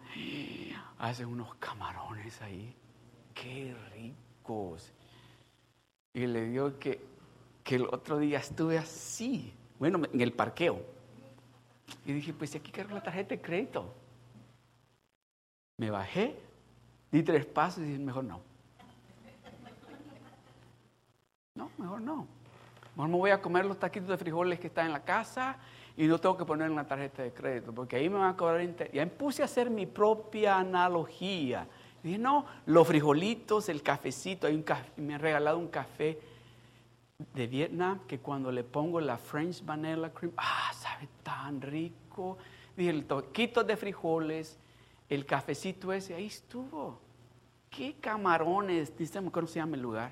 Hace 0.97 1.25
unos 1.25 1.55
camarones 1.55 2.41
ahí. 2.41 2.75
Qué 3.33 3.75
ricos. 3.93 4.93
Y 6.13 6.25
le 6.25 6.49
dio 6.49 6.79
que 6.79 7.17
que 7.67 7.75
el 7.75 7.85
otro 7.91 8.17
día 8.17 8.39
estuve 8.39 8.77
así, 8.77 9.53
bueno, 9.77 10.01
en 10.13 10.21
el 10.21 10.31
parqueo. 10.31 10.81
Y 12.05 12.13
dije, 12.13 12.33
pues 12.33 12.55
aquí 12.55 12.71
cargo 12.71 12.95
la 12.95 13.03
tarjeta 13.03 13.35
de 13.35 13.41
crédito. 13.41 13.93
Me 15.75 15.91
bajé, 15.91 16.39
di 17.11 17.21
tres 17.23 17.45
pasos 17.45 17.79
y 17.83 17.87
dije, 17.87 17.99
mejor 17.99 18.23
no. 18.23 18.39
No, 21.55 21.69
mejor 21.77 21.99
no. 21.99 22.25
Mejor 22.95 23.09
me 23.09 23.17
voy 23.17 23.31
a 23.31 23.41
comer 23.41 23.65
los 23.65 23.77
taquitos 23.77 24.07
de 24.07 24.17
frijoles 24.17 24.61
que 24.61 24.67
están 24.67 24.85
en 24.85 24.93
la 24.93 25.03
casa 25.03 25.57
y 25.97 26.05
no 26.05 26.19
tengo 26.19 26.37
que 26.37 26.45
poner 26.45 26.69
en 26.69 26.75
la 26.75 26.85
tarjeta 26.85 27.23
de 27.23 27.33
crédito, 27.33 27.73
porque 27.73 27.95
ahí 27.95 28.07
me 28.07 28.19
van 28.19 28.29
a 28.29 28.37
cobrar 28.37 28.61
interés. 28.61 28.93
Ya 28.93 29.05
puse 29.07 29.41
a 29.41 29.45
hacer 29.45 29.71
mi 29.71 29.87
propia 29.87 30.59
analogía. 30.59 31.67
dije, 32.03 32.19
no, 32.19 32.45
los 32.67 32.87
frijolitos, 32.87 33.67
el 33.67 33.81
cafecito, 33.81 34.45
hay 34.45 34.53
un 34.53 34.63
me 34.97 35.15
han 35.15 35.19
regalado 35.19 35.57
un 35.57 35.69
café 35.69 36.19
de 37.33 37.47
Vietnam 37.47 38.01
que 38.07 38.19
cuando 38.19 38.51
le 38.51 38.63
pongo 38.63 39.01
la 39.01 39.17
French 39.17 39.65
Vanilla 39.65 40.13
Cream, 40.13 40.33
ah, 40.37 40.71
sabe 40.71 41.09
tan 41.23 41.59
rico. 41.59 42.37
Dije, 42.75 42.91
el 42.91 43.05
toquito 43.05 43.63
de 43.63 43.75
frijoles, 43.75 44.59
el 45.09 45.25
cafecito 45.25 45.91
ese, 45.91 46.13
ahí 46.13 46.27
estuvo. 46.27 46.99
¿Qué 47.71 47.95
camarones? 47.99 48.95
Dice, 48.95 49.19
¿cómo 49.31 49.47
se 49.47 49.55
llama 49.55 49.75
el 49.75 49.81
lugar? 49.81 50.11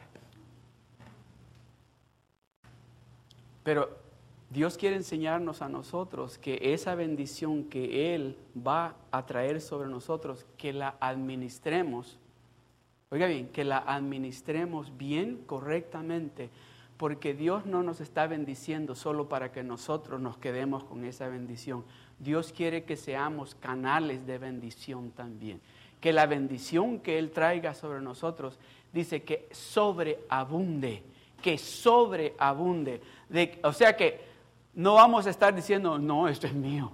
Pero 3.63 4.04
Dios 4.49 4.77
quiere 4.77 4.95
enseñarnos 4.95 5.61
a 5.61 5.69
nosotros 5.69 6.37
que 6.37 6.59
esa 6.73 6.95
bendición 6.95 7.65
que 7.65 8.13
Él 8.15 8.37
va 8.55 8.95
a 9.11 9.25
traer 9.25 9.59
sobre 9.59 9.89
nosotros, 9.89 10.45
que 10.57 10.71
la 10.71 10.95
administremos, 10.99 12.19
oiga 13.09 13.27
bien, 13.27 13.47
que 13.49 13.63
la 13.63 13.79
administremos 13.79 14.95
bien, 14.97 15.41
correctamente, 15.45 16.49
porque 16.97 17.33
Dios 17.33 17.65
no 17.65 17.83
nos 17.83 17.99
está 17.99 18.27
bendiciendo 18.27 18.95
solo 18.95 19.27
para 19.27 19.51
que 19.51 19.63
nosotros 19.63 20.21
nos 20.21 20.37
quedemos 20.37 20.83
con 20.83 21.03
esa 21.03 21.27
bendición. 21.27 21.83
Dios 22.19 22.53
quiere 22.53 22.83
que 22.83 22.95
seamos 22.95 23.55
canales 23.55 24.25
de 24.25 24.37
bendición 24.37 25.11
también. 25.11 25.59
Que 25.99 26.13
la 26.13 26.27
bendición 26.27 26.99
que 26.99 27.17
Él 27.17 27.31
traiga 27.31 27.73
sobre 27.73 27.99
nosotros, 27.99 28.59
dice 28.93 29.23
que 29.23 29.49
sobreabunde, 29.51 31.03
que 31.41 31.57
sobreabunde. 31.57 33.01
De, 33.27 33.59
o 33.63 33.73
sea 33.73 33.97
que 33.97 34.34
no 34.75 34.95
vamos 34.95 35.25
a 35.25 35.29
estar 35.29 35.55
diciendo, 35.55 35.97
no, 35.97 36.27
esto 36.27 36.47
es 36.47 36.53
mío. 36.53 36.91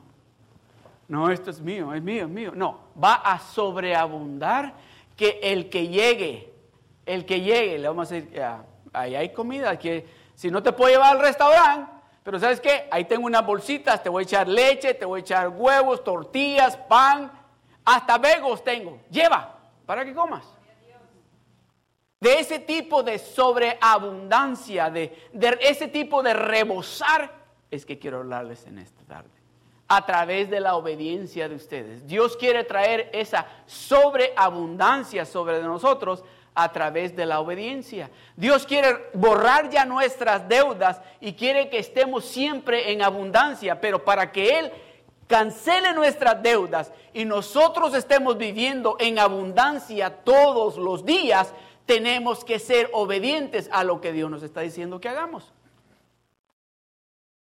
No, 1.07 1.29
esto 1.29 1.49
es 1.49 1.59
mío, 1.59 1.93
es 1.93 2.01
mío, 2.01 2.23
es 2.23 2.29
mío. 2.29 2.51
No, 2.55 2.79
va 3.01 3.15
a 3.15 3.39
sobreabundar 3.39 4.75
que 5.17 5.39
el 5.43 5.69
que 5.69 5.87
llegue, 5.87 6.53
el 7.05 7.25
que 7.25 7.41
llegue, 7.41 7.79
le 7.79 7.87
vamos 7.87 8.11
a 8.11 8.15
decir, 8.15 8.41
ahí 8.93 9.15
hay 9.15 9.33
comida, 9.33 9.77
que 9.77 10.07
si 10.35 10.49
no 10.49 10.63
te 10.63 10.71
puedo 10.71 10.91
llevar 10.91 11.17
al 11.17 11.21
restaurante, 11.21 11.91
pero 12.23 12.39
¿sabes 12.39 12.61
qué? 12.61 12.87
Ahí 12.91 13.05
tengo 13.05 13.25
unas 13.25 13.45
bolsitas, 13.45 14.01
te 14.01 14.09
voy 14.09 14.21
a 14.21 14.23
echar 14.23 14.47
leche, 14.47 14.93
te 14.93 15.05
voy 15.05 15.19
a 15.19 15.21
echar 15.21 15.49
huevos, 15.49 16.03
tortillas, 16.03 16.77
pan, 16.77 17.31
hasta 17.83 18.17
vegos 18.19 18.63
tengo. 18.63 18.99
Lleva, 19.09 19.57
para 19.85 20.05
que 20.05 20.13
comas. 20.13 20.45
De 22.19 22.39
ese 22.39 22.59
tipo 22.59 23.01
de 23.01 23.17
sobreabundancia, 23.17 24.91
de, 24.91 25.27
de 25.33 25.57
ese 25.61 25.87
tipo 25.87 26.21
de 26.21 26.35
rebosar 26.35 27.40
es 27.71 27.85
que 27.85 27.97
quiero 27.97 28.17
hablarles 28.17 28.67
en 28.67 28.77
esta 28.77 29.01
tarde. 29.03 29.29
A 29.87 30.05
través 30.05 30.49
de 30.49 30.59
la 30.59 30.75
obediencia 30.75 31.49
de 31.49 31.55
ustedes. 31.55 32.05
Dios 32.07 32.37
quiere 32.37 32.63
traer 32.63 33.09
esa 33.13 33.47
sobreabundancia 33.65 35.25
sobre 35.25 35.61
nosotros 35.61 36.23
a 36.53 36.71
través 36.71 37.15
de 37.15 37.25
la 37.25 37.39
obediencia. 37.39 38.09
Dios 38.35 38.65
quiere 38.65 39.09
borrar 39.13 39.69
ya 39.69 39.85
nuestras 39.85 40.47
deudas 40.47 41.01
y 41.19 41.33
quiere 41.33 41.69
que 41.69 41.79
estemos 41.79 42.25
siempre 42.25 42.91
en 42.91 43.01
abundancia, 43.01 43.79
pero 43.79 44.03
para 44.03 44.31
que 44.31 44.59
Él 44.59 44.71
cancele 45.27 45.93
nuestras 45.93 46.43
deudas 46.43 46.91
y 47.13 47.23
nosotros 47.23 47.93
estemos 47.93 48.37
viviendo 48.37 48.97
en 48.99 49.17
abundancia 49.17 50.09
todos 50.23 50.77
los 50.77 51.05
días, 51.05 51.53
tenemos 51.85 52.43
que 52.43 52.59
ser 52.59 52.89
obedientes 52.93 53.69
a 53.71 53.83
lo 53.83 54.01
que 54.01 54.11
Dios 54.11 54.29
nos 54.29 54.43
está 54.43 54.61
diciendo 54.61 54.99
que 54.99 55.09
hagamos. 55.09 55.53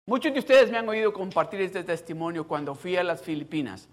Muchos 0.06 0.34
de 0.34 0.38
ustedes 0.38 0.70
me 0.70 0.76
han 0.76 0.88
oído 0.88 1.12
compartir 1.12 1.62
este 1.62 1.82
testimonio 1.82 2.46
cuando 2.46 2.74
fui 2.74 2.94
a 2.96 3.02
las 3.02 3.22
Filipinas, 3.22 3.88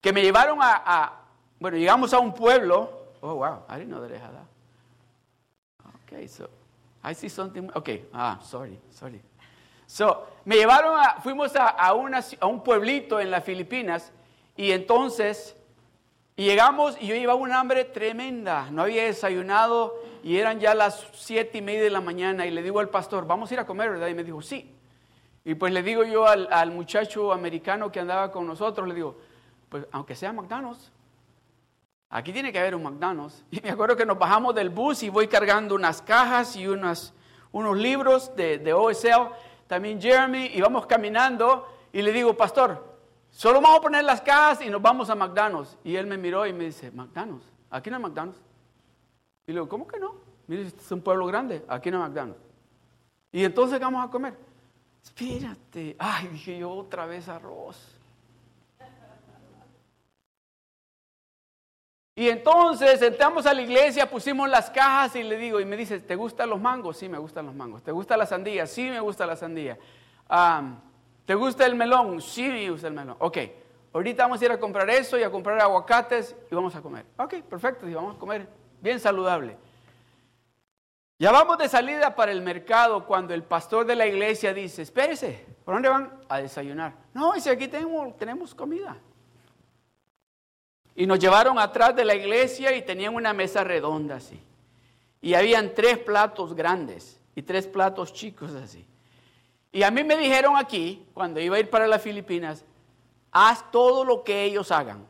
que 0.00 0.12
me 0.12 0.20
llevaron 0.20 0.58
a, 0.60 1.20
bueno, 1.60 1.76
llegamos 1.76 2.12
a 2.12 2.18
un 2.18 2.34
pueblo, 2.34 2.90
oh 3.20 3.34
wow, 3.34 3.62
I 3.68 3.78
didn't 3.78 3.90
know 3.90 4.00
that. 4.00 4.46
Okay, 6.04 6.26
so 6.26 6.48
I 7.04 7.14
see 7.14 7.28
something, 7.28 7.68
okay, 7.74 8.06
ah, 8.12 8.40
sorry, 8.42 8.78
sorry. 8.90 9.20
So, 9.86 10.26
me 10.44 10.56
llevaron 10.56 10.98
a, 10.98 11.20
fuimos 11.20 11.54
a, 11.54 11.68
a, 11.68 11.90
a 11.90 12.46
un 12.46 12.64
pueblito 12.64 13.20
en 13.20 13.30
las 13.30 13.44
Filipinas 13.44 14.12
y 14.56 14.72
entonces 14.72 15.56
y 16.34 16.44
llegamos 16.44 16.96
y 17.00 17.06
yo 17.06 17.14
llevaba 17.14 17.38
un 17.38 17.52
hambre 17.52 17.84
tremenda, 17.84 18.68
no 18.72 18.82
había 18.82 19.04
desayunado 19.04 19.94
y 20.24 20.36
eran 20.36 20.58
ya 20.58 20.74
las 20.74 21.06
siete 21.14 21.58
y 21.58 21.62
media 21.62 21.84
de 21.84 21.90
la 21.90 22.00
mañana 22.00 22.44
y 22.44 22.50
le 22.50 22.62
digo 22.62 22.80
al 22.80 22.88
pastor, 22.88 23.26
vamos 23.26 23.50
a 23.50 23.54
ir 23.54 23.60
a 23.60 23.66
comer, 23.66 23.90
¿verdad? 23.90 24.08
Y 24.08 24.14
me 24.14 24.24
dijo, 24.24 24.42
sí. 24.42 24.75
Y 25.46 25.54
pues 25.54 25.72
le 25.72 25.80
digo 25.80 26.02
yo 26.02 26.26
al, 26.26 26.72
muchacho 26.72 27.32
americano 27.32 27.92
que 27.92 28.00
andaba 28.00 28.32
con 28.32 28.48
nosotros, 28.48 28.88
le 28.88 28.94
digo, 28.94 29.16
pues 29.68 29.86
aunque 29.92 30.16
sea 30.16 30.32
McDonald's, 30.32 30.90
aquí 32.10 32.32
tiene 32.32 32.52
que 32.52 32.58
haber 32.58 32.74
un 32.74 32.82
McDonald's. 32.82 33.44
Y 33.52 33.60
me 33.60 33.70
acuerdo 33.70 33.96
que 33.96 34.04
nos 34.04 34.18
bajamos 34.18 34.56
del 34.56 34.70
bus 34.70 35.04
y 35.04 35.08
voy 35.08 35.28
cargando 35.28 35.76
unas 35.76 36.02
cajas 36.02 36.56
y 36.56 36.66
unas, 36.66 37.14
unos 37.52 37.76
libros 37.76 38.34
de, 38.34 38.58
de 38.58 38.72
OSL, 38.72 39.30
también 39.68 40.02
Jeremy, 40.02 40.50
y 40.52 40.60
vamos 40.60 40.84
caminando 40.86 41.68
y 41.92 42.02
le 42.02 42.10
digo, 42.10 42.36
pastor, 42.36 42.98
solo 43.30 43.60
vamos 43.60 43.78
a 43.78 43.82
poner 43.82 44.02
las 44.02 44.20
cajas 44.22 44.62
y 44.62 44.68
nos 44.68 44.82
vamos 44.82 45.10
a 45.10 45.14
McDonald's. 45.14 45.78
Y 45.84 45.94
él 45.94 46.08
me 46.08 46.18
miró 46.18 46.44
y 46.44 46.52
me 46.52 46.64
dice, 46.64 46.90
McDonald's, 46.90 47.46
aquí 47.70 47.88
no 47.88 47.98
hay 47.98 48.02
McDonald's. 48.02 48.40
Y 49.46 49.52
le 49.52 49.60
digo, 49.60 49.68
¿cómo 49.68 49.86
que 49.86 50.00
no? 50.00 50.16
Mire, 50.48 50.62
este 50.62 50.82
es 50.82 50.90
un 50.90 51.02
pueblo 51.02 51.24
grande, 51.24 51.64
aquí 51.68 51.88
no 51.88 52.02
hay 52.02 52.08
McDonald's. 52.08 52.42
Y 53.30 53.44
entonces 53.44 53.78
vamos 53.78 54.04
a 54.04 54.10
comer 54.10 54.45
espérate, 55.06 55.96
ay, 55.98 56.28
dije 56.28 56.58
yo 56.58 56.70
otra 56.70 57.06
vez 57.06 57.28
arroz. 57.28 57.76
Y 62.18 62.28
entonces 62.28 63.00
entramos 63.02 63.44
a 63.46 63.52
la 63.52 63.60
iglesia, 63.60 64.10
pusimos 64.10 64.48
las 64.48 64.70
cajas 64.70 65.14
y 65.16 65.22
le 65.22 65.36
digo, 65.36 65.60
y 65.60 65.66
me 65.66 65.76
dice, 65.76 66.00
¿te 66.00 66.16
gustan 66.16 66.48
los 66.48 66.60
mangos? 66.60 66.96
Sí, 66.96 67.08
me 67.08 67.18
gustan 67.18 67.46
los 67.46 67.54
mangos. 67.54 67.82
¿Te 67.82 67.92
gusta 67.92 68.16
la 68.16 68.24
sandía? 68.24 68.66
Sí, 68.66 68.88
me 68.88 69.00
gusta 69.00 69.26
la 69.26 69.36
sandía. 69.36 69.78
¿Te 71.26 71.34
gusta 71.34 71.66
el 71.66 71.74
melón? 71.74 72.20
Sí, 72.22 72.48
me 72.48 72.70
gusta 72.70 72.88
el 72.88 72.94
melón. 72.94 73.16
Ok, 73.20 73.38
ahorita 73.92 74.24
vamos 74.24 74.40
a 74.40 74.44
ir 74.46 74.50
a 74.50 74.58
comprar 74.58 74.88
eso 74.88 75.18
y 75.18 75.22
a 75.22 75.30
comprar 75.30 75.60
aguacates 75.60 76.34
y 76.50 76.54
vamos 76.54 76.74
a 76.74 76.80
comer. 76.80 77.04
Ok, 77.18 77.34
perfecto, 77.42 77.86
y 77.86 77.94
vamos 77.94 78.16
a 78.16 78.18
comer 78.18 78.48
bien 78.80 78.98
saludable. 78.98 79.58
Ya 81.18 81.32
vamos 81.32 81.56
de 81.56 81.68
salida 81.68 82.14
para 82.14 82.30
el 82.30 82.42
mercado 82.42 83.06
cuando 83.06 83.32
el 83.32 83.42
pastor 83.42 83.86
de 83.86 83.96
la 83.96 84.06
iglesia 84.06 84.52
dice, 84.52 84.82
espérese, 84.82 85.46
¿por 85.64 85.74
dónde 85.74 85.88
van? 85.88 86.12
A 86.28 86.38
desayunar. 86.38 86.94
No, 87.14 87.32
dice, 87.32 87.50
aquí 87.50 87.68
tenemos, 87.68 88.54
comida. 88.54 88.98
Y 90.94 91.06
nos 91.06 91.18
llevaron 91.18 91.58
atrás 91.58 91.96
de 91.96 92.04
la 92.04 92.14
iglesia 92.14 92.76
y 92.76 92.82
tenían 92.82 93.14
una 93.14 93.32
mesa 93.32 93.64
redonda 93.64 94.16
así. 94.16 94.38
Y 95.22 95.32
habían 95.32 95.74
tres 95.74 95.98
platos 95.98 96.54
grandes 96.54 97.18
y 97.34 97.42
tres 97.42 97.66
platos 97.66 98.12
chicos 98.12 98.52
así. 98.52 98.86
Y 99.72 99.82
a 99.82 99.90
mí 99.90 100.04
me 100.04 100.16
dijeron 100.18 100.56
aquí, 100.56 101.06
cuando 101.14 101.40
iba 101.40 101.56
a 101.56 101.60
ir 101.60 101.70
para 101.70 101.86
las 101.86 102.02
Filipinas, 102.02 102.64
haz 103.30 103.70
todo 103.70 104.04
lo 104.04 104.22
que 104.22 104.44
ellos 104.44 104.70
hagan. 104.70 105.06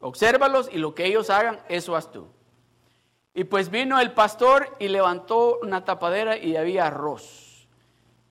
Obsérvalos 0.00 0.68
y 0.72 0.78
lo 0.78 0.94
que 0.94 1.06
ellos 1.06 1.30
hagan, 1.30 1.60
eso 1.68 1.94
haz 1.94 2.10
tú. 2.10 2.28
Y 3.36 3.44
pues 3.44 3.68
vino 3.68 4.00
el 4.00 4.12
pastor 4.12 4.74
y 4.78 4.88
levantó 4.88 5.58
una 5.62 5.84
tapadera 5.84 6.38
y 6.38 6.56
había 6.56 6.86
arroz. 6.86 7.68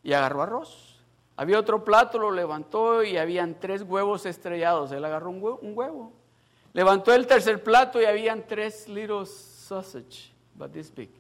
Y 0.02 0.14
agarró 0.14 0.42
arroz. 0.42 1.00
Había 1.38 1.60
otro 1.60 1.84
plato, 1.84 2.18
lo 2.18 2.32
levantó 2.32 3.04
y 3.04 3.16
habían 3.16 3.60
tres 3.60 3.84
huevos 3.84 4.26
estrellados. 4.26 4.92
Él 4.92 5.06
agarró 5.06 5.30
un 5.30 5.74
huevo. 5.78 6.12
Levantó 6.74 7.14
el 7.14 7.28
tercer 7.28 7.62
plato 7.62 8.02
y 8.02 8.06
habían 8.06 8.48
tres 8.48 8.90
little 8.90 9.28
sausage, 9.28 10.34
but 10.56 10.72
this 10.72 10.92
big. 10.92 11.12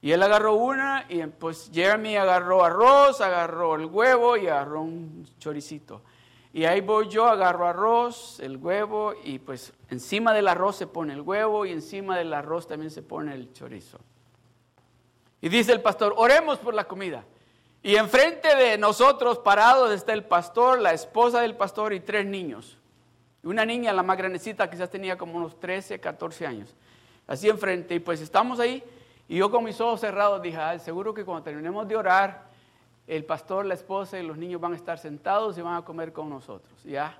Y 0.00 0.12
él 0.12 0.22
agarró 0.22 0.54
una 0.54 1.04
y 1.08 1.20
pues 1.26 1.72
Jeremy 1.74 2.16
agarró 2.16 2.64
arroz, 2.64 3.20
agarró 3.20 3.74
el 3.74 3.86
huevo 3.86 4.36
y 4.36 4.46
agarró 4.46 4.82
un 4.82 5.26
choricito. 5.40 6.02
Y 6.52 6.64
ahí 6.64 6.80
voy 6.80 7.08
yo, 7.08 7.26
agarro 7.26 7.66
arroz, 7.66 8.40
el 8.40 8.56
huevo 8.56 9.14
y 9.22 9.38
pues 9.38 9.72
encima 9.90 10.32
del 10.32 10.48
arroz 10.48 10.76
se 10.76 10.86
pone 10.86 11.12
el 11.12 11.20
huevo 11.20 11.66
y 11.66 11.72
encima 11.72 12.16
del 12.16 12.32
arroz 12.32 12.66
también 12.66 12.90
se 12.90 13.02
pone 13.02 13.34
el 13.34 13.52
chorizo. 13.52 13.98
Y 15.40 15.48
dice 15.48 15.72
el 15.72 15.82
pastor, 15.82 16.14
oremos 16.16 16.58
por 16.58 16.74
la 16.74 16.84
comida. 16.84 17.24
Y 17.82 17.96
enfrente 17.96 18.56
de 18.56 18.76
nosotros 18.76 19.38
parados 19.38 19.92
está 19.92 20.12
el 20.12 20.24
pastor, 20.24 20.80
la 20.80 20.92
esposa 20.92 21.40
del 21.40 21.54
pastor 21.54 21.92
y 21.92 22.00
tres 22.00 22.26
niños. 22.26 22.76
Una 23.44 23.64
niña, 23.64 23.92
la 23.92 24.02
más 24.02 24.18
grandecita, 24.18 24.68
quizás 24.68 24.90
tenía 24.90 25.16
como 25.16 25.36
unos 25.36 25.60
13, 25.60 26.00
14 26.00 26.46
años. 26.46 26.74
Así 27.26 27.48
enfrente. 27.48 27.94
Y 27.94 28.00
pues 28.00 28.20
estamos 28.20 28.58
ahí 28.58 28.82
Y 29.30 29.36
yo 29.36 29.50
con 29.50 29.62
mis 29.62 29.78
ojos 29.78 30.00
cerrados 30.00 30.40
dije, 30.40 30.56
"Ay, 30.56 30.78
seguro 30.78 31.12
que 31.12 31.22
cuando 31.22 31.44
terminemos 31.44 31.86
de 31.86 31.94
orar, 31.94 32.47
el 33.08 33.24
pastor, 33.24 33.64
la 33.64 33.74
esposa 33.74 34.20
y 34.20 34.22
los 34.22 34.36
niños 34.36 34.60
van 34.60 34.74
a 34.74 34.76
estar 34.76 34.98
sentados 34.98 35.56
y 35.56 35.62
van 35.62 35.76
a 35.76 35.84
comer 35.84 36.12
con 36.12 36.28
nosotros. 36.28 36.84
¿Ya? 36.84 37.18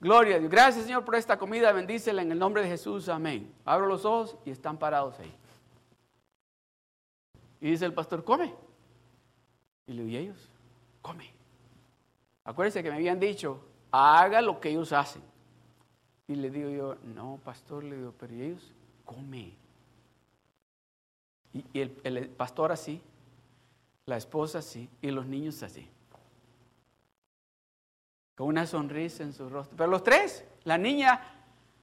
Gloria 0.00 0.36
a 0.36 0.38
Dios. 0.38 0.50
Gracias 0.50 0.86
Señor 0.86 1.04
por 1.04 1.14
esta 1.14 1.38
comida. 1.38 1.72
Bendícela 1.72 2.22
en 2.22 2.32
el 2.32 2.38
nombre 2.38 2.62
de 2.62 2.68
Jesús. 2.68 3.08
Amén. 3.10 3.52
Abro 3.64 3.86
los 3.86 4.06
ojos 4.06 4.36
y 4.46 4.50
están 4.50 4.78
parados 4.78 5.18
ahí. 5.20 5.32
Y 7.60 7.70
dice 7.70 7.84
el 7.84 7.92
pastor, 7.92 8.24
come. 8.24 8.54
Y 9.86 9.92
le 9.92 10.04
digo, 10.04 10.08
¿y 10.08 10.16
ellos? 10.16 10.50
Come. 11.02 11.30
Acuérdense 12.44 12.82
que 12.82 12.90
me 12.90 12.96
habían 12.96 13.20
dicho, 13.20 13.60
haga 13.90 14.40
lo 14.40 14.58
que 14.58 14.70
ellos 14.70 14.92
hacen. 14.92 15.22
Y 16.28 16.34
le 16.34 16.50
digo 16.50 16.70
yo, 16.70 16.96
no, 17.14 17.38
pastor, 17.44 17.84
le 17.84 17.96
digo, 17.96 18.14
pero 18.18 18.32
ellos? 18.34 18.72
Come. 19.04 19.52
Y, 21.52 21.80
el, 21.80 21.96
el 22.04 22.28
pastor 22.28 22.72
así, 22.72 23.00
la 24.06 24.16
esposa 24.16 24.60
así 24.60 24.88
y 25.02 25.10
los 25.10 25.26
niños 25.26 25.62
así. 25.62 25.88
Con 28.36 28.48
una 28.48 28.66
sonrisa 28.66 29.24
en 29.24 29.32
su 29.32 29.48
rostro. 29.48 29.76
Pero 29.76 29.90
los 29.90 30.04
tres, 30.04 30.44
la 30.64 30.78
niña 30.78 31.20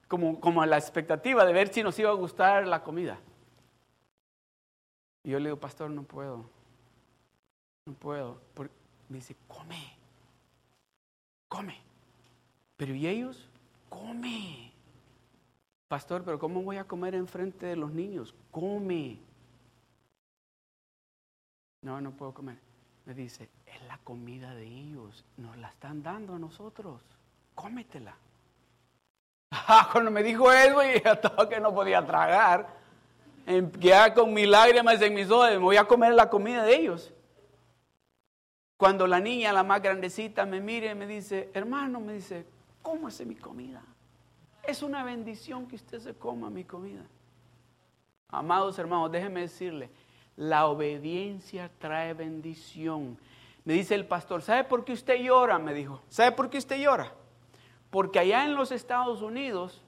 como, 0.08 0.40
como 0.40 0.62
a 0.62 0.66
la 0.66 0.78
expectativa 0.78 1.46
de 1.46 1.54
ver 1.54 1.74
si 1.74 1.84
nos 1.84 2.00
iba 2.00 2.10
a 2.10 2.14
gustar 2.14 2.66
la 2.68 2.84
comida. 2.84 3.20
Y 5.24 5.32
yo 5.32 5.40
le 5.40 5.50
digo, 5.50 5.60
pastor, 5.60 5.90
no 5.90 6.04
puedo. 6.04 6.50
No 7.86 7.94
puedo. 7.94 8.40
me 9.10 9.18
dice, 9.18 9.36
come. 9.48 9.98
Come. 11.50 11.78
Pero 12.78 12.96
¿y 12.96 13.08
ellos? 13.08 13.50
Come. 13.90 14.72
Pastor, 15.90 16.24
pero 16.24 16.40
¿cómo 16.40 16.62
voy 16.62 16.78
a 16.78 16.88
comer 16.88 17.16
enfrente 17.16 17.66
de 17.66 17.76
los 17.76 17.92
niños? 17.92 18.34
Come. 18.52 19.20
No, 21.84 22.02
no 22.02 22.12
puedo 22.12 22.34
comer. 22.34 22.58
Me 23.06 23.14
dice, 23.14 23.50
es 23.66 23.84
la 23.84 23.98
comida 24.00 24.56
de 24.56 24.66
ellos. 24.66 25.24
Nos 25.38 25.58
la 25.58 25.70
están 25.70 26.02
dando 26.02 26.34
a 26.34 26.40
nosotros. 26.40 27.02
Cómetela. 27.54 28.16
Ah, 29.52 29.90
cuando 29.92 30.10
me 30.10 30.24
dijo 30.24 30.52
eso, 30.52 30.82
ya 30.82 31.12
estaba 31.14 31.48
que 31.48 31.60
no 31.60 31.74
podía 31.74 32.06
tragar. 32.06 32.68
Ya 33.80 34.14
con 34.14 34.34
mis 34.34 34.48
lágrimas 34.48 35.02
en 35.02 35.14
mis 35.14 35.30
ojos, 35.30 35.50
me 35.52 35.58
voy 35.58 35.76
a 35.76 35.84
comer 35.84 36.14
la 36.14 36.30
comida 36.30 36.64
de 36.64 36.76
ellos. 36.76 37.14
Cuando 38.78 39.06
la 39.06 39.20
niña, 39.20 39.52
la 39.52 39.64
más 39.64 39.82
grandecita, 39.82 40.46
me 40.46 40.62
mire 40.62 40.92
y 40.92 40.96
me 40.96 41.06
dice, 41.06 41.50
hermano, 41.54 42.00
me 42.00 42.14
dice, 42.14 42.46
cómase 42.82 43.26
mi 43.26 43.36
comida. 43.36 43.82
Es 44.64 44.82
una 44.82 45.04
bendición 45.04 45.68
que 45.68 45.76
usted 45.76 46.00
se 46.00 46.14
coma 46.14 46.50
mi 46.50 46.64
comida. 46.64 47.04
Amados 48.30 48.80
hermanos, 48.80 49.12
déjenme 49.12 49.42
decirle, 49.42 49.90
la 50.36 50.68
obediencia 50.68 51.70
trae 51.80 52.14
bendición. 52.14 53.18
Me 53.66 53.74
dice 53.74 53.96
el 53.96 54.06
pastor, 54.06 54.42
¿sabe 54.42 54.64
por 54.64 54.84
qué 54.84 54.94
usted 54.94 55.16
llora? 55.22 55.60
Me 55.60 55.74
dijo, 55.74 56.02
¿sabe 56.10 56.32
por 56.32 56.50
qué 56.50 56.58
usted 56.58 56.78
llora? 56.78 57.14
Porque 57.90 58.20
allá 58.20 58.44
en 58.44 58.56
los 58.56 58.72
Estados 58.72 59.22
Unidos, 59.22 59.82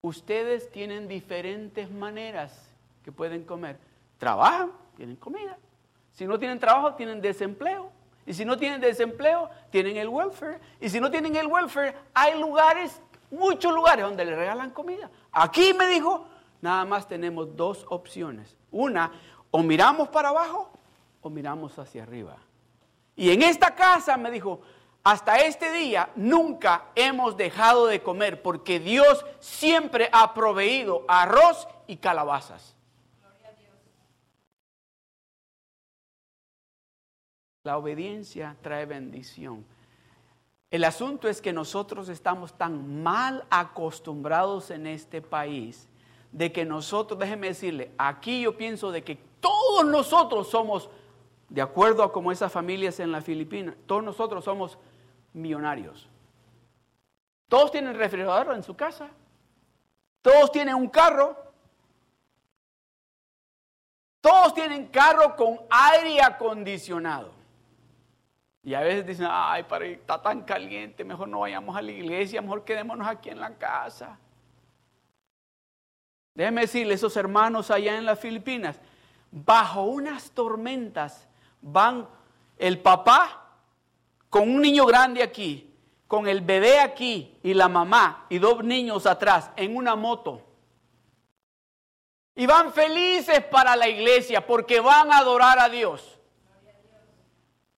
ustedes 0.00 0.70
tienen 0.70 1.08
diferentes 1.08 1.90
maneras 1.90 2.72
que 3.04 3.12
pueden 3.12 3.44
comer. 3.44 3.78
Trabajan, 4.18 4.72
tienen 4.96 5.16
comida. 5.16 5.58
Si 6.12 6.26
no 6.26 6.38
tienen 6.38 6.58
trabajo, 6.58 6.94
tienen 6.94 7.20
desempleo. 7.20 7.90
Y 8.24 8.34
si 8.34 8.44
no 8.44 8.56
tienen 8.56 8.80
desempleo, 8.80 9.50
tienen 9.70 9.96
el 9.96 10.08
welfare. 10.08 10.60
Y 10.80 10.88
si 10.88 11.00
no 11.00 11.10
tienen 11.10 11.34
el 11.36 11.46
welfare, 11.46 11.94
hay 12.14 12.38
lugares, 12.38 13.02
muchos 13.30 13.74
lugares 13.74 14.04
donde 14.04 14.24
le 14.24 14.36
regalan 14.36 14.70
comida. 14.70 15.10
Aquí 15.32 15.74
me 15.74 15.88
dijo, 15.88 16.26
nada 16.60 16.84
más 16.84 17.08
tenemos 17.08 17.56
dos 17.56 17.84
opciones. 17.88 18.56
Una, 18.70 19.12
o 19.52 19.62
miramos 19.62 20.08
para 20.08 20.30
abajo 20.30 20.72
o 21.20 21.30
miramos 21.30 21.78
hacia 21.78 22.02
arriba. 22.02 22.36
Y 23.14 23.30
en 23.30 23.42
esta 23.42 23.76
casa 23.76 24.16
me 24.16 24.32
dijo, 24.32 24.62
hasta 25.04 25.36
este 25.36 25.70
día 25.70 26.10
nunca 26.16 26.86
hemos 26.96 27.36
dejado 27.36 27.86
de 27.86 28.02
comer 28.02 28.42
porque 28.42 28.80
Dios 28.80 29.24
siempre 29.38 30.08
ha 30.10 30.34
proveído 30.34 31.04
arroz 31.06 31.68
y 31.86 31.98
calabazas. 31.98 32.74
La 37.62 37.78
obediencia 37.78 38.56
trae 38.62 38.86
bendición. 38.86 39.64
El 40.70 40.84
asunto 40.84 41.28
es 41.28 41.42
que 41.42 41.52
nosotros 41.52 42.08
estamos 42.08 42.56
tan 42.56 43.02
mal 43.02 43.44
acostumbrados 43.50 44.70
en 44.70 44.86
este 44.86 45.20
país 45.20 45.88
de 46.32 46.50
que 46.50 46.64
nosotros, 46.64 47.20
déjeme 47.20 47.48
decirle, 47.48 47.92
aquí 47.98 48.40
yo 48.40 48.56
pienso 48.56 48.90
de 48.90 49.04
que 49.04 49.18
todos 49.42 49.84
nosotros 49.84 50.48
somos, 50.48 50.88
de 51.48 51.60
acuerdo 51.60 52.04
a 52.04 52.12
como 52.12 52.30
esas 52.30 52.50
familias 52.50 53.00
en 53.00 53.10
la 53.10 53.20
Filipinas, 53.20 53.74
todos 53.86 54.02
nosotros 54.02 54.44
somos 54.44 54.78
millonarios. 55.34 56.08
Todos 57.48 57.70
tienen 57.72 57.94
refrigerador 57.94 58.54
en 58.54 58.62
su 58.62 58.74
casa. 58.74 59.10
Todos 60.22 60.52
tienen 60.52 60.76
un 60.76 60.88
carro. 60.88 61.36
Todos 64.20 64.54
tienen 64.54 64.86
carro 64.86 65.34
con 65.36 65.58
aire 65.68 66.22
acondicionado. 66.22 67.32
Y 68.62 68.74
a 68.74 68.80
veces 68.80 69.04
dicen, 69.04 69.26
ay, 69.28 69.64
para 69.64 69.84
está 69.86 70.22
tan 70.22 70.42
caliente, 70.42 71.04
mejor 71.04 71.26
no 71.26 71.40
vayamos 71.40 71.76
a 71.76 71.82
la 71.82 71.90
iglesia, 71.90 72.40
mejor 72.40 72.64
quedémonos 72.64 73.08
aquí 73.08 73.28
en 73.28 73.40
la 73.40 73.58
casa. 73.58 74.16
Déjeme 76.32 76.62
decirle, 76.62 76.94
esos 76.94 77.16
hermanos 77.16 77.72
allá 77.72 77.98
en 77.98 78.06
las 78.06 78.20
Filipinas, 78.20 78.80
bajo 79.32 79.84
unas 79.84 80.30
tormentas, 80.30 81.26
van 81.62 82.06
el 82.58 82.78
papá 82.78 83.56
con 84.28 84.48
un 84.48 84.62
niño 84.62 84.86
grande 84.86 85.22
aquí, 85.22 85.74
con 86.06 86.28
el 86.28 86.42
bebé 86.42 86.78
aquí 86.78 87.36
y 87.42 87.54
la 87.54 87.68
mamá 87.68 88.26
y 88.28 88.38
dos 88.38 88.62
niños 88.62 89.06
atrás 89.06 89.50
en 89.56 89.74
una 89.74 89.96
moto. 89.96 90.42
Y 92.34 92.46
van 92.46 92.72
felices 92.72 93.42
para 93.44 93.74
la 93.74 93.88
iglesia 93.88 94.46
porque 94.46 94.80
van 94.80 95.10
a 95.12 95.18
adorar 95.18 95.58
a 95.58 95.68
Dios. 95.68 96.18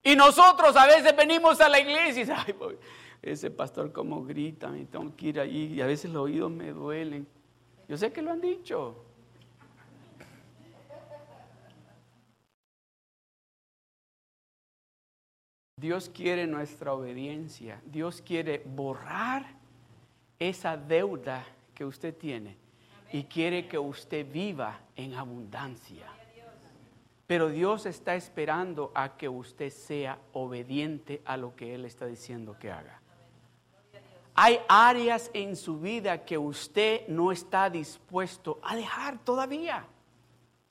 Y 0.03 0.15
nosotros 0.15 0.75
a 0.75 0.85
veces 0.85 1.15
venimos 1.15 1.59
a 1.61 1.69
la 1.69 1.79
iglesia 1.79 2.23
y 2.23 2.31
ay, 2.31 2.77
ese 3.21 3.49
pastor 3.49 3.91
como 3.91 4.23
grita, 4.23 4.67
me 4.67 4.85
tengo 4.85 5.15
que 5.15 5.27
ir 5.27 5.39
ahí 5.39 5.73
y 5.73 5.81
a 5.81 5.87
veces 5.87 6.11
los 6.11 6.23
oídos 6.23 6.51
me 6.51 6.71
duelen. 6.71 7.27
Yo 7.87 7.97
sé 7.97 8.11
que 8.11 8.21
lo 8.21 8.31
han 8.31 8.41
dicho. 8.41 9.03
Dios 15.77 16.09
quiere 16.09 16.47
nuestra 16.47 16.93
obediencia. 16.93 17.81
Dios 17.85 18.21
quiere 18.21 18.63
borrar 18.65 19.45
esa 20.39 20.77
deuda 20.77 21.45
que 21.73 21.83
usted 21.83 22.15
tiene 22.15 22.55
y 23.11 23.23
quiere 23.25 23.67
que 23.67 23.77
usted 23.77 24.25
viva 24.31 24.79
en 24.95 25.15
abundancia. 25.15 26.07
Pero 27.27 27.49
Dios 27.49 27.85
está 27.85 28.15
esperando 28.15 28.91
a 28.95 29.17
que 29.17 29.27
usted 29.27 29.69
sea 29.69 30.17
obediente 30.31 31.21
a 31.25 31.35
lo 31.35 31.55
que 31.57 31.75
Él 31.75 31.83
está 31.83 32.05
diciendo 32.05 32.55
que 32.57 32.71
haga. 32.71 33.01
Hay 34.33 34.59
áreas 34.69 35.29
en 35.33 35.57
su 35.57 35.79
vida 35.79 36.23
que 36.23 36.37
usted 36.37 37.05
no 37.09 37.33
está 37.33 37.69
dispuesto 37.69 38.59
a 38.63 38.77
dejar 38.77 39.17
todavía. 39.19 39.85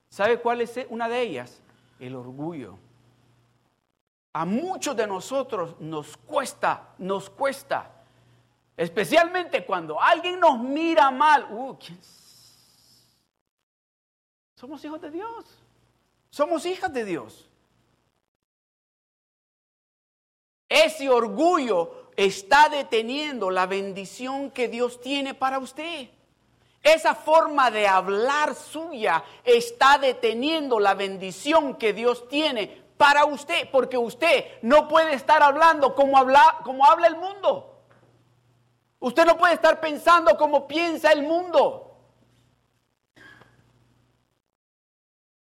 ¿Sabe 0.09 0.39
cuál 0.39 0.63
es 0.63 0.79
una 0.89 1.09
de 1.09 1.21
ellas? 1.21 1.61
El 1.99 2.15
orgullo. 2.15 2.79
A 4.35 4.45
muchos 4.45 4.97
de 4.97 5.07
nosotros 5.07 5.77
nos 5.79 6.17
cuesta, 6.17 6.95
nos 6.99 7.31
cuesta. 7.31 7.89
Especialmente 8.77 9.65
cuando 9.65 10.01
alguien 10.01 10.41
nos 10.41 10.59
mira 10.59 11.11
mal. 11.13 11.47
Uh, 11.53 11.79
Somos 14.57 14.85
hijos 14.85 15.01
de 15.01 15.13
Dios. 15.13 15.45
Somos 16.31 16.67
hijas 16.67 16.93
de 16.93 17.05
Dios. 17.05 17.49
Ese 20.69 21.09
orgullo 21.09 22.11
está 22.17 22.69
deteniendo 22.69 23.53
la 23.53 23.67
bendición 23.67 24.51
que 24.51 24.67
Dios 24.67 25.01
tiene 25.01 25.35
para 25.35 25.61
usted. 25.61 26.09
Esa 26.83 27.15
forma 27.15 27.71
de 27.71 27.87
hablar 27.87 28.57
suya 28.57 29.23
está 29.45 29.97
deteniendo 29.99 30.81
la 30.81 30.95
bendición 30.95 31.77
que 31.77 31.93
Dios 31.93 32.29
tiene 32.29 32.84
para 32.97 33.25
usted, 33.25 33.71
porque 33.71 33.99
usted 33.99 34.45
no 34.63 34.89
puede 34.89 35.15
estar 35.15 35.43
hablando 35.43 35.95
como 35.95 36.17
habla, 36.17 36.61
como 36.65 36.85
habla 36.85 37.07
el 37.07 37.17
mundo. 37.17 37.83
Usted 39.01 39.27
no 39.27 39.37
puede 39.37 39.55
estar 39.55 39.81
pensando 39.81 40.37
como 40.37 40.67
piensa 40.67 41.13
el 41.13 41.23
mundo. 41.23 41.99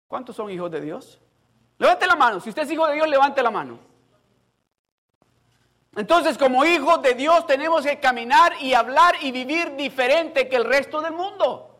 ¿Cuántos 0.06 0.36
son 0.36 0.50
hijos 0.50 0.70
de 0.70 0.80
Dios? 0.80 1.20
Levante 1.78 2.06
la 2.06 2.16
mano. 2.16 2.40
Si 2.40 2.48
usted 2.48 2.62
es 2.62 2.70
hijo 2.70 2.86
de 2.86 2.94
Dios, 2.94 3.08
levante 3.08 3.42
la 3.42 3.50
mano. 3.50 3.78
Entonces, 5.96 6.36
como 6.36 6.64
hijos 6.64 7.02
de 7.02 7.14
Dios, 7.14 7.46
tenemos 7.46 7.84
que 7.84 7.98
caminar 7.98 8.52
y 8.60 8.74
hablar 8.74 9.14
y 9.20 9.32
vivir 9.32 9.76
diferente 9.76 10.48
que 10.48 10.56
el 10.56 10.64
resto 10.64 11.00
del 11.00 11.12
mundo. 11.12 11.77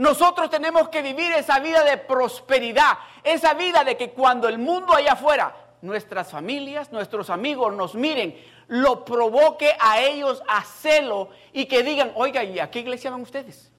Nosotros 0.00 0.48
tenemos 0.48 0.88
que 0.88 1.02
vivir 1.02 1.30
esa 1.32 1.58
vida 1.58 1.84
de 1.84 1.98
prosperidad, 1.98 2.96
esa 3.22 3.52
vida 3.52 3.84
de 3.84 3.98
que 3.98 4.12
cuando 4.12 4.48
el 4.48 4.58
mundo 4.58 4.94
allá 4.94 5.12
afuera, 5.12 5.54
nuestras 5.82 6.30
familias, 6.30 6.90
nuestros 6.90 7.28
amigos 7.28 7.74
nos 7.74 7.94
miren, 7.94 8.34
lo 8.68 9.04
provoque 9.04 9.74
a 9.78 10.00
ellos 10.00 10.42
a 10.48 10.64
celo 10.64 11.28
y 11.52 11.66
que 11.66 11.82
digan, 11.82 12.12
oiga, 12.14 12.42
¿y 12.42 12.58
a 12.58 12.70
qué 12.70 12.78
iglesia 12.78 13.10
van 13.10 13.20
ustedes? 13.20 13.70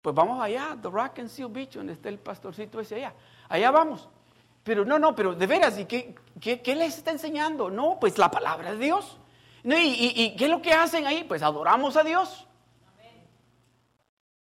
Pues 0.00 0.14
vamos 0.14 0.42
allá, 0.42 0.74
The 0.80 0.88
Rock 0.88 1.18
and 1.18 1.28
Seal 1.28 1.50
Beach, 1.50 1.74
donde 1.74 1.92
está 1.92 2.08
el 2.08 2.18
pastorcito 2.18 2.80
ese 2.80 2.94
allá. 2.94 3.12
Allá 3.50 3.70
vamos. 3.70 4.08
Pero 4.62 4.86
no, 4.86 4.98
no, 4.98 5.14
pero 5.14 5.34
de 5.34 5.46
veras, 5.46 5.78
¿y 5.78 5.84
qué, 5.84 6.14
les 6.74 6.96
está 6.96 7.10
enseñando? 7.10 7.68
No, 7.68 7.98
pues 8.00 8.16
la 8.16 8.30
palabra 8.30 8.72
de 8.72 8.78
Dios. 8.78 9.18
y, 9.64 10.14
y, 10.16 10.34
qué 10.34 10.44
es 10.46 10.50
lo 10.50 10.62
que 10.62 10.72
hacen 10.72 11.06
ahí? 11.06 11.24
Pues 11.24 11.42
adoramos 11.42 11.94
a 11.98 12.04
Dios. 12.04 12.46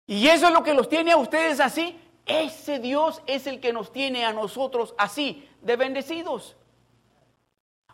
Y 0.07 0.29
eso 0.29 0.47
es 0.47 0.53
lo 0.53 0.63
que 0.63 0.75
los 0.75 0.89
tiene 0.89 1.13
a 1.13 1.17
ustedes 1.17 1.61
así. 1.61 1.99
Ese 2.27 2.79
Dios 2.79 3.23
es 3.27 3.47
el 3.47 3.61
que 3.61 3.73
nos 3.73 3.93
tiene 3.93 4.25
a 4.25 4.33
nosotros 4.33 4.95
así, 4.99 5.49
de 5.63 5.77
bendecidos. 5.77 6.57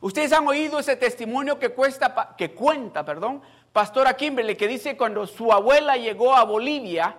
Ustedes 0.00 0.32
han 0.32 0.46
oído 0.46 0.78
ese 0.78 0.96
testimonio 0.96 1.58
que, 1.58 1.70
cuesta, 1.70 2.34
que 2.38 2.52
cuenta, 2.52 3.04
perdón, 3.04 3.42
Pastora 3.72 4.16
Kimberly, 4.16 4.56
que 4.56 4.66
dice 4.66 4.96
cuando 4.96 5.26
su 5.26 5.52
abuela 5.52 5.96
llegó 5.96 6.34
a 6.34 6.44
Bolivia 6.44 7.16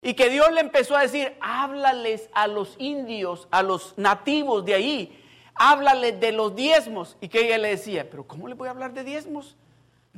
y 0.00 0.14
que 0.14 0.28
Dios 0.30 0.52
le 0.52 0.60
empezó 0.60 0.96
a 0.96 1.02
decir, 1.02 1.36
háblales 1.40 2.28
a 2.32 2.46
los 2.46 2.76
indios, 2.78 3.48
a 3.50 3.62
los 3.62 3.94
nativos 3.96 4.64
de 4.64 4.74
ahí, 4.74 5.24
háblales 5.54 6.20
de 6.20 6.32
los 6.32 6.54
diezmos. 6.54 7.16
Y 7.20 7.28
que 7.28 7.46
ella 7.46 7.58
le 7.58 7.68
decía, 7.68 8.08
pero 8.08 8.26
¿cómo 8.26 8.46
le 8.46 8.54
voy 8.54 8.68
a 8.68 8.72
hablar 8.72 8.92
de 8.92 9.02
diezmos? 9.02 9.56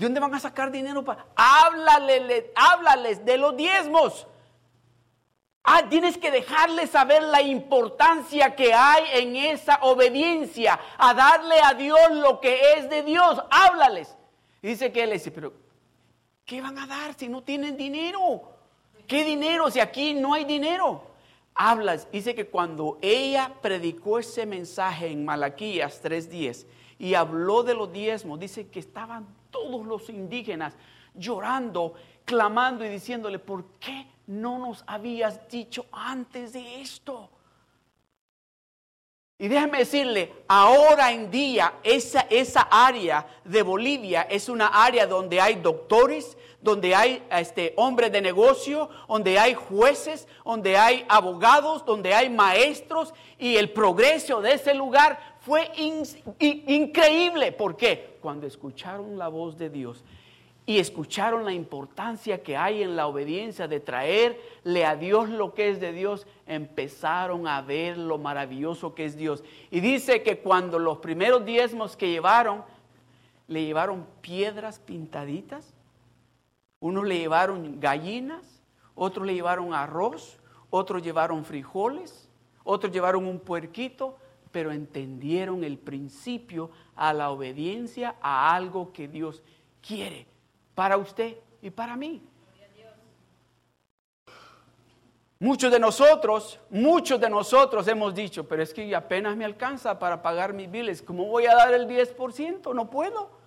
¿De 0.00 0.06
dónde 0.06 0.20
van 0.20 0.34
a 0.34 0.40
sacar 0.40 0.70
dinero 0.70 1.04
para? 1.04 1.26
Háblales, 1.36 2.46
háblales 2.54 3.22
de 3.22 3.36
los 3.36 3.54
diezmos. 3.54 4.26
Ah, 5.62 5.82
tienes 5.90 6.16
que 6.16 6.30
dejarles 6.30 6.88
saber 6.88 7.22
la 7.24 7.42
importancia 7.42 8.56
que 8.56 8.72
hay 8.72 9.04
en 9.12 9.36
esa 9.36 9.78
obediencia, 9.82 10.80
a 10.96 11.12
darle 11.12 11.56
a 11.62 11.74
Dios 11.74 12.00
lo 12.12 12.40
que 12.40 12.58
es 12.78 12.88
de 12.88 13.02
Dios. 13.02 13.42
Háblales. 13.50 14.16
dice 14.62 14.90
que 14.90 15.02
él 15.02 15.10
dice, 15.10 15.30
pero 15.30 15.52
¿qué 16.46 16.62
van 16.62 16.78
a 16.78 16.86
dar 16.86 17.12
si 17.12 17.28
no 17.28 17.42
tienen 17.42 17.76
dinero? 17.76 18.40
¿Qué 19.06 19.22
dinero 19.22 19.70
si 19.70 19.80
aquí 19.80 20.14
no 20.14 20.32
hay 20.32 20.46
dinero? 20.46 21.10
Hablas. 21.54 22.10
Dice 22.10 22.34
que 22.34 22.46
cuando 22.46 22.96
ella 23.02 23.52
predicó 23.60 24.18
ese 24.18 24.46
mensaje 24.46 25.08
en 25.08 25.26
Malaquías 25.26 26.02
3:10 26.02 26.64
y 26.98 27.12
habló 27.12 27.62
de 27.62 27.74
los 27.74 27.92
diezmos, 27.92 28.40
dice 28.40 28.68
que 28.68 28.80
estaban 28.80 29.38
todos 29.50 29.86
los 29.86 30.08
indígenas 30.08 30.74
llorando, 31.14 31.94
clamando 32.24 32.84
y 32.84 32.88
diciéndole, 32.88 33.38
¿por 33.38 33.64
qué 33.78 34.06
no 34.26 34.58
nos 34.58 34.84
habías 34.86 35.48
dicho 35.48 35.86
antes 35.92 36.52
de 36.52 36.80
esto? 36.80 37.30
Y 39.38 39.48
déjame 39.48 39.78
decirle, 39.78 40.44
ahora 40.48 41.12
en 41.12 41.30
día 41.30 41.74
esa, 41.82 42.26
esa 42.28 42.68
área 42.70 43.26
de 43.44 43.62
Bolivia 43.62 44.22
es 44.22 44.50
una 44.50 44.66
área 44.66 45.06
donde 45.06 45.40
hay 45.40 45.54
doctores, 45.54 46.36
donde 46.62 46.94
hay 46.94 47.22
este, 47.30 47.72
hombres 47.76 48.12
de 48.12 48.20
negocio, 48.20 48.90
donde 49.08 49.38
hay 49.38 49.54
jueces, 49.54 50.28
donde 50.44 50.76
hay 50.76 51.04
abogados, 51.08 51.84
donde 51.84 52.14
hay 52.14 52.28
maestros 52.28 53.14
y 53.38 53.56
el 53.56 53.70
progreso 53.70 54.40
de 54.42 54.54
ese 54.54 54.74
lugar 54.74 55.18
fue 55.40 55.70
increíble. 56.38 57.52
¿Por 57.52 57.76
qué? 57.76 58.18
Cuando 58.20 58.46
escucharon 58.46 59.16
la 59.16 59.28
voz 59.28 59.56
de 59.56 59.70
Dios 59.70 60.04
y 60.66 60.78
escucharon 60.78 61.44
la 61.44 61.52
importancia 61.52 62.42
que 62.42 62.56
hay 62.56 62.82
en 62.82 62.94
la 62.94 63.06
obediencia 63.06 63.66
de 63.66 63.80
traerle 63.80 64.84
a 64.84 64.94
Dios 64.94 65.30
lo 65.30 65.54
que 65.54 65.70
es 65.70 65.80
de 65.80 65.92
Dios, 65.92 66.26
empezaron 66.46 67.48
a 67.48 67.62
ver 67.62 67.96
lo 67.96 68.18
maravilloso 68.18 68.94
que 68.94 69.06
es 69.06 69.16
Dios. 69.16 69.42
Y 69.70 69.80
dice 69.80 70.22
que 70.22 70.38
cuando 70.38 70.78
los 70.78 70.98
primeros 70.98 71.44
diezmos 71.44 71.96
que 71.96 72.10
llevaron, 72.10 72.62
le 73.48 73.64
llevaron 73.64 74.06
piedras 74.20 74.78
pintaditas, 74.78 75.74
unos 76.80 77.04
le 77.06 77.18
llevaron 77.18 77.78
gallinas, 77.78 78.62
otros 78.94 79.26
le 79.26 79.34
llevaron 79.34 79.74
arroz, 79.74 80.40
otros 80.70 81.02
llevaron 81.02 81.44
frijoles, 81.44 82.28
otros 82.64 82.92
llevaron 82.92 83.26
un 83.26 83.38
puerquito, 83.38 84.18
pero 84.50 84.72
entendieron 84.72 85.62
el 85.62 85.78
principio 85.78 86.70
a 86.96 87.12
la 87.12 87.30
obediencia 87.30 88.16
a 88.20 88.54
algo 88.54 88.92
que 88.92 89.06
Dios 89.06 89.42
quiere 89.86 90.26
para 90.74 90.96
usted 90.96 91.36
y 91.62 91.70
para 91.70 91.96
mí. 91.96 92.22
Muchos 95.42 95.72
de 95.72 95.78
nosotros, 95.78 96.60
muchos 96.68 97.18
de 97.18 97.30
nosotros 97.30 97.88
hemos 97.88 98.14
dicho, 98.14 98.46
pero 98.46 98.62
es 98.62 98.74
que 98.74 98.94
apenas 98.94 99.34
me 99.36 99.46
alcanza 99.46 99.98
para 99.98 100.20
pagar 100.20 100.52
mis 100.52 100.70
biles, 100.70 101.00
¿cómo 101.00 101.24
voy 101.24 101.46
a 101.46 101.54
dar 101.54 101.72
el 101.72 101.86
10%? 101.86 102.74
No 102.74 102.90
puedo. 102.90 103.39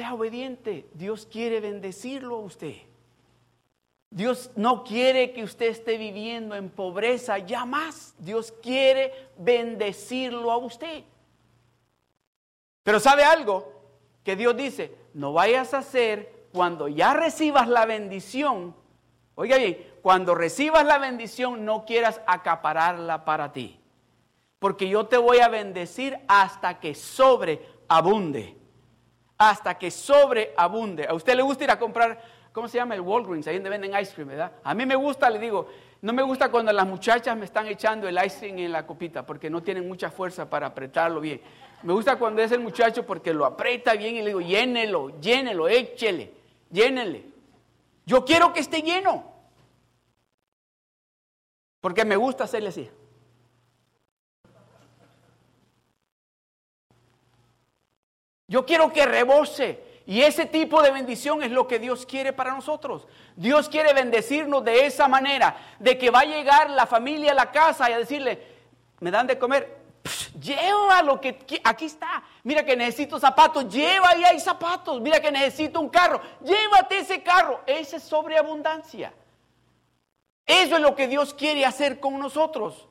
Sea 0.00 0.14
obediente, 0.14 0.88
Dios 0.94 1.28
quiere 1.30 1.60
bendecirlo 1.60 2.36
a 2.36 2.40
usted. 2.40 2.76
Dios 4.08 4.50
no 4.56 4.82
quiere 4.82 5.34
que 5.34 5.44
usted 5.44 5.66
esté 5.66 5.98
viviendo 5.98 6.54
en 6.54 6.70
pobreza 6.70 7.36
ya 7.36 7.66
más. 7.66 8.14
Dios 8.16 8.50
quiere 8.62 9.12
bendecirlo 9.36 10.52
a 10.52 10.56
usted. 10.56 11.04
Pero 12.82 12.98
¿sabe 12.98 13.24
algo? 13.24 13.74
Que 14.24 14.36
Dios 14.36 14.56
dice, 14.56 14.96
no 15.12 15.34
vayas 15.34 15.74
a 15.74 15.80
hacer 15.80 16.46
cuando 16.50 16.88
ya 16.88 17.12
recibas 17.12 17.68
la 17.68 17.84
bendición. 17.84 18.74
Oiga 19.34 19.58
bien, 19.58 19.86
cuando 20.00 20.34
recibas 20.34 20.86
la 20.86 20.96
bendición 20.96 21.66
no 21.66 21.84
quieras 21.84 22.22
acapararla 22.26 23.26
para 23.26 23.52
ti. 23.52 23.78
Porque 24.60 24.88
yo 24.88 25.04
te 25.04 25.18
voy 25.18 25.40
a 25.40 25.48
bendecir 25.48 26.18
hasta 26.26 26.80
que 26.80 26.94
sobreabunde. 26.94 28.59
Hasta 29.40 29.76
que 29.76 29.90
sobreabunde. 29.90 31.06
¿A 31.08 31.14
usted 31.14 31.34
le 31.34 31.42
gusta 31.42 31.64
ir 31.64 31.70
a 31.70 31.78
comprar 31.78 32.20
¿cómo 32.52 32.68
se 32.68 32.78
llama? 32.78 32.94
El 32.94 33.00
Walgreens, 33.00 33.46
ahí 33.46 33.54
donde 33.54 33.70
venden 33.70 33.98
ice 34.00 34.12
cream, 34.12 34.28
¿verdad? 34.28 34.52
A 34.62 34.74
mí 34.74 34.84
me 34.86 34.96
gusta, 34.96 35.30
le 35.30 35.38
digo, 35.38 35.68
no 36.02 36.12
me 36.12 36.22
gusta 36.22 36.50
cuando 36.50 36.72
las 36.72 36.86
muchachas 36.86 37.36
me 37.36 37.44
están 37.44 37.66
echando 37.66 38.08
el 38.08 38.18
ice 38.24 38.38
cream 38.38 38.58
en 38.58 38.72
la 38.72 38.86
copita 38.86 39.24
porque 39.24 39.50
no 39.50 39.62
tienen 39.62 39.86
mucha 39.86 40.10
fuerza 40.10 40.48
para 40.48 40.66
apretarlo 40.66 41.20
bien. 41.20 41.40
Me 41.82 41.92
gusta 41.92 42.16
cuando 42.16 42.42
es 42.42 42.52
el 42.52 42.60
muchacho 42.60 43.06
porque 43.06 43.32
lo 43.32 43.46
aprieta 43.46 43.94
bien 43.94 44.16
y 44.16 44.20
le 44.20 44.26
digo, 44.26 44.40
llénelo, 44.40 45.18
llénelo, 45.20 45.68
échele, 45.68 46.32
llénele. 46.70 47.24
Yo 48.04 48.24
quiero 48.24 48.52
que 48.52 48.60
esté 48.60 48.82
lleno. 48.82 49.24
Porque 51.80 52.04
me 52.04 52.16
gusta 52.16 52.44
hacerle 52.44 52.68
así. 52.68 52.90
Yo 58.50 58.66
quiero 58.66 58.92
que 58.92 59.06
rebose. 59.06 60.02
Y 60.06 60.22
ese 60.22 60.44
tipo 60.44 60.82
de 60.82 60.90
bendición 60.90 61.40
es 61.44 61.52
lo 61.52 61.68
que 61.68 61.78
Dios 61.78 62.04
quiere 62.04 62.32
para 62.32 62.52
nosotros. 62.52 63.06
Dios 63.36 63.68
quiere 63.68 63.92
bendecirnos 63.92 64.64
de 64.64 64.86
esa 64.86 65.06
manera, 65.06 65.56
de 65.78 65.96
que 65.96 66.10
va 66.10 66.20
a 66.20 66.24
llegar 66.24 66.68
la 66.68 66.84
familia 66.84 67.30
a 67.30 67.34
la 67.34 67.52
casa 67.52 67.88
y 67.88 67.92
a 67.92 67.98
decirle, 67.98 68.42
me 68.98 69.12
dan 69.12 69.28
de 69.28 69.38
comer, 69.38 69.78
lleva 70.40 71.00
lo 71.02 71.20
que 71.20 71.38
aquí 71.62 71.84
está. 71.84 72.24
Mira 72.42 72.64
que 72.64 72.74
necesito 72.74 73.20
zapatos, 73.20 73.72
lleva 73.72 74.16
y 74.16 74.24
hay 74.24 74.40
zapatos. 74.40 75.00
Mira 75.00 75.20
que 75.20 75.30
necesito 75.30 75.80
un 75.80 75.88
carro, 75.88 76.20
llévate 76.42 76.98
ese 76.98 77.22
carro. 77.22 77.60
Esa 77.64 77.98
es 77.98 78.02
sobreabundancia. 78.02 79.12
Eso 80.44 80.74
es 80.74 80.82
lo 80.82 80.96
que 80.96 81.06
Dios 81.06 81.34
quiere 81.34 81.64
hacer 81.64 82.00
con 82.00 82.18
nosotros. 82.18 82.88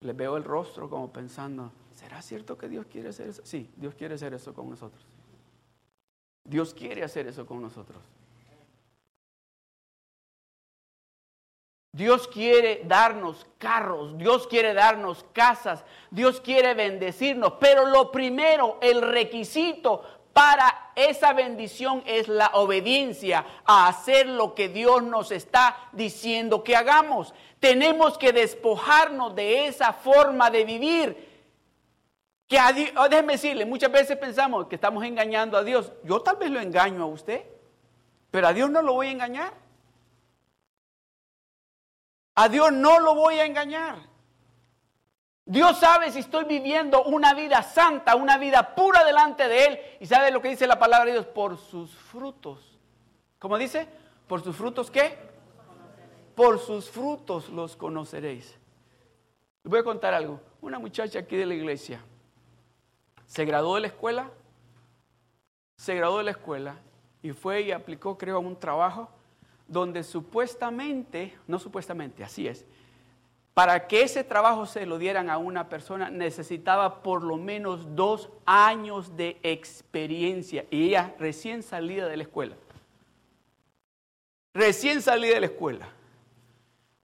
Le 0.00 0.12
veo 0.12 0.36
el 0.36 0.42
rostro 0.42 0.90
como 0.90 1.12
pensando, 1.12 1.70
¿Será 1.94 2.20
cierto 2.22 2.58
que 2.58 2.68
Dios 2.68 2.86
quiere 2.86 3.10
hacer 3.10 3.28
eso? 3.28 3.42
Sí, 3.44 3.70
Dios 3.76 3.94
quiere 3.94 4.16
hacer 4.16 4.34
eso 4.34 4.52
con 4.52 4.68
nosotros. 4.68 5.02
Dios 6.44 6.74
quiere 6.74 7.04
hacer 7.04 7.26
eso 7.26 7.46
con 7.46 7.62
nosotros. 7.62 8.02
Dios 11.92 12.26
quiere 12.26 12.82
darnos 12.86 13.46
carros, 13.56 14.18
Dios 14.18 14.48
quiere 14.48 14.74
darnos 14.74 15.24
casas, 15.32 15.84
Dios 16.10 16.40
quiere 16.40 16.74
bendecirnos, 16.74 17.52
pero 17.60 17.86
lo 17.86 18.10
primero, 18.10 18.78
el 18.82 19.00
requisito 19.00 20.02
para 20.32 20.90
esa 20.96 21.32
bendición 21.32 22.02
es 22.04 22.26
la 22.26 22.50
obediencia 22.54 23.46
a 23.64 23.86
hacer 23.86 24.26
lo 24.26 24.56
que 24.56 24.68
Dios 24.68 25.04
nos 25.04 25.30
está 25.30 25.88
diciendo 25.92 26.64
que 26.64 26.74
hagamos. 26.74 27.32
Tenemos 27.60 28.18
que 28.18 28.32
despojarnos 28.32 29.36
de 29.36 29.66
esa 29.66 29.92
forma 29.92 30.50
de 30.50 30.64
vivir 30.64 31.33
que 32.46 32.58
a 32.58 32.74
oh, 32.96 33.08
déjeme 33.08 33.34
decirle, 33.34 33.64
muchas 33.64 33.90
veces 33.90 34.16
pensamos 34.16 34.66
que 34.66 34.74
estamos 34.74 35.04
engañando 35.04 35.56
a 35.56 35.64
Dios. 35.64 35.92
Yo 36.04 36.20
tal 36.20 36.36
vez 36.36 36.50
lo 36.50 36.60
engaño 36.60 37.02
a 37.02 37.06
usted, 37.06 37.42
pero 38.30 38.48
a 38.48 38.52
Dios 38.52 38.70
no 38.70 38.82
lo 38.82 38.94
voy 38.94 39.08
a 39.08 39.12
engañar. 39.12 39.54
A 42.34 42.48
Dios 42.48 42.72
no 42.72 43.00
lo 43.00 43.14
voy 43.14 43.38
a 43.38 43.46
engañar. 43.46 43.96
Dios 45.46 45.78
sabe 45.78 46.10
si 46.10 46.20
estoy 46.20 46.44
viviendo 46.44 47.04
una 47.04 47.34
vida 47.34 47.62
santa, 47.62 48.16
una 48.16 48.38
vida 48.38 48.74
pura 48.74 49.04
delante 49.04 49.46
de 49.48 49.64
Él. 49.64 49.80
Y 50.00 50.06
sabe 50.06 50.30
lo 50.30 50.42
que 50.42 50.48
dice 50.48 50.66
la 50.66 50.78
palabra 50.78 51.06
de 51.06 51.12
Dios, 51.12 51.26
por 51.26 51.56
sus 51.58 51.94
frutos 51.94 52.74
¿Cómo 53.44 53.58
dice? 53.58 53.86
¿Por 54.26 54.42
sus 54.42 54.56
frutos 54.56 54.90
qué? 54.90 55.18
Por 56.34 56.58
sus 56.58 56.88
frutos 56.88 57.50
los 57.50 57.76
conoceréis. 57.76 58.58
Les 59.62 59.70
voy 59.70 59.80
a 59.80 59.84
contar 59.84 60.14
algo. 60.14 60.40
Una 60.62 60.78
muchacha 60.78 61.18
aquí 61.18 61.36
de 61.36 61.44
la 61.44 61.52
iglesia 61.52 62.00
se 63.26 63.44
graduó 63.44 63.76
de 63.76 63.82
la 63.82 63.86
escuela, 63.88 64.30
se 65.76 65.94
graduó 65.94 66.18
de 66.18 66.24
la 66.24 66.30
escuela 66.32 66.76
y 67.22 67.32
fue 67.32 67.62
y 67.62 67.72
aplicó, 67.72 68.16
creo, 68.18 68.36
a 68.36 68.40
un 68.40 68.58
trabajo 68.58 69.08
donde 69.66 70.02
supuestamente, 70.02 71.34
no 71.46 71.58
supuestamente, 71.58 72.22
así 72.22 72.46
es, 72.46 72.64
para 73.54 73.86
que 73.86 74.02
ese 74.02 74.24
trabajo 74.24 74.66
se 74.66 74.84
lo 74.84 74.98
dieran 74.98 75.30
a 75.30 75.38
una 75.38 75.68
persona 75.68 76.10
necesitaba 76.10 77.02
por 77.02 77.22
lo 77.22 77.36
menos 77.36 77.94
dos 77.94 78.28
años 78.44 79.16
de 79.16 79.38
experiencia 79.44 80.66
y 80.70 80.88
ella 80.88 81.14
recién 81.18 81.62
salida 81.62 82.08
de 82.08 82.16
la 82.16 82.24
escuela. 82.24 82.56
Recién 84.52 85.02
salida 85.02 85.34
de 85.34 85.40
la 85.40 85.46
escuela. 85.46 85.88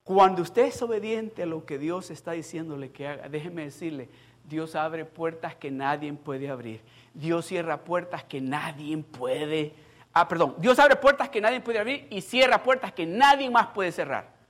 Cuando 0.03 0.43
usted 0.43 0.67
es 0.67 0.83
obediente 0.83 1.45
a 1.45 1.47
lo 1.47 1.65
que 1.65 1.79
Dios 1.79 2.11
está 2.11 2.33
diciéndole 2.33 2.91
que 2.91 3.07
haga, 3.07 3.29
déjeme 3.29 3.65
decirle, 3.65 4.09
Dios 4.45 4.75
abre 4.75 5.05
puertas 5.05 5.55
que 5.55 5.71
nadie 5.71 6.13
puede 6.13 6.51
abrir. 6.51 6.83
Dios 7.15 7.47
cierra 7.47 7.85
puertas 7.85 8.25
que 8.25 8.41
nadie 8.41 8.97
puede. 8.99 9.75
Ah, 10.13 10.27
perdón. 10.29 10.57
Dios 10.59 10.79
abre 10.79 10.97
puertas 10.97 11.29
que 11.29 11.41
nadie 11.41 11.61
puede 11.61 11.79
abrir 11.79 12.07
y 12.11 12.21
cierra 12.21 12.63
puertas 12.63 12.93
que 12.93 13.07
nadie 13.07 13.49
más 13.51 13.69
puede 13.69 13.93
cerrar. 13.93 14.41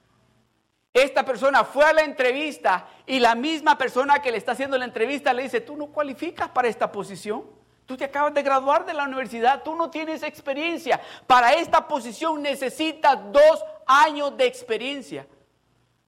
Esta 0.92 1.24
persona 1.24 1.64
fue 1.64 1.84
a 1.84 1.92
la 1.92 2.02
entrevista 2.02 2.88
y 3.06 3.20
la 3.20 3.34
misma 3.34 3.78
persona 3.78 4.20
que 4.20 4.32
le 4.32 4.38
está 4.38 4.52
haciendo 4.52 4.76
la 4.76 4.84
entrevista 4.84 5.32
le 5.32 5.44
dice, 5.44 5.60
tú 5.60 5.76
no 5.76 5.86
cualificas 5.86 6.48
para 6.48 6.68
esta 6.68 6.90
posición. 6.90 7.44
Tú 7.86 7.96
te 7.96 8.04
acabas 8.04 8.32
de 8.34 8.42
graduar 8.42 8.86
de 8.86 8.94
la 8.94 9.04
universidad, 9.04 9.62
tú 9.62 9.74
no 9.74 9.90
tienes 9.90 10.22
experiencia. 10.22 11.00
Para 11.26 11.54
esta 11.54 11.88
posición 11.88 12.40
necesitas 12.40 13.18
dos 13.32 13.64
años 13.86 14.36
de 14.36 14.46
experiencia. 14.46 15.26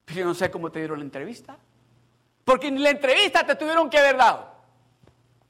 Pero 0.05 0.19
yo 0.19 0.25
no 0.25 0.33
sé 0.33 0.49
cómo 0.49 0.71
te 0.71 0.79
dieron 0.79 0.99
la 0.99 1.05
entrevista. 1.05 1.57
Porque 2.43 2.67
en 2.67 2.81
la 2.81 2.89
entrevista 2.89 3.45
te 3.45 3.55
tuvieron 3.55 3.89
que 3.89 3.97
haber 3.97 4.17
dado. 4.17 4.51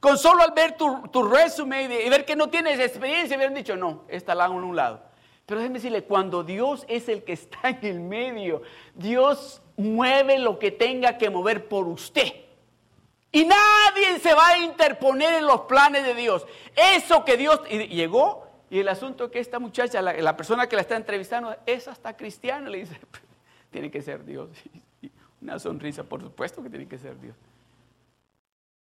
Con 0.00 0.18
solo 0.18 0.42
al 0.42 0.52
ver 0.52 0.76
tu, 0.76 1.08
tu 1.08 1.22
resumen 1.22 1.90
y, 1.90 2.08
ver 2.08 2.24
que 2.24 2.36
no 2.36 2.48
tienes 2.48 2.78
experiencia, 2.78 3.36
hubieran 3.36 3.54
dicho, 3.54 3.76
no, 3.76 4.04
esta 4.08 4.34
la 4.34 4.46
en 4.46 4.52
un 4.52 4.76
lado. 4.76 5.02
Pero 5.46 5.60
déjeme 5.60 5.78
decirle, 5.78 6.04
cuando 6.04 6.42
Dios 6.42 6.84
es 6.88 7.08
el 7.08 7.24
que 7.24 7.32
está 7.32 7.68
en 7.70 7.78
el 7.82 8.00
medio, 8.00 8.62
Dios 8.94 9.62
mueve 9.76 10.38
lo 10.38 10.58
que 10.58 10.70
tenga 10.70 11.18
que 11.18 11.30
mover 11.30 11.68
por 11.68 11.86
usted. 11.86 12.32
Y 13.32 13.44
nadie 13.44 14.20
se 14.20 14.32
va 14.32 14.48
a 14.48 14.58
interponer 14.58 15.34
en 15.34 15.46
los 15.46 15.62
planes 15.62 16.04
de 16.04 16.14
Dios. 16.14 16.46
Eso 16.76 17.24
que 17.24 17.36
Dios 17.36 17.60
y 17.68 17.88
llegó, 17.88 18.46
y 18.70 18.80
el 18.80 18.88
asunto 18.88 19.30
que 19.30 19.40
esta 19.40 19.58
muchacha, 19.58 20.00
la, 20.00 20.12
la 20.12 20.36
persona 20.36 20.68
que 20.68 20.76
la 20.76 20.82
está 20.82 20.96
entrevistando, 20.96 21.56
es 21.66 21.88
hasta 21.88 22.16
cristiana, 22.16 22.70
le 22.70 22.78
dice, 22.78 22.96
tiene 23.70 23.90
que 23.90 24.02
ser 24.02 24.24
Dios. 24.24 24.48
Una 25.44 25.58
sonrisa, 25.58 26.02
por 26.02 26.22
supuesto 26.22 26.62
que 26.62 26.70
tiene 26.70 26.88
que 26.88 26.96
ser 26.96 27.20
Dios. 27.20 27.36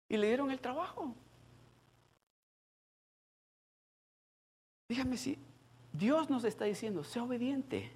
Y 0.09 0.17
le 0.17 0.25
dieron 0.25 0.49
el 0.49 0.59
trabajo. 0.59 1.13
Dígame 4.89 5.17
si 5.17 5.37
Dios 5.93 6.31
nos 6.31 6.43
está 6.43 6.65
diciendo, 6.65 7.03
sea 7.03 7.23
obediente. 7.23 7.91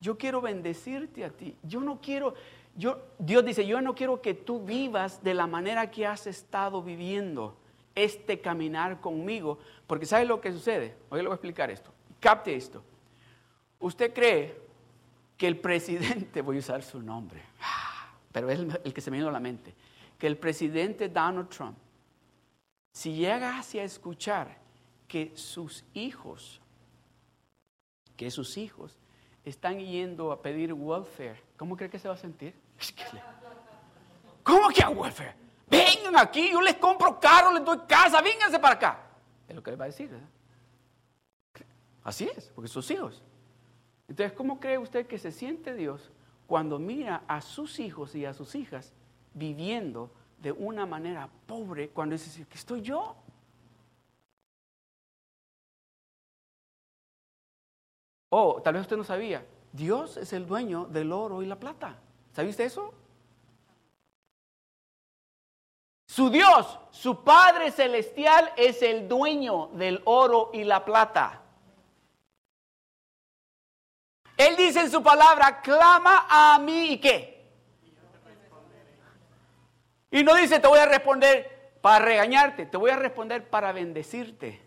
Yo 0.00 0.16
quiero 0.16 0.40
bendecirte 0.40 1.24
a 1.24 1.30
ti. 1.30 1.56
Yo 1.64 1.80
no 1.80 2.00
quiero, 2.00 2.34
yo, 2.76 3.02
Dios 3.18 3.44
dice, 3.44 3.66
yo 3.66 3.80
no 3.80 3.96
quiero 3.96 4.22
que 4.22 4.34
tú 4.34 4.64
vivas 4.64 5.24
de 5.24 5.34
la 5.34 5.48
manera 5.48 5.90
que 5.90 6.06
has 6.06 6.28
estado 6.28 6.84
viviendo 6.84 7.56
este 7.96 8.40
caminar 8.40 9.00
conmigo, 9.00 9.58
porque 9.88 10.06
¿sabe 10.06 10.24
lo 10.24 10.40
que 10.40 10.52
sucede? 10.52 10.94
Hoy 11.10 11.18
le 11.18 11.26
voy 11.26 11.32
a 11.32 11.34
explicar 11.34 11.68
esto. 11.68 11.90
Capte 12.20 12.54
esto. 12.54 12.80
Usted 13.80 14.14
cree 14.14 14.56
que 15.36 15.46
el 15.46 15.58
presidente, 15.58 16.42
voy 16.42 16.56
a 16.56 16.60
usar 16.60 16.82
su 16.82 17.00
nombre, 17.00 17.42
pero 18.30 18.50
es 18.50 18.58
el, 18.58 18.94
que 18.94 19.00
se 19.00 19.10
me 19.10 19.16
vino 19.16 19.28
a 19.28 19.32
la 19.32 19.40
mente, 19.40 19.74
que 20.18 20.26
el 20.26 20.36
presidente 20.36 21.08
Donald 21.08 21.48
Trump, 21.48 21.76
si 22.92 23.14
llega 23.14 23.58
hacia 23.58 23.84
escuchar 23.84 24.58
que 25.08 25.32
sus 25.34 25.84
hijos, 25.94 26.60
que 28.16 28.30
sus 28.30 28.56
hijos 28.56 28.98
están 29.44 29.78
yendo 29.80 30.30
a 30.32 30.40
pedir 30.40 30.72
welfare, 30.72 31.42
¿cómo 31.56 31.76
cree 31.76 31.90
que 31.90 31.98
se 31.98 32.08
va 32.08 32.14
a 32.14 32.18
sentir? 32.18 32.54
¿Cómo 34.42 34.68
que 34.68 34.82
a 34.82 34.90
welfare? 34.90 35.34
Vengan 35.68 36.16
aquí, 36.16 36.50
yo 36.50 36.60
les 36.60 36.76
compro 36.76 37.18
carro, 37.18 37.52
les 37.52 37.64
doy 37.64 37.78
casa, 37.88 38.20
vénganse 38.20 38.58
para 38.58 38.74
acá. 38.74 39.06
Es 39.48 39.56
lo 39.56 39.62
que 39.62 39.70
le 39.70 39.76
va 39.76 39.84
a 39.84 39.88
decir, 39.88 40.08
¿verdad? 40.08 40.28
Así 42.04 42.28
es, 42.36 42.50
porque 42.54 42.68
sus 42.68 42.90
hijos. 42.90 43.22
Entonces, 44.08 44.32
¿cómo 44.36 44.60
cree 44.60 44.78
usted 44.78 45.06
que 45.06 45.18
se 45.18 45.32
siente 45.32 45.74
Dios 45.74 46.10
cuando 46.46 46.78
mira 46.78 47.22
a 47.26 47.40
sus 47.40 47.80
hijos 47.80 48.14
y 48.14 48.24
a 48.24 48.34
sus 48.34 48.54
hijas 48.54 48.92
viviendo 49.34 50.10
de 50.38 50.52
una 50.52 50.86
manera 50.86 51.28
pobre 51.46 51.88
cuando 51.90 52.14
dice, 52.14 52.44
que 52.46 52.58
estoy 52.58 52.82
yo? 52.82 53.16
O 58.30 58.60
tal 58.62 58.74
vez 58.74 58.82
usted 58.82 58.96
no 58.96 59.04
sabía, 59.04 59.46
Dios 59.72 60.16
es 60.16 60.32
el 60.32 60.46
dueño 60.46 60.86
del 60.86 61.12
oro 61.12 61.42
y 61.42 61.46
la 61.46 61.56
plata. 61.58 61.98
¿Sabía 62.32 62.50
usted 62.50 62.64
eso? 62.64 62.94
Su 66.06 66.28
Dios, 66.28 66.78
su 66.90 67.22
Padre 67.24 67.70
Celestial 67.70 68.52
es 68.56 68.82
el 68.82 69.08
dueño 69.08 69.68
del 69.74 70.02
oro 70.04 70.50
y 70.52 70.64
la 70.64 70.84
plata. 70.84 71.41
Él 74.46 74.56
dice 74.56 74.80
en 74.80 74.90
su 74.90 75.02
palabra, 75.02 75.60
clama 75.60 76.26
a 76.28 76.58
mí 76.58 76.92
y 76.92 77.00
qué. 77.00 77.32
Y 80.10 80.22
no 80.24 80.34
dice, 80.34 80.58
te 80.58 80.68
voy 80.68 80.78
a 80.78 80.86
responder 80.86 81.74
para 81.80 82.04
regañarte, 82.04 82.66
te 82.66 82.76
voy 82.76 82.90
a 82.90 82.96
responder 82.96 83.48
para 83.48 83.72
bendecirte. 83.72 84.60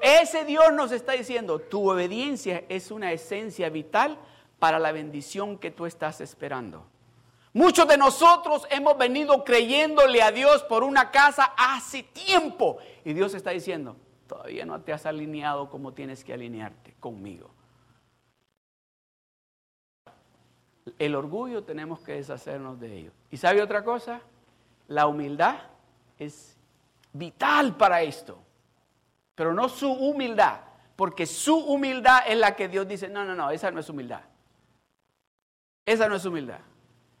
ese 0.00 0.44
Dios 0.44 0.72
nos 0.72 0.92
está 0.92 1.12
diciendo, 1.12 1.58
tu 1.58 1.90
obediencia 1.90 2.64
es 2.68 2.90
una 2.90 3.12
esencia 3.12 3.68
vital 3.68 4.18
para 4.58 4.78
la 4.78 4.92
bendición 4.92 5.58
que 5.58 5.70
tú 5.70 5.86
estás 5.86 6.20
esperando. 6.20 6.86
Muchos 7.52 7.86
de 7.88 7.96
nosotros 7.96 8.66
hemos 8.70 8.96
venido 8.96 9.44
creyéndole 9.44 10.22
a 10.22 10.30
Dios 10.30 10.62
por 10.64 10.84
una 10.84 11.10
casa 11.10 11.52
hace 11.56 12.02
tiempo. 12.02 12.78
Y 13.04 13.12
Dios 13.12 13.34
está 13.34 13.50
diciendo, 13.50 13.96
Todavía 14.32 14.64
no 14.64 14.80
te 14.80 14.94
has 14.94 15.04
alineado 15.04 15.68
como 15.68 15.92
tienes 15.92 16.24
que 16.24 16.32
alinearte 16.32 16.94
conmigo. 16.98 17.50
El 20.98 21.14
orgullo 21.14 21.64
tenemos 21.64 22.00
que 22.00 22.12
deshacernos 22.12 22.80
de 22.80 22.96
ello. 22.96 23.10
¿Y 23.30 23.36
sabe 23.36 23.60
otra 23.60 23.84
cosa? 23.84 24.22
La 24.88 25.06
humildad 25.06 25.58
es 26.18 26.56
vital 27.12 27.76
para 27.76 28.00
esto. 28.00 28.38
Pero 29.34 29.52
no 29.52 29.68
su 29.68 29.92
humildad, 29.92 30.60
porque 30.96 31.26
su 31.26 31.58
humildad 31.58 32.22
es 32.26 32.38
la 32.38 32.56
que 32.56 32.68
Dios 32.68 32.88
dice, 32.88 33.10
no, 33.10 33.26
no, 33.26 33.34
no, 33.34 33.50
esa 33.50 33.70
no 33.70 33.80
es 33.80 33.90
humildad. 33.90 34.22
Esa 35.84 36.08
no 36.08 36.16
es 36.16 36.24
humildad. 36.24 36.60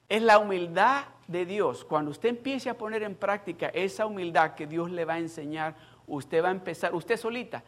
Es 0.08 0.22
la 0.22 0.38
humildad 0.38 1.04
de 1.26 1.44
Dios. 1.44 1.84
Cuando 1.84 2.10
usted 2.10 2.30
empiece 2.30 2.70
a 2.70 2.78
poner 2.78 3.02
en 3.02 3.16
práctica 3.16 3.68
esa 3.68 4.06
humildad 4.06 4.54
que 4.54 4.66
Dios 4.66 4.90
le 4.90 5.04
va 5.04 5.14
a 5.14 5.18
enseñar, 5.18 5.74
usted 6.06 6.42
va 6.42 6.48
a 6.48 6.52
empezar, 6.52 6.94
usted 6.94 7.16
solita, 7.16 7.62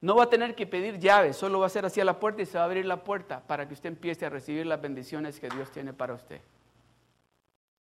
no 0.00 0.16
va 0.16 0.24
a 0.24 0.30
tener 0.30 0.54
que 0.54 0.66
pedir 0.66 0.98
llaves, 0.98 1.36
solo 1.36 1.60
va 1.60 1.66
a 1.66 1.70
ser 1.70 1.86
hacia 1.86 2.04
la 2.04 2.18
puerta 2.20 2.42
y 2.42 2.46
se 2.46 2.58
va 2.58 2.64
a 2.64 2.66
abrir 2.66 2.84
la 2.84 3.02
puerta 3.02 3.40
para 3.46 3.66
que 3.66 3.74
usted 3.74 3.88
empiece 3.88 4.26
a 4.26 4.30
recibir 4.30 4.66
las 4.66 4.80
bendiciones 4.80 5.40
que 5.40 5.48
Dios 5.48 5.70
tiene 5.70 5.92
para 5.92 6.14
usted. 6.14 6.40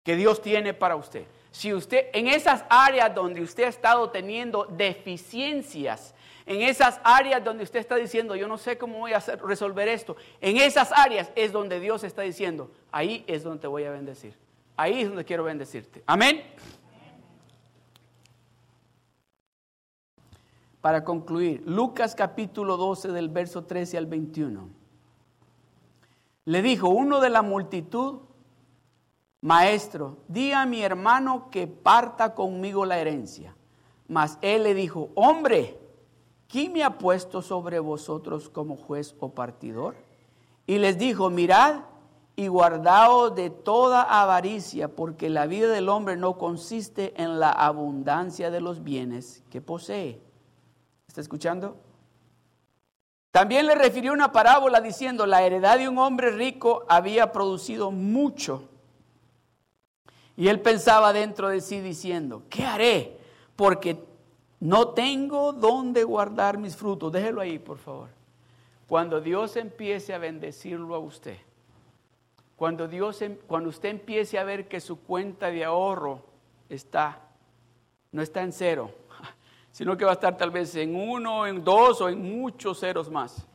Que 0.03 0.15
Dios 0.15 0.41
tiene 0.41 0.73
para 0.73 0.95
usted. 0.95 1.25
Si 1.51 1.73
usted, 1.73 2.07
en 2.13 2.29
esas 2.29 2.65
áreas 2.69 3.15
donde 3.15 3.41
usted 3.41 3.65
ha 3.65 3.69
estado 3.69 4.11
teniendo 4.11 4.67
deficiencias, 4.67 6.15
en 6.45 6.63
esas 6.63 7.01
áreas 7.03 7.43
donde 7.43 7.65
usted 7.65 7.81
está 7.81 7.97
diciendo, 7.97 8.37
yo 8.37 8.47
no 8.47 8.59
sé 8.59 8.79
cómo 8.79 8.99
voy 8.99 9.15
a 9.15 9.19
resolver 9.19 9.89
esto, 9.89 10.17
en 10.41 10.59
esas 10.59 10.93
áreas 10.93 11.33
es 11.35 11.51
donde 11.51 11.81
Dios 11.81 12.05
está 12.05 12.23
diciendo, 12.23 12.71
ahí 12.93 13.25
es 13.27 13.43
donde 13.43 13.63
te 13.63 13.67
voy 13.67 13.85
a 13.85 13.91
bendecir. 13.91 14.35
Ahí 14.77 15.01
es 15.01 15.09
donde 15.09 15.25
quiero 15.25 15.43
bendecirte. 15.43 16.03
Amén. 16.07 16.45
Para 20.87 21.03
concluir, 21.03 21.65
Lucas 21.67 22.15
capítulo 22.15 22.77
12 22.77 23.09
del 23.09 23.29
verso 23.29 23.65
13 23.65 23.99
al 23.99 24.07
21. 24.07 24.69
Le 26.45 26.63
dijo 26.63 26.89
uno 26.91 27.19
de 27.19 27.29
la 27.29 27.43
multitud, 27.43 28.21
maestro, 29.41 30.19
di 30.29 30.53
a 30.53 30.65
mi 30.65 30.83
hermano 30.83 31.51
que 31.51 31.67
parta 31.67 32.37
conmigo 32.37 32.87
la 32.87 33.01
herencia. 33.01 33.57
Mas 34.07 34.39
él 34.43 34.63
le 34.63 34.75
dijo, 34.75 35.11
hombre, 35.17 35.77
¿quién 36.47 36.73
me 36.73 36.85
ha 36.85 36.99
puesto 36.99 37.43
sobre 37.43 37.81
vosotros 37.81 38.49
como 38.49 38.77
juez 38.77 39.17
o 39.19 39.31
partidor? 39.31 39.97
Y 40.69 40.79
les 40.79 40.99
dijo, 40.99 41.31
mirad 41.31 41.81
y 42.37 42.47
guardaos 42.47 43.35
de 43.35 43.51
toda 43.51 44.03
avaricia, 44.03 44.95
porque 44.95 45.31
la 45.31 45.49
vida 45.49 45.67
del 45.67 45.89
hombre 45.89 46.17
no 46.17 46.39
consiste 46.39 47.13
en 47.21 47.41
la 47.41 47.51
abundancia 47.51 48.53
de 48.53 48.61
los 48.61 48.85
bienes 48.85 49.43
que 49.51 49.61
posee 49.61 50.25
está 51.17 51.23
escuchando? 51.23 51.79
También 53.31 53.67
le 53.67 53.75
refirió 53.75 54.13
una 54.13 54.33
parábola 54.33 54.83
diciendo, 54.83 55.25
la 55.25 55.43
heredad 55.43 55.79
de 55.79 55.89
un 55.89 55.97
hombre 55.97 56.31
rico 56.31 56.85
había 56.91 57.33
producido 57.33 57.91
mucho. 57.91 58.69
Y 60.37 60.49
él 60.49 60.61
pensaba 60.61 61.15
dentro 61.15 61.49
de 61.49 61.63
sí 61.63 61.81
diciendo, 61.81 62.43
¿qué 62.51 62.67
haré? 62.67 63.17
Porque 63.57 64.05
no 64.61 64.89
tengo 64.91 65.55
dónde 65.55 66.05
guardar 66.05 66.59
mis 66.59 66.77
frutos. 66.77 67.11
Déjelo 67.11 67.41
ahí, 67.41 67.59
por 67.59 67.79
favor. 67.79 68.09
Cuando 68.87 69.19
Dios 69.23 69.57
empiece 69.57 70.13
a 70.13 70.19
bendecirlo 70.19 70.95
a 70.95 70.99
usted, 70.99 71.39
cuando, 72.57 72.89
Dios, 72.89 73.23
em, 73.23 73.39
cuando 73.47 73.71
usted 73.71 73.89
empiece 73.89 74.39
a 74.39 74.45
ver 74.45 74.69
que 74.69 74.81
su 74.81 75.01
cuenta 75.01 75.51
de 75.51 75.65
ahorro 75.65 76.23
está, 76.69 77.23
no 78.13 78.21
está 78.21 78.43
en 78.43 78.53
cero, 78.53 78.91
sino 79.77 79.95
que 79.95 80.07
va 80.07 80.13
a 80.13 80.15
estar 80.15 80.35
tal 80.39 80.51
vez 80.51 80.75
en 80.77 80.97
uno, 80.97 81.47
en 81.47 81.63
dos 81.63 82.01
o 82.01 82.09
en 82.09 82.23
muchos 82.23 82.81
ceros 82.81 83.11
más. 83.11 83.47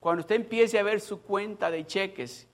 Cuando 0.00 0.22
usted 0.22 0.34
empiece 0.34 0.76
a 0.76 0.82
ver 0.82 1.00
su 1.00 1.22
cuenta 1.22 1.70
de 1.70 1.86
cheques 1.86 2.48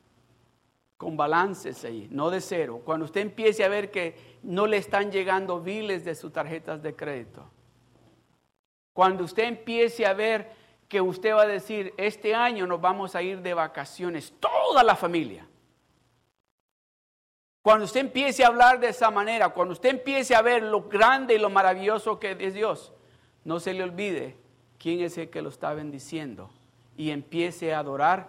con 0.99 1.16
balances 1.16 1.83
ahí, 1.87 2.07
no 2.11 2.29
de 2.29 2.43
cero, 2.43 2.83
cuando 2.85 3.07
usted 3.07 3.22
empiece 3.22 3.64
a 3.64 3.70
ver 3.70 3.91
que 3.91 4.39
no 4.43 4.66
le 4.66 4.77
están 4.77 5.11
llegando 5.11 5.59
biles 5.59 6.05
de 6.05 6.14
sus 6.14 6.31
tarjetas 6.31 6.83
de 6.83 6.95
crédito, 6.95 7.51
cuando 8.93 9.24
usted 9.24 9.45
empiece 9.45 10.05
a 10.05 10.12
ver 10.12 10.53
que 10.87 11.01
usted 11.01 11.33
va 11.33 11.45
a 11.45 11.47
decir, 11.47 11.95
este 11.97 12.35
año 12.35 12.66
nos 12.66 12.83
vamos 12.83 13.16
a 13.16 13.22
ir 13.22 13.41
de 13.41 13.55
vacaciones, 13.55 14.35
toda 14.39 14.85
la 14.85 14.97
familia. 14.97 15.49
Cuando 17.66 17.86
usted 17.86 17.98
empiece 17.98 18.44
a 18.44 18.46
hablar 18.46 18.78
de 18.78 18.90
esa 18.90 19.10
manera, 19.10 19.48
cuando 19.48 19.72
usted 19.72 19.88
empiece 19.88 20.36
a 20.36 20.40
ver 20.40 20.62
lo 20.62 20.82
grande 20.82 21.34
y 21.34 21.38
lo 21.38 21.50
maravilloso 21.50 22.20
que 22.20 22.36
es 22.38 22.54
Dios, 22.54 22.92
no 23.42 23.58
se 23.58 23.74
le 23.74 23.82
olvide 23.82 24.36
quién 24.78 25.00
es 25.00 25.18
el 25.18 25.30
que 25.30 25.42
lo 25.42 25.48
está 25.48 25.74
bendiciendo 25.74 26.48
y 26.96 27.10
empiece 27.10 27.74
a 27.74 27.80
adorar 27.80 28.28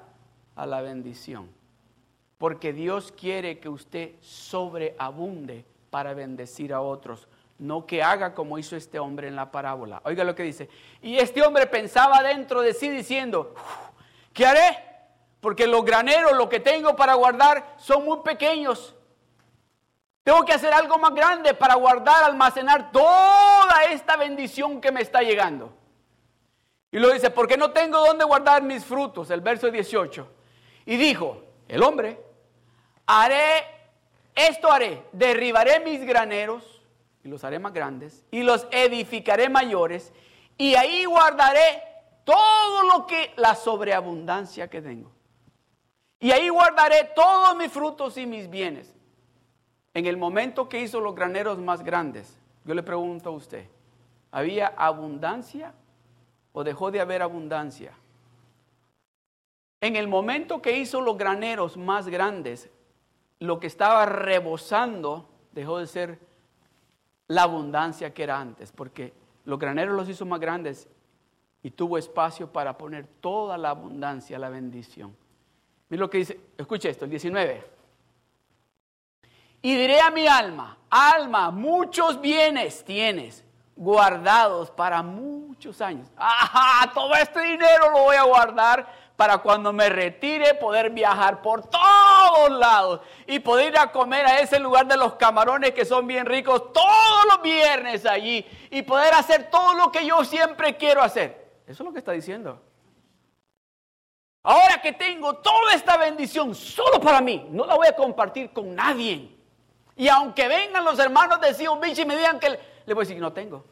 a 0.55 0.65
la 0.65 0.81
bendición. 0.81 1.51
Porque 2.39 2.73
Dios 2.73 3.13
quiere 3.15 3.59
que 3.59 3.69
usted 3.69 4.15
sobreabunde 4.21 5.65
para 5.91 6.15
bendecir 6.15 6.73
a 6.73 6.81
otros, 6.81 7.27
no 7.59 7.85
que 7.85 8.01
haga 8.01 8.33
como 8.33 8.57
hizo 8.57 8.75
este 8.75 8.97
hombre 8.97 9.27
en 9.27 9.35
la 9.35 9.51
parábola. 9.51 10.01
Oiga 10.05 10.23
lo 10.23 10.33
que 10.33 10.41
dice. 10.41 10.67
Y 10.99 11.17
este 11.17 11.43
hombre 11.43 11.67
pensaba 11.67 12.23
dentro 12.23 12.61
de 12.61 12.73
sí 12.73 12.89
diciendo, 12.89 13.53
¿qué 14.33 14.47
haré? 14.47 14.79
Porque 15.41 15.67
los 15.67 15.85
graneros, 15.85 16.35
lo 16.35 16.49
que 16.49 16.59
tengo 16.59 16.95
para 16.95 17.13
guardar, 17.13 17.75
son 17.77 18.03
muy 18.03 18.21
pequeños. 18.23 18.95
Tengo 20.27 20.43
que 20.43 20.51
hacer 20.51 20.73
algo 20.73 20.97
más 20.97 21.15
grande 21.15 21.53
para 21.53 21.75
guardar, 21.75 22.25
almacenar 22.25 22.91
toda 22.91 23.85
esta 23.91 24.17
bendición 24.17 24.81
que 24.81 24.91
me 24.91 24.99
está 24.99 25.21
llegando. 25.21 25.73
Y 26.91 26.99
lo 26.99 27.13
dice, 27.13 27.29
porque 27.29 27.55
no 27.55 27.71
tengo 27.71 28.05
dónde 28.05 28.25
guardar 28.25 28.61
mis 28.61 28.83
frutos, 28.83 29.31
el 29.31 29.39
verso 29.39 29.71
18. 29.71 30.27
Y 30.85 30.97
dijo, 30.97 31.41
el 31.69 31.81
hombre, 31.81 32.21
haré, 33.05 33.63
esto 34.35 34.69
haré, 34.69 35.01
derribaré 35.13 35.79
mis 35.79 36.03
graneros 36.05 36.81
y 37.23 37.29
los 37.29 37.45
haré 37.45 37.57
más 37.57 37.71
grandes 37.71 38.25
y 38.29 38.43
los 38.43 38.67
edificaré 38.71 39.47
mayores 39.47 40.11
y 40.57 40.75
ahí 40.75 41.05
guardaré 41.05 41.81
todo 42.25 42.83
lo 42.83 43.07
que, 43.07 43.31
la 43.37 43.55
sobreabundancia 43.55 44.69
que 44.69 44.81
tengo. 44.81 45.09
Y 46.19 46.31
ahí 46.31 46.49
guardaré 46.49 47.13
todos 47.15 47.55
mis 47.55 47.71
frutos 47.71 48.17
y 48.17 48.25
mis 48.25 48.49
bienes. 48.49 48.96
En 49.97 50.05
el 50.05 50.15
momento 50.15 50.69
que 50.69 50.79
hizo 50.79 51.01
los 51.01 51.15
graneros 51.15 51.57
más 51.57 51.83
grandes, 51.83 52.37
yo 52.65 52.75
le 52.75 52.83
pregunto 52.83 53.29
a 53.29 53.31
usted, 53.31 53.65
¿había 54.29 54.67
abundancia 54.67 55.73
o 56.53 56.63
dejó 56.63 56.91
de 56.91 57.01
haber 57.01 57.23
abundancia? 57.23 57.93
En 59.81 59.95
el 59.95 60.07
momento 60.07 60.61
que 60.61 60.77
hizo 60.77 61.01
los 61.01 61.17
graneros 61.17 61.77
más 61.77 62.09
grandes, 62.09 62.69
lo 63.39 63.59
que 63.59 63.65
estaba 63.65 64.05
rebosando 64.05 65.27
dejó 65.51 65.79
de 65.79 65.87
ser 65.87 66.19
la 67.27 67.41
abundancia 67.41 68.13
que 68.13 68.21
era 68.21 68.39
antes, 68.39 68.71
porque 68.71 69.13
los 69.45 69.57
graneros 69.57 69.95
los 69.95 70.07
hizo 70.07 70.27
más 70.27 70.39
grandes 70.39 70.87
y 71.63 71.71
tuvo 71.71 71.97
espacio 71.97 72.53
para 72.53 72.77
poner 72.77 73.07
toda 73.19 73.57
la 73.57 73.71
abundancia, 73.71 74.37
la 74.37 74.49
bendición. 74.49 75.17
Mira 75.89 76.01
lo 76.01 76.09
que 76.11 76.19
dice, 76.19 76.39
escuche 76.55 76.87
esto, 76.87 77.05
el 77.05 77.09
19. 77.09 77.76
Y 79.61 79.75
diré 79.75 79.99
a 79.99 80.11
mi 80.11 80.27
alma, 80.27 80.77
alma, 80.89 81.51
muchos 81.51 82.21
bienes 82.21 82.83
tienes 82.83 83.43
guardados 83.75 84.71
para 84.71 85.01
muchos 85.03 85.81
años. 85.81 86.07
Ajá, 86.17 86.91
todo 86.93 87.13
este 87.15 87.41
dinero 87.41 87.91
lo 87.91 88.03
voy 88.03 88.15
a 88.15 88.23
guardar 88.23 88.87
para 89.15 89.39
cuando 89.39 89.73
me 89.73 89.89
retire 89.89 90.53
poder 90.55 90.91
viajar 90.91 91.41
por 91.41 91.67
todos 91.67 92.51
lados 92.51 93.01
y 93.25 93.39
poder 93.39 93.73
ir 93.73 93.77
a 93.79 93.91
comer 93.91 94.25
a 94.25 94.39
ese 94.39 94.59
lugar 94.59 94.87
de 94.87 94.95
los 94.95 95.15
camarones 95.15 95.71
que 95.71 95.85
son 95.85 96.05
bien 96.05 96.25
ricos 96.25 96.71
todos 96.71 97.25
los 97.31 97.41
viernes 97.41 98.05
allí 98.05 98.45
y 98.69 98.83
poder 98.83 99.13
hacer 99.15 99.49
todo 99.49 99.73
lo 99.73 99.91
que 99.91 100.05
yo 100.05 100.23
siempre 100.23 100.77
quiero 100.77 101.01
hacer. 101.01 101.47
Eso 101.65 101.83
es 101.83 101.87
lo 101.87 101.93
que 101.93 101.99
está 101.99 102.11
diciendo. 102.11 102.61
Ahora 104.43 104.81
que 104.81 104.93
tengo 104.93 105.33
toda 105.37 105.73
esta 105.73 105.97
bendición 105.97 106.55
solo 106.55 107.01
para 107.01 107.19
mí, 107.19 107.47
no 107.49 107.65
la 107.65 107.75
voy 107.75 107.87
a 107.87 107.95
compartir 107.95 108.53
con 108.53 108.73
nadie. 108.73 109.36
Y 109.97 110.07
aunque 110.07 110.47
vengan 110.47 110.85
los 110.85 110.99
hermanos 110.99 111.41
de 111.41 111.53
Sion 111.53 111.79
Beach 111.79 111.97
y 111.97 112.05
me 112.05 112.15
digan 112.15 112.39
que 112.39 112.49
le 112.49 112.93
voy 112.93 113.01
a 113.01 113.03
decir 113.03 113.15
que 113.15 113.21
no 113.21 113.33
tengo. 113.33 113.65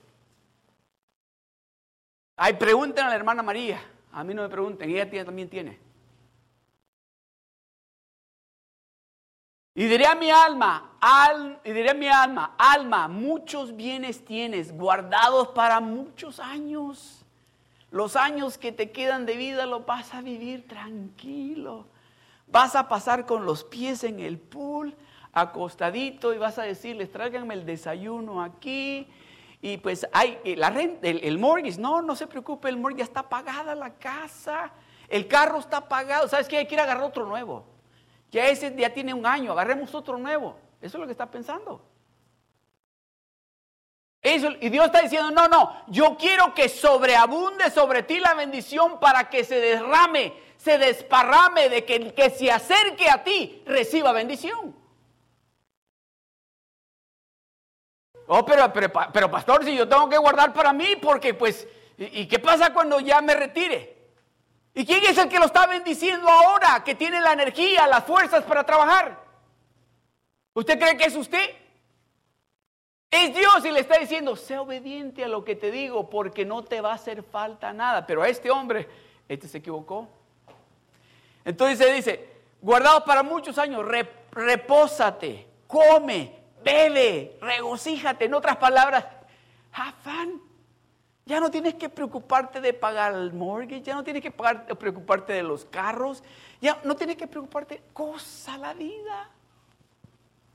Ay, 2.35 2.53
pregunten 2.53 3.05
a 3.05 3.09
la 3.09 3.15
hermana 3.15 3.43
María. 3.43 3.79
A 4.11 4.23
mí 4.23 4.33
no 4.33 4.41
me 4.41 4.49
pregunten, 4.49 4.89
ella 4.89 5.25
también 5.25 5.49
tiene. 5.49 5.79
Y 9.75 9.85
diré 9.85 10.07
a 10.07 10.15
mi 10.15 10.31
alma, 10.31 10.97
al, 11.01 11.59
y 11.63 11.71
diré 11.71 11.91
a 11.91 11.93
mi 11.93 12.07
alma, 12.07 12.55
alma, 12.57 13.09
muchos 13.09 13.75
bienes 13.75 14.23
tienes 14.23 14.71
guardados 14.75 15.49
para 15.49 15.81
muchos 15.81 16.39
años. 16.39 17.25
Los 17.91 18.15
años 18.15 18.57
que 18.57 18.71
te 18.71 18.91
quedan 18.91 19.25
de 19.25 19.35
vida 19.35 19.65
los 19.65 19.85
vas 19.85 20.13
a 20.13 20.21
vivir 20.21 20.65
tranquilo. 20.65 21.87
Vas 22.47 22.75
a 22.75 22.87
pasar 22.87 23.25
con 23.25 23.45
los 23.45 23.65
pies 23.65 24.05
en 24.05 24.21
el 24.21 24.39
pool, 24.39 24.95
acostadito, 25.35 26.33
y 26.33 26.37
vas 26.37 26.57
a 26.57 26.63
decirles, 26.63 27.11
tráiganme 27.11 27.53
el 27.53 27.65
desayuno 27.65 28.41
aquí, 28.41 29.07
y 29.61 29.77
pues 29.77 30.07
hay 30.13 30.39
eh, 30.45 30.55
la 30.55 30.69
renta, 30.69 31.07
el, 31.07 31.37
mortgage, 31.37 31.77
no, 31.77 32.01
no 32.01 32.15
se 32.15 32.25
preocupe, 32.25 32.69
el 32.69 32.77
mortgage 32.77 32.99
ya 32.99 33.03
está 33.03 33.29
pagada 33.29 33.75
la 33.75 33.93
casa, 33.95 34.71
el 35.09 35.27
carro 35.27 35.59
está 35.59 35.87
pagado, 35.87 36.27
¿sabes 36.27 36.47
qué? 36.47 36.57
Hay 36.57 36.67
que 36.67 36.75
ir 36.75 36.79
a 36.79 36.83
agarrar 36.83 37.03
otro 37.03 37.25
nuevo. 37.25 37.65
Ya 38.31 38.47
ese 38.47 38.73
ya 38.75 38.93
tiene 38.93 39.13
un 39.13 39.25
año, 39.25 39.51
agarremos 39.51 39.93
otro 39.93 40.17
nuevo. 40.17 40.57
Eso 40.81 40.97
es 40.97 41.01
lo 41.01 41.05
que 41.05 41.11
está 41.11 41.29
pensando. 41.29 41.81
Eso, 44.21 44.49
y 44.59 44.69
Dios 44.69 44.85
está 44.85 45.01
diciendo, 45.01 45.31
no, 45.31 45.47
no, 45.47 45.83
yo 45.87 46.17
quiero 46.17 46.53
que 46.53 46.69
sobreabunde 46.69 47.69
sobre 47.69 48.03
ti 48.03 48.19
la 48.19 48.33
bendición 48.33 48.99
para 48.99 49.29
que 49.29 49.43
se 49.43 49.59
derrame, 49.59 50.33
se 50.57 50.77
desparrame, 50.77 51.69
de 51.69 51.85
que 51.85 51.95
el 51.95 52.13
que 52.13 52.29
se 52.31 52.51
acerque 52.51 53.09
a 53.09 53.23
ti 53.23 53.61
reciba 53.65 54.13
bendición. 54.13 54.84
Oh, 58.27 58.43
pero, 58.45 58.71
pero, 58.73 59.29
pastor, 59.29 59.63
si 59.63 59.75
yo 59.75 59.87
tengo 59.87 60.09
que 60.09 60.17
guardar 60.17 60.53
para 60.53 60.73
mí, 60.73 60.95
porque 61.01 61.33
pues, 61.33 61.67
¿y, 61.97 62.27
qué 62.27 62.39
pasa 62.39 62.73
cuando 62.73 62.99
ya 62.99 63.21
me 63.21 63.35
retire? 63.35 63.95
¿Y 64.73 64.85
quién 64.85 65.03
es 65.05 65.17
el 65.17 65.29
que 65.29 65.39
lo 65.39 65.45
está 65.45 65.67
bendiciendo 65.67 66.27
ahora, 66.27 66.83
que 66.83 66.95
tiene 66.95 67.21
la 67.21 67.33
energía, 67.33 67.87
las 67.87 68.03
fuerzas 68.03 68.43
para 68.43 68.63
trabajar? 68.63 69.23
¿Usted 70.53 70.79
cree 70.79 70.97
que 70.97 71.05
es 71.05 71.15
usted? 71.15 71.49
Es 73.11 73.33
Dios 73.33 73.63
y 73.63 73.71
le 73.71 73.79
está 73.79 73.97
diciendo, 73.97 74.35
sé 74.35 74.57
obediente 74.57 75.23
a 75.23 75.27
lo 75.27 75.45
que 75.45 75.55
te 75.55 75.71
digo, 75.71 76.09
porque 76.09 76.43
no 76.43 76.63
te 76.63 76.81
va 76.81 76.91
a 76.91 76.95
hacer 76.95 77.23
falta 77.23 77.71
nada. 77.71 78.05
Pero 78.05 78.23
a 78.23 78.27
este 78.27 78.51
hombre, 78.51 78.89
este 79.29 79.47
se 79.47 79.59
equivocó. 79.59 80.09
Entonces 81.45 81.77
se 81.77 81.93
dice, 81.93 82.29
guardado 82.61 83.05
para 83.05 83.23
muchos 83.23 83.57
años, 83.57 83.85
repósate, 84.31 85.47
come, 85.67 86.34
bebe, 86.65 87.37
regocíjate. 87.39 88.25
En 88.25 88.33
otras 88.33 88.57
palabras, 88.57 89.05
have 89.71 90.39
Ya 91.25 91.39
no 91.39 91.49
tienes 91.49 91.75
que 91.75 91.87
preocuparte 91.87 92.59
de 92.59 92.73
pagar 92.73 93.13
el 93.13 93.31
mortgage, 93.31 93.83
ya 93.83 93.95
no 93.95 94.03
tienes 94.03 94.21
que 94.21 94.31
preocuparte 94.31 95.33
de 95.33 95.43
los 95.43 95.65
carros, 95.65 96.23
ya 96.59 96.81
no 96.83 96.95
tienes 96.95 97.15
que 97.15 97.27
preocuparte, 97.27 97.81
cosa 97.93 98.57
la 98.57 98.73
vida. 98.73 99.29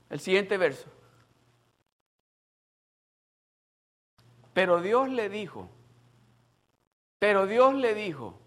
El 0.09 0.19
siguiente 0.19 0.57
verso. 0.57 0.87
Pero 4.53 4.81
Dios 4.81 5.09
le 5.09 5.29
dijo, 5.29 5.69
pero 7.19 7.47
Dios 7.47 7.73
le 7.73 7.93
dijo, 7.93 8.37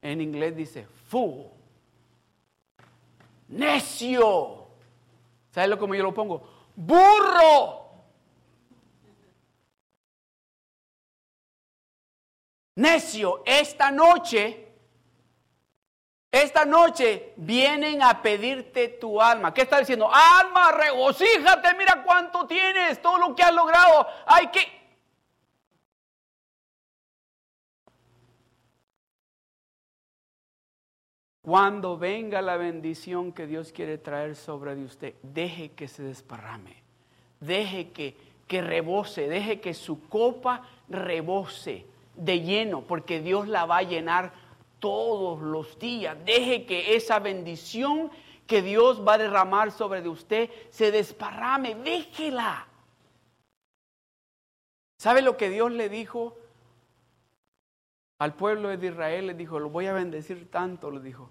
en 0.00 0.20
inglés 0.20 0.56
dice, 0.56 0.86
fool, 1.08 1.46
necio. 3.48 4.66
¿Sabes 5.52 5.68
lo 5.68 5.78
como 5.78 5.94
yo 5.94 6.02
lo 6.02 6.14
pongo? 6.14 6.51
Burro. 6.86 7.82
necio, 12.74 13.42
esta 13.44 13.90
noche, 13.90 14.68
esta 16.30 16.64
noche 16.64 17.34
vienen 17.36 18.02
a 18.02 18.22
pedirte 18.22 18.88
tu 18.88 19.20
alma. 19.20 19.52
¿Qué 19.52 19.62
está 19.62 19.78
diciendo? 19.78 20.10
Alma, 20.12 20.72
regocíjate, 20.72 21.74
mira 21.74 22.02
cuánto 22.04 22.46
tienes, 22.46 23.00
todo 23.02 23.18
lo 23.18 23.34
que 23.34 23.42
has 23.42 23.52
logrado. 23.52 24.06
Hay 24.26 24.48
que... 24.48 24.81
Cuando 31.42 31.98
venga 31.98 32.40
la 32.40 32.56
bendición 32.56 33.32
que 33.32 33.48
Dios 33.48 33.72
quiere 33.72 33.98
traer 33.98 34.36
sobre 34.36 34.76
de 34.76 34.84
usted, 34.84 35.14
deje 35.22 35.72
que 35.72 35.88
se 35.88 36.04
desparrame, 36.04 36.76
deje 37.40 37.90
que, 37.90 38.16
que 38.46 38.62
rebose, 38.62 39.28
deje 39.28 39.60
que 39.60 39.74
su 39.74 40.08
copa 40.08 40.62
rebose 40.88 41.84
de 42.14 42.40
lleno, 42.42 42.82
porque 42.82 43.20
Dios 43.20 43.48
la 43.48 43.66
va 43.66 43.78
a 43.78 43.82
llenar 43.82 44.32
todos 44.78 45.40
los 45.40 45.78
días. 45.80 46.16
Deje 46.24 46.64
que 46.64 46.94
esa 46.94 47.18
bendición 47.18 48.12
que 48.46 48.62
Dios 48.62 49.02
va 49.06 49.14
a 49.14 49.18
derramar 49.18 49.72
sobre 49.72 50.00
de 50.00 50.10
usted 50.10 50.50
se 50.70 50.92
desparrame, 50.92 51.74
déjela. 51.74 52.68
¿Sabe 54.96 55.22
lo 55.22 55.36
que 55.36 55.50
Dios 55.50 55.72
le 55.72 55.88
dijo 55.88 56.36
al 58.22 58.34
pueblo 58.34 58.68
de 58.68 58.86
Israel? 58.86 59.26
Le 59.26 59.34
dijo, 59.34 59.58
lo 59.58 59.68
voy 59.68 59.86
a 59.86 59.92
bendecir 59.92 60.48
tanto, 60.48 60.92
le 60.92 61.00
dijo. 61.00 61.28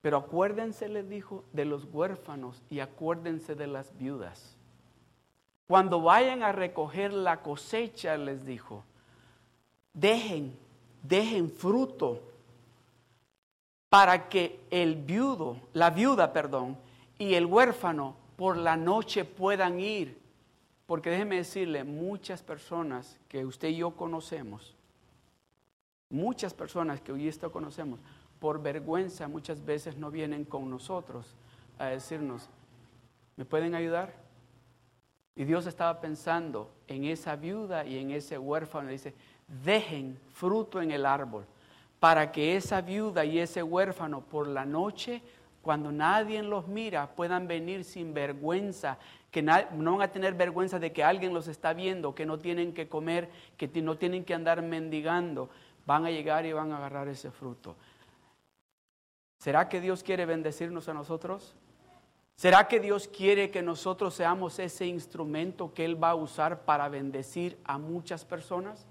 Pero 0.00 0.16
acuérdense, 0.16 0.88
le 0.88 1.02
dijo, 1.02 1.44
de 1.52 1.66
los 1.66 1.84
huérfanos 1.84 2.62
y 2.70 2.80
acuérdense 2.80 3.54
de 3.54 3.66
las 3.66 3.94
viudas. 3.98 4.56
Cuando 5.66 6.00
vayan 6.00 6.42
a 6.42 6.52
recoger 6.52 7.12
la 7.12 7.42
cosecha, 7.42 8.16
les 8.16 8.46
dijo, 8.46 8.84
dejen, 9.92 10.56
dejen 11.02 11.50
fruto 11.50 12.22
para 13.90 14.30
que 14.30 14.60
el 14.70 14.94
viudo, 14.94 15.58
la 15.74 15.90
viuda, 15.90 16.32
perdón, 16.32 16.78
y 17.18 17.34
el 17.34 17.44
huérfano 17.44 18.16
por 18.36 18.56
la 18.56 18.78
noche 18.78 19.26
puedan 19.26 19.78
ir. 19.78 20.18
Porque 20.86 21.10
déjeme 21.10 21.36
decirle, 21.36 21.84
muchas 21.84 22.42
personas 22.42 23.20
que 23.28 23.44
usted 23.44 23.68
y 23.68 23.76
yo 23.76 23.90
conocemos, 23.90 24.74
muchas 26.10 26.54
personas 26.54 27.00
que 27.00 27.12
hoy 27.12 27.28
esto 27.28 27.50
conocemos, 27.52 28.00
por 28.38 28.62
vergüenza 28.62 29.28
muchas 29.28 29.64
veces 29.64 29.96
no 29.96 30.10
vienen 30.10 30.44
con 30.44 30.70
nosotros 30.70 31.34
a 31.78 31.86
decirnos, 31.86 32.48
¿me 33.36 33.44
pueden 33.44 33.74
ayudar? 33.74 34.14
Y 35.34 35.44
Dios 35.44 35.66
estaba 35.66 36.00
pensando 36.00 36.70
en 36.88 37.04
esa 37.04 37.36
viuda 37.36 37.84
y 37.84 37.98
en 37.98 38.10
ese 38.10 38.38
huérfano. 38.38 38.88
dice, 38.88 39.14
dejen 39.64 40.18
fruto 40.32 40.82
en 40.82 40.90
el 40.90 41.06
árbol 41.06 41.44
para 42.00 42.32
que 42.32 42.56
esa 42.56 42.80
viuda 42.80 43.24
y 43.24 43.38
ese 43.38 43.62
huérfano 43.62 44.20
por 44.20 44.46
la 44.48 44.64
noche, 44.64 45.22
cuando 45.62 45.90
nadie 45.92 46.42
los 46.42 46.66
mira, 46.68 47.08
puedan 47.14 47.48
venir 47.48 47.84
sin 47.84 48.14
vergüenza, 48.14 48.98
que 49.30 49.42
no 49.42 49.52
van 49.92 50.02
a 50.02 50.12
tener 50.12 50.34
vergüenza 50.34 50.78
de 50.78 50.92
que 50.92 51.04
alguien 51.04 51.34
los 51.34 51.48
está 51.48 51.74
viendo, 51.74 52.14
que 52.14 52.24
no 52.24 52.38
tienen 52.38 52.72
que 52.72 52.88
comer, 52.88 53.28
que 53.56 53.68
no 53.82 53.96
tienen 53.96 54.24
que 54.24 54.34
andar 54.34 54.62
mendigando, 54.62 55.50
van 55.88 56.04
a 56.04 56.10
llegar 56.10 56.44
y 56.44 56.52
van 56.52 56.70
a 56.70 56.76
agarrar 56.76 57.08
ese 57.08 57.30
fruto. 57.30 57.74
¿Será 59.38 59.70
que 59.70 59.80
Dios 59.80 60.02
quiere 60.02 60.26
bendecirnos 60.26 60.86
a 60.86 60.92
nosotros? 60.92 61.54
¿Será 62.36 62.68
que 62.68 62.78
Dios 62.78 63.08
quiere 63.08 63.50
que 63.50 63.62
nosotros 63.62 64.12
seamos 64.12 64.58
ese 64.58 64.84
instrumento 64.84 65.72
que 65.72 65.86
Él 65.86 66.00
va 66.00 66.10
a 66.10 66.14
usar 66.14 66.66
para 66.66 66.90
bendecir 66.90 67.58
a 67.64 67.78
muchas 67.78 68.26
personas? 68.26 68.86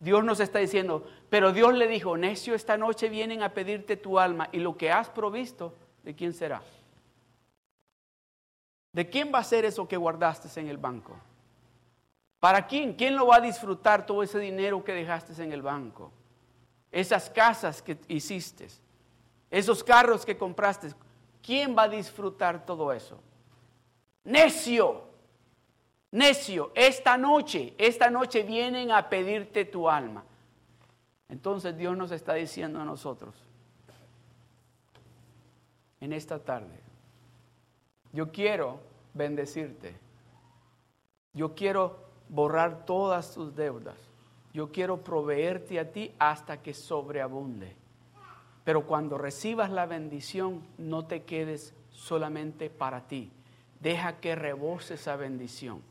Dios 0.00 0.24
nos 0.24 0.40
está 0.40 0.60
diciendo, 0.60 1.06
pero 1.28 1.52
Dios 1.52 1.74
le 1.74 1.86
dijo, 1.88 2.16
necio, 2.16 2.54
esta 2.54 2.78
noche 2.78 3.10
vienen 3.10 3.42
a 3.42 3.52
pedirte 3.52 3.98
tu 3.98 4.18
alma 4.18 4.48
y 4.50 4.60
lo 4.60 4.78
que 4.78 4.90
has 4.90 5.10
provisto, 5.10 5.74
¿de 6.04 6.14
quién 6.14 6.32
será? 6.32 6.62
¿De 8.92 9.10
quién 9.10 9.30
va 9.32 9.40
a 9.40 9.44
ser 9.44 9.66
eso 9.66 9.86
que 9.86 9.98
guardaste 9.98 10.58
en 10.58 10.68
el 10.68 10.78
banco? 10.78 11.18
¿Para 12.44 12.66
quién? 12.66 12.92
¿Quién 12.92 13.16
lo 13.16 13.28
va 13.28 13.36
a 13.36 13.40
disfrutar 13.40 14.04
todo 14.04 14.22
ese 14.22 14.38
dinero 14.38 14.84
que 14.84 14.92
dejaste 14.92 15.42
en 15.42 15.50
el 15.50 15.62
banco? 15.62 16.12
Esas 16.92 17.30
casas 17.30 17.80
que 17.80 17.96
hiciste, 18.06 18.68
esos 19.50 19.82
carros 19.82 20.26
que 20.26 20.36
compraste, 20.36 20.88
¿quién 21.42 21.74
va 21.74 21.84
a 21.84 21.88
disfrutar 21.88 22.66
todo 22.66 22.92
eso? 22.92 23.18
Necio 24.24 25.04
necio, 26.10 26.70
esta 26.74 27.16
noche, 27.16 27.72
esta 27.78 28.10
noche 28.10 28.42
vienen 28.42 28.90
a 28.92 29.08
pedirte 29.08 29.64
tu 29.64 29.88
alma. 29.88 30.22
Entonces 31.30 31.74
Dios 31.78 31.96
nos 31.96 32.10
está 32.10 32.34
diciendo 32.34 32.78
a 32.78 32.84
nosotros, 32.84 33.34
en 35.98 36.12
esta 36.12 36.38
tarde, 36.40 36.78
yo 38.12 38.30
quiero 38.30 38.80
bendecirte, 39.14 39.96
yo 41.32 41.54
quiero 41.54 42.03
borrar 42.34 42.84
todas 42.84 43.32
tus 43.32 43.54
deudas, 43.54 43.96
yo 44.52 44.72
quiero 44.72 45.02
proveerte 45.02 45.78
a 45.78 45.92
ti 45.92 46.12
hasta 46.18 46.62
que 46.62 46.74
sobreabunde. 46.74 47.76
Pero 48.64 48.86
cuando 48.86 49.18
recibas 49.18 49.70
la 49.70 49.86
bendición, 49.86 50.62
no 50.78 51.06
te 51.06 51.22
quedes 51.22 51.74
solamente 51.90 52.70
para 52.70 53.06
ti. 53.06 53.30
Deja 53.80 54.20
que 54.20 54.34
rebose 54.34 54.94
esa 54.94 55.16
bendición. 55.16 55.82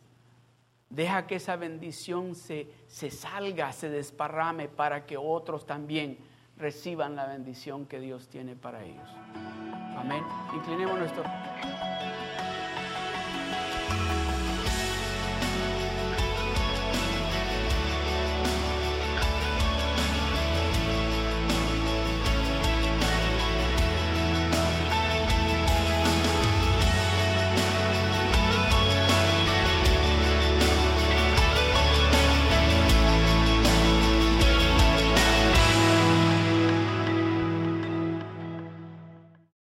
Deja 0.89 1.27
que 1.27 1.35
esa 1.35 1.55
bendición 1.55 2.35
se, 2.35 2.67
se 2.87 3.09
salga, 3.09 3.71
se 3.71 3.89
desparrame 3.89 4.67
para 4.67 5.05
que 5.05 5.17
otros 5.17 5.65
también 5.65 6.17
reciban 6.57 7.15
la 7.15 7.25
bendición 7.25 7.85
que 7.85 7.99
Dios 7.99 8.27
tiene 8.27 8.55
para 8.55 8.83
ellos. 8.83 9.09
Amén. 9.97 10.23
Inclinemos 10.55 10.97
nuestro. 10.99 11.23